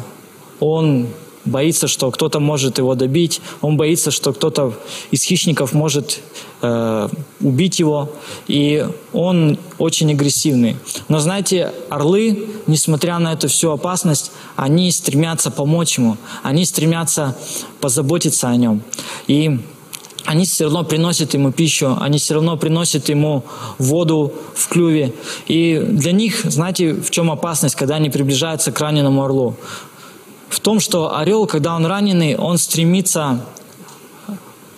он 0.59 1.07
боится, 1.45 1.87
что 1.87 2.11
кто-то 2.11 2.39
может 2.39 2.77
его 2.77 2.95
добить, 2.95 3.41
он 3.61 3.77
боится, 3.77 4.11
что 4.11 4.33
кто-то 4.33 4.73
из 5.09 5.23
хищников 5.23 5.73
может 5.73 6.19
э, 6.61 7.09
убить 7.39 7.79
его, 7.79 8.11
и 8.47 8.85
он 9.13 9.57
очень 9.77 10.11
агрессивный. 10.11 10.77
Но 11.07 11.19
знаете, 11.19 11.73
орлы, 11.89 12.47
несмотря 12.67 13.17
на 13.19 13.33
эту 13.33 13.47
всю 13.47 13.71
опасность, 13.71 14.31
они 14.55 14.91
стремятся 14.91 15.51
помочь 15.51 15.97
ему, 15.97 16.17
они 16.43 16.65
стремятся 16.65 17.35
позаботиться 17.79 18.49
о 18.49 18.55
нем. 18.55 18.83
И 19.27 19.59
они 20.25 20.45
все 20.45 20.65
равно 20.65 20.83
приносят 20.83 21.33
ему 21.33 21.51
пищу, 21.51 21.97
они 21.99 22.17
все 22.17 22.35
равно 22.35 22.57
приносят 22.57 23.09
ему 23.09 23.43
воду 23.77 24.33
в 24.55 24.67
клюве. 24.67 25.13
И 25.47 25.79
для 25.79 26.11
них, 26.11 26.41
знаете, 26.43 26.93
в 26.93 27.09
чем 27.09 27.31
опасность, 27.31 27.75
когда 27.75 27.95
они 27.95 28.09
приближаются 28.09 28.71
к 28.71 28.79
раненому 28.79 29.23
орлу? 29.23 29.55
В 30.49 30.59
том, 30.59 30.79
что 30.79 31.17
орел, 31.17 31.47
когда 31.47 31.75
он 31.75 31.85
раненый, 31.85 32.35
он 32.35 32.57
стремится 32.57 33.41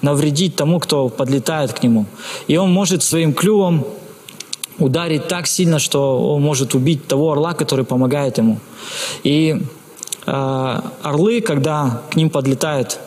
навредить 0.02 0.56
тому, 0.56 0.80
кто 0.80 1.10
подлетает 1.10 1.74
к 1.74 1.82
нему. 1.84 2.06
И 2.48 2.58
он 2.58 2.72
может 2.72 3.04
своим 3.04 3.34
клювом 3.34 3.86
ударить 4.78 5.28
так 5.28 5.48
сильно, 5.48 5.80
что 5.80 6.34
он 6.34 6.42
может 6.42 6.76
убить 6.76 7.08
того 7.08 7.32
орла, 7.32 7.54
который 7.54 7.86
помогает 7.86 8.38
ему. 8.38 8.60
И 9.24 9.62
э, 10.26 10.80
орлы, 11.02 11.42
когда 11.42 12.02
к 12.12 12.16
ним 12.16 12.30
подлетает 12.30 13.00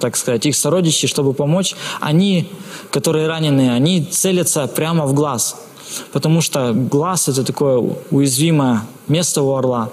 так 0.00 0.16
сказать, 0.16 0.46
их 0.46 0.56
сородичи, 0.56 1.06
чтобы 1.06 1.32
помочь, 1.32 1.76
они, 2.00 2.50
которые 2.90 3.28
ранены, 3.28 3.70
они 3.70 4.02
целятся 4.02 4.66
прямо 4.66 5.06
в 5.06 5.14
глаз. 5.14 5.56
Потому 6.12 6.40
что 6.40 6.72
глаз– 6.72 7.28
это 7.28 7.44
такое 7.44 7.96
уязвимое 8.10 8.82
место 9.08 9.42
у 9.42 9.54
орла. 9.54 9.90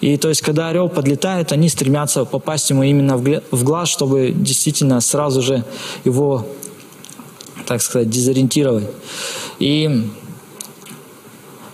И 0.00 0.16
то 0.16 0.28
есть, 0.28 0.42
когда 0.42 0.68
орел 0.68 0.88
подлетает, 0.88 1.52
они 1.52 1.68
стремятся 1.68 2.24
попасть 2.24 2.70
ему 2.70 2.82
именно 2.82 3.16
в 3.16 3.64
глаз, 3.64 3.88
чтобы 3.88 4.32
действительно 4.34 5.00
сразу 5.00 5.42
же 5.42 5.64
его, 6.04 6.46
так 7.66 7.80
сказать, 7.82 8.10
дезориентировать. 8.10 8.88
И, 9.58 10.10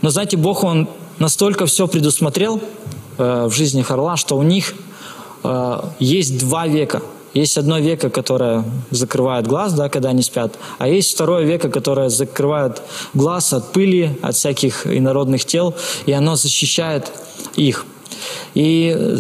но 0.03 0.11
знаете, 0.11 0.37
Бог, 0.37 0.63
Он 0.63 0.89
настолько 1.19 1.67
все 1.67 1.89
предусмотрел 1.89 2.61
э, 3.19 3.47
в 3.47 3.53
жизни 3.53 3.85
орла, 3.89 4.17
что 4.17 4.37
у 4.37 4.43
них 4.45 4.75
э, 5.43 5.81
есть 5.99 6.39
два 6.39 6.69
века– 6.69 7.03
есть 7.35 7.59
одно 7.59 7.79
веко, 7.79 8.11
которое 8.11 8.65
закрывает 8.91 9.47
глаз, 9.47 9.73
да, 9.75 9.89
когда 9.89 10.11
они 10.11 10.23
спят, 10.23 10.55
а 10.79 10.89
есть 10.89 11.13
второе 11.15 11.45
веко, 11.45 11.69
которое 11.69 12.09
закрывает 12.09 12.81
глаз 13.13 13.53
от 13.53 13.73
пыли, 13.73 14.19
от 14.23 14.37
всяких 14.37 14.87
инородных 14.87 15.45
тел, 15.45 15.75
и 16.07 16.13
оно 16.13 16.37
защищает 16.37 17.13
их. 17.57 17.85
И 18.55 19.19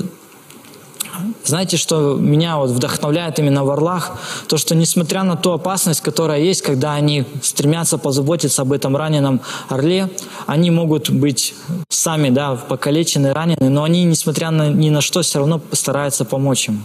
знаете, 1.44 1.76
что 1.76 2.16
меня 2.16 2.56
вот 2.56 2.70
вдохновляет 2.70 3.38
именно 3.38 3.64
в 3.64 3.70
орлах? 3.70 4.18
То, 4.48 4.56
что 4.56 4.74
несмотря 4.74 5.22
на 5.22 5.36
ту 5.36 5.52
опасность, 5.52 6.00
которая 6.00 6.40
есть, 6.40 6.62
когда 6.62 6.94
они 6.94 7.24
стремятся 7.42 7.98
позаботиться 7.98 8.62
об 8.62 8.72
этом 8.72 8.96
раненом 8.96 9.40
орле, 9.68 10.10
они 10.46 10.70
могут 10.70 11.10
быть 11.10 11.54
сами, 11.88 12.30
да, 12.30 12.56
покалечены, 12.56 13.32
ранены, 13.32 13.68
но 13.68 13.84
они, 13.84 14.04
несмотря 14.04 14.50
на 14.50 14.68
ни 14.68 14.90
на 14.90 15.00
что, 15.00 15.22
все 15.22 15.38
равно 15.38 15.60
стараются 15.72 16.24
помочь 16.24 16.68
им. 16.68 16.84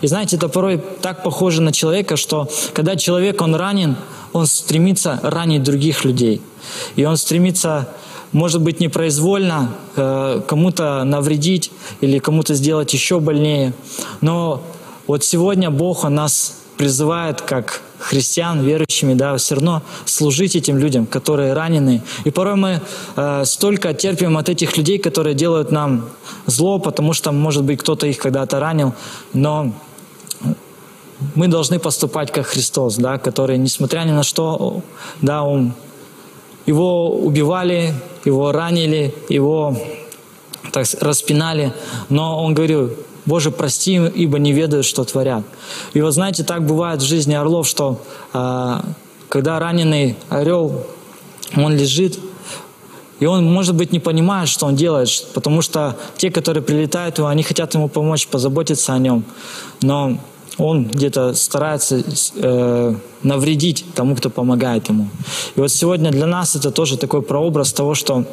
И 0.00 0.06
знаете, 0.06 0.36
это 0.36 0.48
порой 0.48 0.82
так 1.02 1.22
похоже 1.22 1.62
на 1.62 1.72
человека, 1.72 2.16
что 2.16 2.48
когда 2.72 2.96
человек, 2.96 3.40
он 3.42 3.54
ранен, 3.54 3.96
он 4.32 4.46
стремится 4.46 5.20
ранить 5.22 5.62
других 5.62 6.04
людей. 6.04 6.42
И 6.96 7.04
он 7.04 7.16
стремится 7.16 7.88
может 8.32 8.62
быть, 8.62 8.80
непроизвольно 8.80 9.74
э, 9.96 10.42
кому-то 10.46 11.04
навредить 11.04 11.70
или 12.00 12.18
кому-то 12.18 12.54
сделать 12.54 12.92
еще 12.92 13.20
больнее. 13.20 13.72
Но 14.20 14.62
вот 15.06 15.24
сегодня 15.24 15.70
Бог 15.70 16.04
он 16.04 16.14
нас 16.14 16.58
призывает 16.76 17.40
как 17.40 17.82
христиан, 17.98 18.60
верующими, 18.60 19.14
да, 19.14 19.36
все 19.36 19.56
равно 19.56 19.82
служить 20.04 20.54
этим 20.54 20.78
людям, 20.78 21.06
которые 21.06 21.52
ранены. 21.52 22.02
И 22.24 22.30
порой 22.30 22.54
мы 22.54 22.80
э, 23.16 23.44
столько 23.44 23.92
терпим 23.94 24.36
от 24.36 24.48
этих 24.48 24.76
людей, 24.76 24.98
которые 24.98 25.34
делают 25.34 25.72
нам 25.72 26.08
зло, 26.46 26.78
потому 26.78 27.12
что, 27.12 27.32
может 27.32 27.64
быть, 27.64 27.80
кто-то 27.80 28.06
их 28.06 28.18
когда-то 28.18 28.60
ранил, 28.60 28.94
но 29.32 29.72
мы 31.34 31.48
должны 31.48 31.80
поступать 31.80 32.30
как 32.30 32.46
Христос, 32.46 32.96
да, 32.96 33.18
который, 33.18 33.58
несмотря 33.58 34.00
ни 34.04 34.12
на 34.12 34.22
что, 34.22 34.82
да, 35.20 35.42
Он 35.42 35.72
его 36.68 37.10
убивали, 37.10 37.94
его 38.26 38.52
ранили, 38.52 39.14
его 39.30 39.74
так, 40.70 40.86
распинали. 41.00 41.72
Но 42.10 42.44
он 42.44 42.52
говорил, 42.52 42.90
Боже, 43.24 43.50
прости 43.50 43.94
им, 43.94 44.06
ибо 44.06 44.38
не 44.38 44.52
ведают, 44.52 44.84
что 44.84 45.04
творят. 45.04 45.44
И 45.94 46.02
вот 46.02 46.12
знаете, 46.12 46.44
так 46.44 46.66
бывает 46.66 47.00
в 47.00 47.06
жизни 47.06 47.34
орлов, 47.34 47.66
что 47.66 48.02
э, 48.34 48.80
когда 49.30 49.58
раненый 49.58 50.16
орел, 50.28 50.86
он 51.56 51.74
лежит, 51.74 52.18
и 53.18 53.24
он, 53.24 53.50
может 53.50 53.74
быть, 53.74 53.90
не 53.90 53.98
понимает, 54.00 54.48
что 54.50 54.66
он 54.66 54.76
делает, 54.76 55.08
потому 55.32 55.62
что 55.62 55.96
те, 56.18 56.30
которые 56.30 56.62
прилетают, 56.62 57.18
они 57.18 57.42
хотят 57.42 57.74
ему 57.74 57.88
помочь, 57.88 58.26
позаботиться 58.28 58.92
о 58.92 58.98
нем. 58.98 59.24
Но 59.80 60.18
он 60.58 60.84
где-то 60.84 61.34
старается 61.34 62.02
э, 62.34 62.94
навредить 63.22 63.84
тому, 63.94 64.16
кто 64.16 64.28
помогает 64.28 64.88
ему. 64.88 65.08
И 65.56 65.60
вот 65.60 65.70
сегодня 65.70 66.10
для 66.10 66.26
нас 66.26 66.56
это 66.56 66.70
тоже 66.70 66.96
такой 66.96 67.22
прообраз 67.22 67.72
того, 67.72 67.94
что 67.94 68.24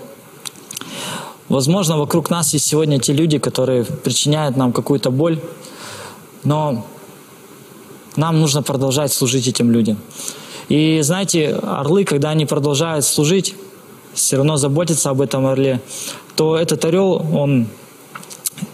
Возможно, 1.48 1.98
вокруг 1.98 2.32
нас 2.32 2.54
есть 2.54 2.66
сегодня 2.66 3.00
те 3.00 3.14
люди, 3.14 3.38
которые 3.38 3.84
причиняют 3.84 4.58
нам 4.58 4.74
какую-то 4.74 5.12
боль, 5.12 5.40
но 6.44 6.84
нам 8.16 8.40
нужно 8.40 8.64
продолжать 8.64 9.14
служить 9.14 9.48
этим 9.48 9.72
людям. 9.72 9.98
И 10.70 11.02
знаете, 11.04 11.54
орлы, 11.62 12.04
когда 12.04 12.32
они 12.32 12.48
продолжают 12.48 13.06
служить, 13.06 13.54
все 14.16 14.38
равно 14.38 14.58
заботиться 14.58 15.12
об 15.12 15.22
этом 15.22 15.46
орле, 15.46 15.82
то 16.36 16.58
этот 16.58 16.84
орел, 16.84 17.24
он 17.34 17.68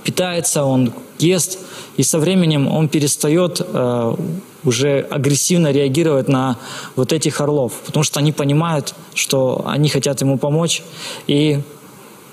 питается, 0.06 0.64
он 0.64 0.94
ест, 1.22 1.60
и 1.98 2.04
со 2.04 2.20
временем 2.20 2.68
он 2.68 2.88
перестает 2.88 3.62
э, 3.62 4.16
уже 4.64 5.08
агрессивно 5.10 5.72
реагировать 5.72 6.28
на 6.28 6.58
вот 6.96 7.14
этих 7.14 7.42
орлов, 7.42 7.74
потому 7.86 8.04
что 8.04 8.20
они 8.20 8.32
понимают, 8.32 8.96
что 9.14 9.64
они 9.66 9.90
хотят 9.90 10.22
ему 10.22 10.38
помочь, 10.38 10.84
и 11.28 11.62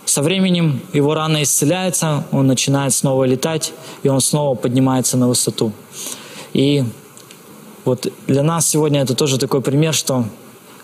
со 0.05 0.23
временем 0.23 0.81
его 0.93 1.15
рана 1.15 1.43
исцеляется, 1.43 2.25
он 2.33 2.47
начинает 2.47 2.95
снова 2.95 3.25
летать, 3.25 3.73
и 4.03 4.09
он 4.09 4.21
снова 4.21 4.55
поднимается 4.55 5.17
на 5.17 5.29
высоту. 5.29 5.73
И 6.55 6.85
вот 7.85 8.11
для 8.27 8.43
нас 8.43 8.69
сегодня 8.69 9.03
это 9.03 9.15
тоже 9.15 9.39
такой 9.39 9.61
пример, 9.61 9.93
что 9.95 10.25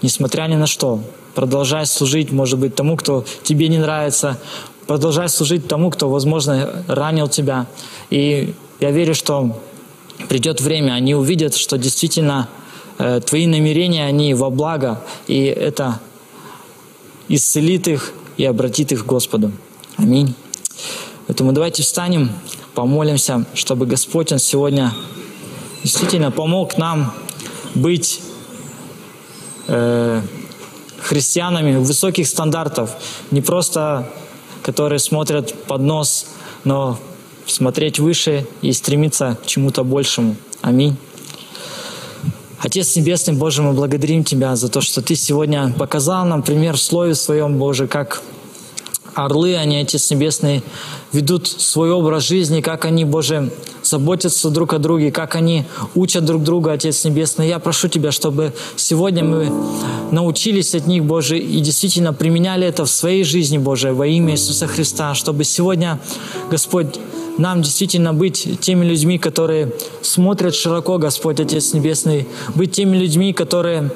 несмотря 0.03 0.47
ни 0.47 0.57
на 0.57 0.67
что, 0.67 1.01
продолжай 1.35 1.87
служить, 1.87 2.33
может 2.33 2.59
быть, 2.59 2.75
тому, 2.75 2.97
кто 2.97 3.25
тебе 3.43 3.69
не 3.69 3.79
нравится, 3.79 4.39
продолжай 4.87 5.29
служить 5.29 5.69
тому, 5.69 5.91
кто, 5.91 6.09
возможно, 6.09 6.85
ранил 6.89 7.29
тебя. 7.29 7.67
И 8.11 8.55
я 8.81 8.91
верю, 8.91 9.15
что 9.15 9.61
придет 10.29 10.61
время, 10.61 10.93
они 10.93 11.15
увидят, 11.15 11.55
что 11.55 11.79
действительно 11.79 12.49
э, 12.99 13.21
твои 13.21 13.47
намерения, 13.47 14.05
они 14.07 14.35
во 14.35 14.51
благо, 14.51 15.01
и 15.27 15.45
это 15.45 16.01
исцелит 17.29 17.89
их 17.89 18.13
и 18.37 18.45
обратит 18.45 18.93
их 18.93 19.05
к 19.05 19.07
Господу. 19.07 19.53
Аминь. 19.97 20.35
Поэтому 21.27 21.53
давайте 21.53 21.83
встанем, 21.83 22.31
помолимся, 22.75 23.47
чтобы 23.55 23.87
Господь 23.87 24.33
Он 24.33 24.39
сегодня 24.39 24.93
действительно 25.83 26.31
помог 26.31 26.77
нам 26.77 27.15
быть 27.75 28.21
э, 29.67 30.21
христианами 31.01 31.77
высоких 31.77 32.27
стандартов, 32.27 32.91
не 33.31 33.41
просто 33.41 34.11
которые 34.65 34.99
смотрят 34.99 35.55
под 35.67 35.83
нос, 35.83 36.27
но 36.65 36.99
смотреть 37.47 37.99
выше 37.99 38.47
и 38.63 38.73
стремиться 38.73 39.37
к 39.43 39.47
чему-то 39.47 39.85
большему. 39.85 40.37
Аминь. 40.63 40.97
Отец 42.61 42.97
Небесный, 42.97 43.35
Боже, 43.35 43.63
мы 43.63 43.75
благодарим 43.75 44.25
Тебя 44.25 44.57
за 44.57 44.71
то, 44.71 44.81
что 44.81 45.03
Ты 45.03 45.17
сегодня 45.17 45.75
показал 45.79 46.25
нам 46.25 46.43
пример 46.43 46.77
в 46.77 46.81
Слове 46.81 47.15
Своем, 47.15 47.59
Боже, 47.59 47.87
как 47.87 48.23
орлы, 49.15 49.57
они, 49.57 49.79
Отец 49.79 50.11
Небесный, 50.11 50.63
ведут 51.13 51.49
свой 51.49 51.91
образ 51.91 52.25
жизни, 52.25 52.61
как 52.61 52.85
они, 52.85 53.05
Боже, 53.05 53.51
заботятся 53.83 54.51
друг 54.51 54.73
о 54.73 54.79
друге, 54.79 55.11
как 55.11 55.37
они 55.37 55.65
учат 55.95 56.25
друг 56.25 56.43
друга, 56.43 56.73
Отец 56.73 57.05
Небесный. 57.05 57.49
Я 57.49 57.59
прошу 57.59 57.89
Тебя, 57.89 58.13
чтобы 58.13 58.53
сегодня 58.77 59.25
мы 59.25 59.51
научились 60.11 60.75
от 60.75 60.87
них, 60.87 61.05
Боже, 61.05 61.39
и 61.39 61.61
действительно 61.61 62.13
применяли 62.13 62.67
это 62.67 62.85
в 62.85 62.91
своей 62.91 63.25
жизни, 63.25 63.59
Боже, 63.59 63.93
во 63.93 64.07
имя 64.07 64.35
Иисуса 64.35 64.67
Христа, 64.67 65.15
чтобы 65.15 65.45
сегодня, 65.45 66.01
Господь, 66.51 66.99
нам 67.39 67.63
действительно 67.63 68.15
быть 68.15 68.61
теми 68.61 68.85
людьми, 68.85 69.19
которые 69.19 69.73
смотрят 70.03 70.55
широко, 70.55 70.99
Господь 70.99 71.41
Отец 71.41 71.73
Небесный, 71.73 72.29
быть 72.55 72.73
теми 72.73 72.97
людьми, 72.97 73.33
которые 73.33 73.91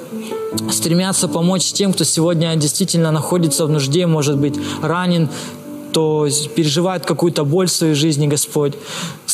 стремятся 0.71 1.29
помочь 1.29 1.73
тем, 1.73 1.93
кто 1.93 2.05
сегодня 2.05 2.55
действительно 2.57 3.11
находится 3.11 3.67
в 3.67 3.71
нужде, 3.71 4.07
может 4.07 4.39
быть, 4.39 4.55
ранен, 4.83 5.29
кто 5.91 6.29
переживает 6.55 7.07
какую-то 7.07 7.45
боль 7.45 7.67
в 7.67 7.73
своей 7.73 7.95
жизни, 7.95 8.27
Господь. 8.27 8.75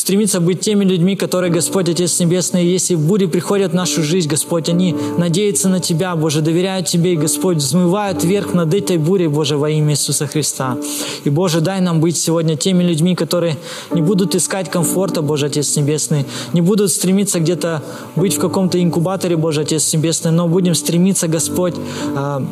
Стремиться 0.05 0.39
быть 0.39 0.59
теми 0.59 0.85
людьми, 0.85 1.15
которые, 1.15 1.51
Господь, 1.51 1.89
Отец 1.89 2.19
Небесный, 2.19 2.63
если 2.63 2.93
бури 2.93 3.25
приходят 3.25 3.71
в 3.71 3.73
нашу 3.73 4.03
жизнь, 4.03 4.29
Господь, 4.29 4.69
они 4.69 4.95
надеются 5.17 5.67
на 5.67 5.79
Тебя, 5.79 6.15
Боже, 6.15 6.41
доверяют 6.41 6.85
Тебе, 6.85 7.13
и, 7.13 7.17
Господь, 7.17 7.57
взмывают 7.57 8.23
вверх 8.23 8.53
над 8.53 8.71
этой 8.75 8.99
бурей, 8.99 9.25
Боже, 9.25 9.57
во 9.57 9.67
имя 9.67 9.93
Иисуса 9.93 10.27
Христа. 10.27 10.77
И, 11.23 11.31
Боже, 11.31 11.59
дай 11.59 11.81
нам 11.81 12.01
быть 12.01 12.17
сегодня 12.17 12.55
теми 12.55 12.83
людьми, 12.83 13.15
которые 13.15 13.57
не 13.95 14.03
будут 14.03 14.35
искать 14.35 14.69
комфорта, 14.69 15.23
Боже, 15.23 15.47
Отец 15.47 15.75
Небесный, 15.75 16.25
не 16.53 16.61
будут 16.61 16.91
стремиться 16.91 17.39
где-то 17.39 17.81
быть 18.15 18.35
в 18.35 18.39
каком-то 18.39 18.79
инкубаторе, 18.79 19.37
Боже, 19.37 19.61
Отец 19.61 19.91
Небесный, 19.91 20.29
но 20.29 20.47
будем 20.47 20.75
стремиться, 20.75 21.27
Господь, 21.27 21.73
а, 22.15 22.45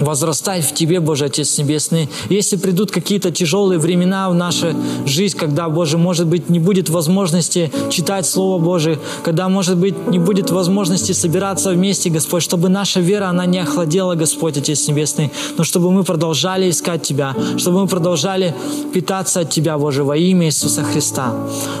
возрастать 0.00 0.64
в 0.64 0.74
Тебе, 0.74 1.00
Боже 1.00 1.26
Отец 1.26 1.58
Небесный. 1.58 2.08
Если 2.28 2.56
придут 2.56 2.90
какие-то 2.90 3.30
тяжелые 3.30 3.78
времена 3.78 4.28
в 4.30 4.34
нашу 4.34 4.74
жизнь, 5.06 5.36
когда, 5.36 5.68
Боже, 5.68 5.98
может 5.98 6.26
быть, 6.26 6.50
не 6.50 6.58
будет 6.58 6.88
возможности 6.88 7.70
читать 7.90 8.26
Слово 8.26 8.62
Божие, 8.62 8.98
когда, 9.22 9.48
может 9.48 9.76
быть, 9.76 9.94
не 10.08 10.18
будет 10.18 10.50
возможности 10.50 11.12
собираться 11.12 11.70
вместе, 11.70 12.10
Господь, 12.10 12.42
чтобы 12.42 12.68
наша 12.68 13.00
вера, 13.00 13.28
она 13.28 13.46
не 13.46 13.58
охладела, 13.58 14.14
Господь 14.14 14.56
Отец 14.56 14.88
Небесный, 14.88 15.30
но 15.56 15.64
чтобы 15.64 15.90
мы 15.90 16.04
продолжали 16.04 16.70
искать 16.70 17.02
Тебя, 17.02 17.34
чтобы 17.56 17.80
мы 17.80 17.86
продолжали 17.86 18.54
питаться 18.92 19.40
от 19.40 19.50
Тебя, 19.50 19.78
Боже, 19.78 20.04
во 20.04 20.16
имя 20.16 20.46
Иисуса 20.46 20.82
Христа. 20.82 21.34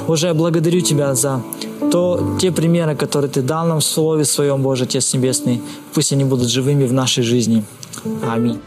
Боже, 0.06 0.26
я 0.28 0.34
благодарю 0.34 0.80
Тебя 0.80 1.14
за 1.14 1.42
то, 1.90 2.36
те 2.40 2.52
примеры, 2.52 2.94
которые 2.94 3.30
Ты 3.30 3.42
дал 3.42 3.66
нам 3.66 3.80
в 3.80 3.84
Слове 3.84 4.24
Своем, 4.24 4.62
Боже, 4.62 4.84
Отец 4.84 5.14
Небесный, 5.14 5.60
пусть 5.94 6.12
они 6.12 6.24
будут 6.24 6.48
живыми 6.48 6.84
в 6.84 6.92
нашей 6.92 7.24
жизни. 7.24 7.64
Аминь. 8.22 8.60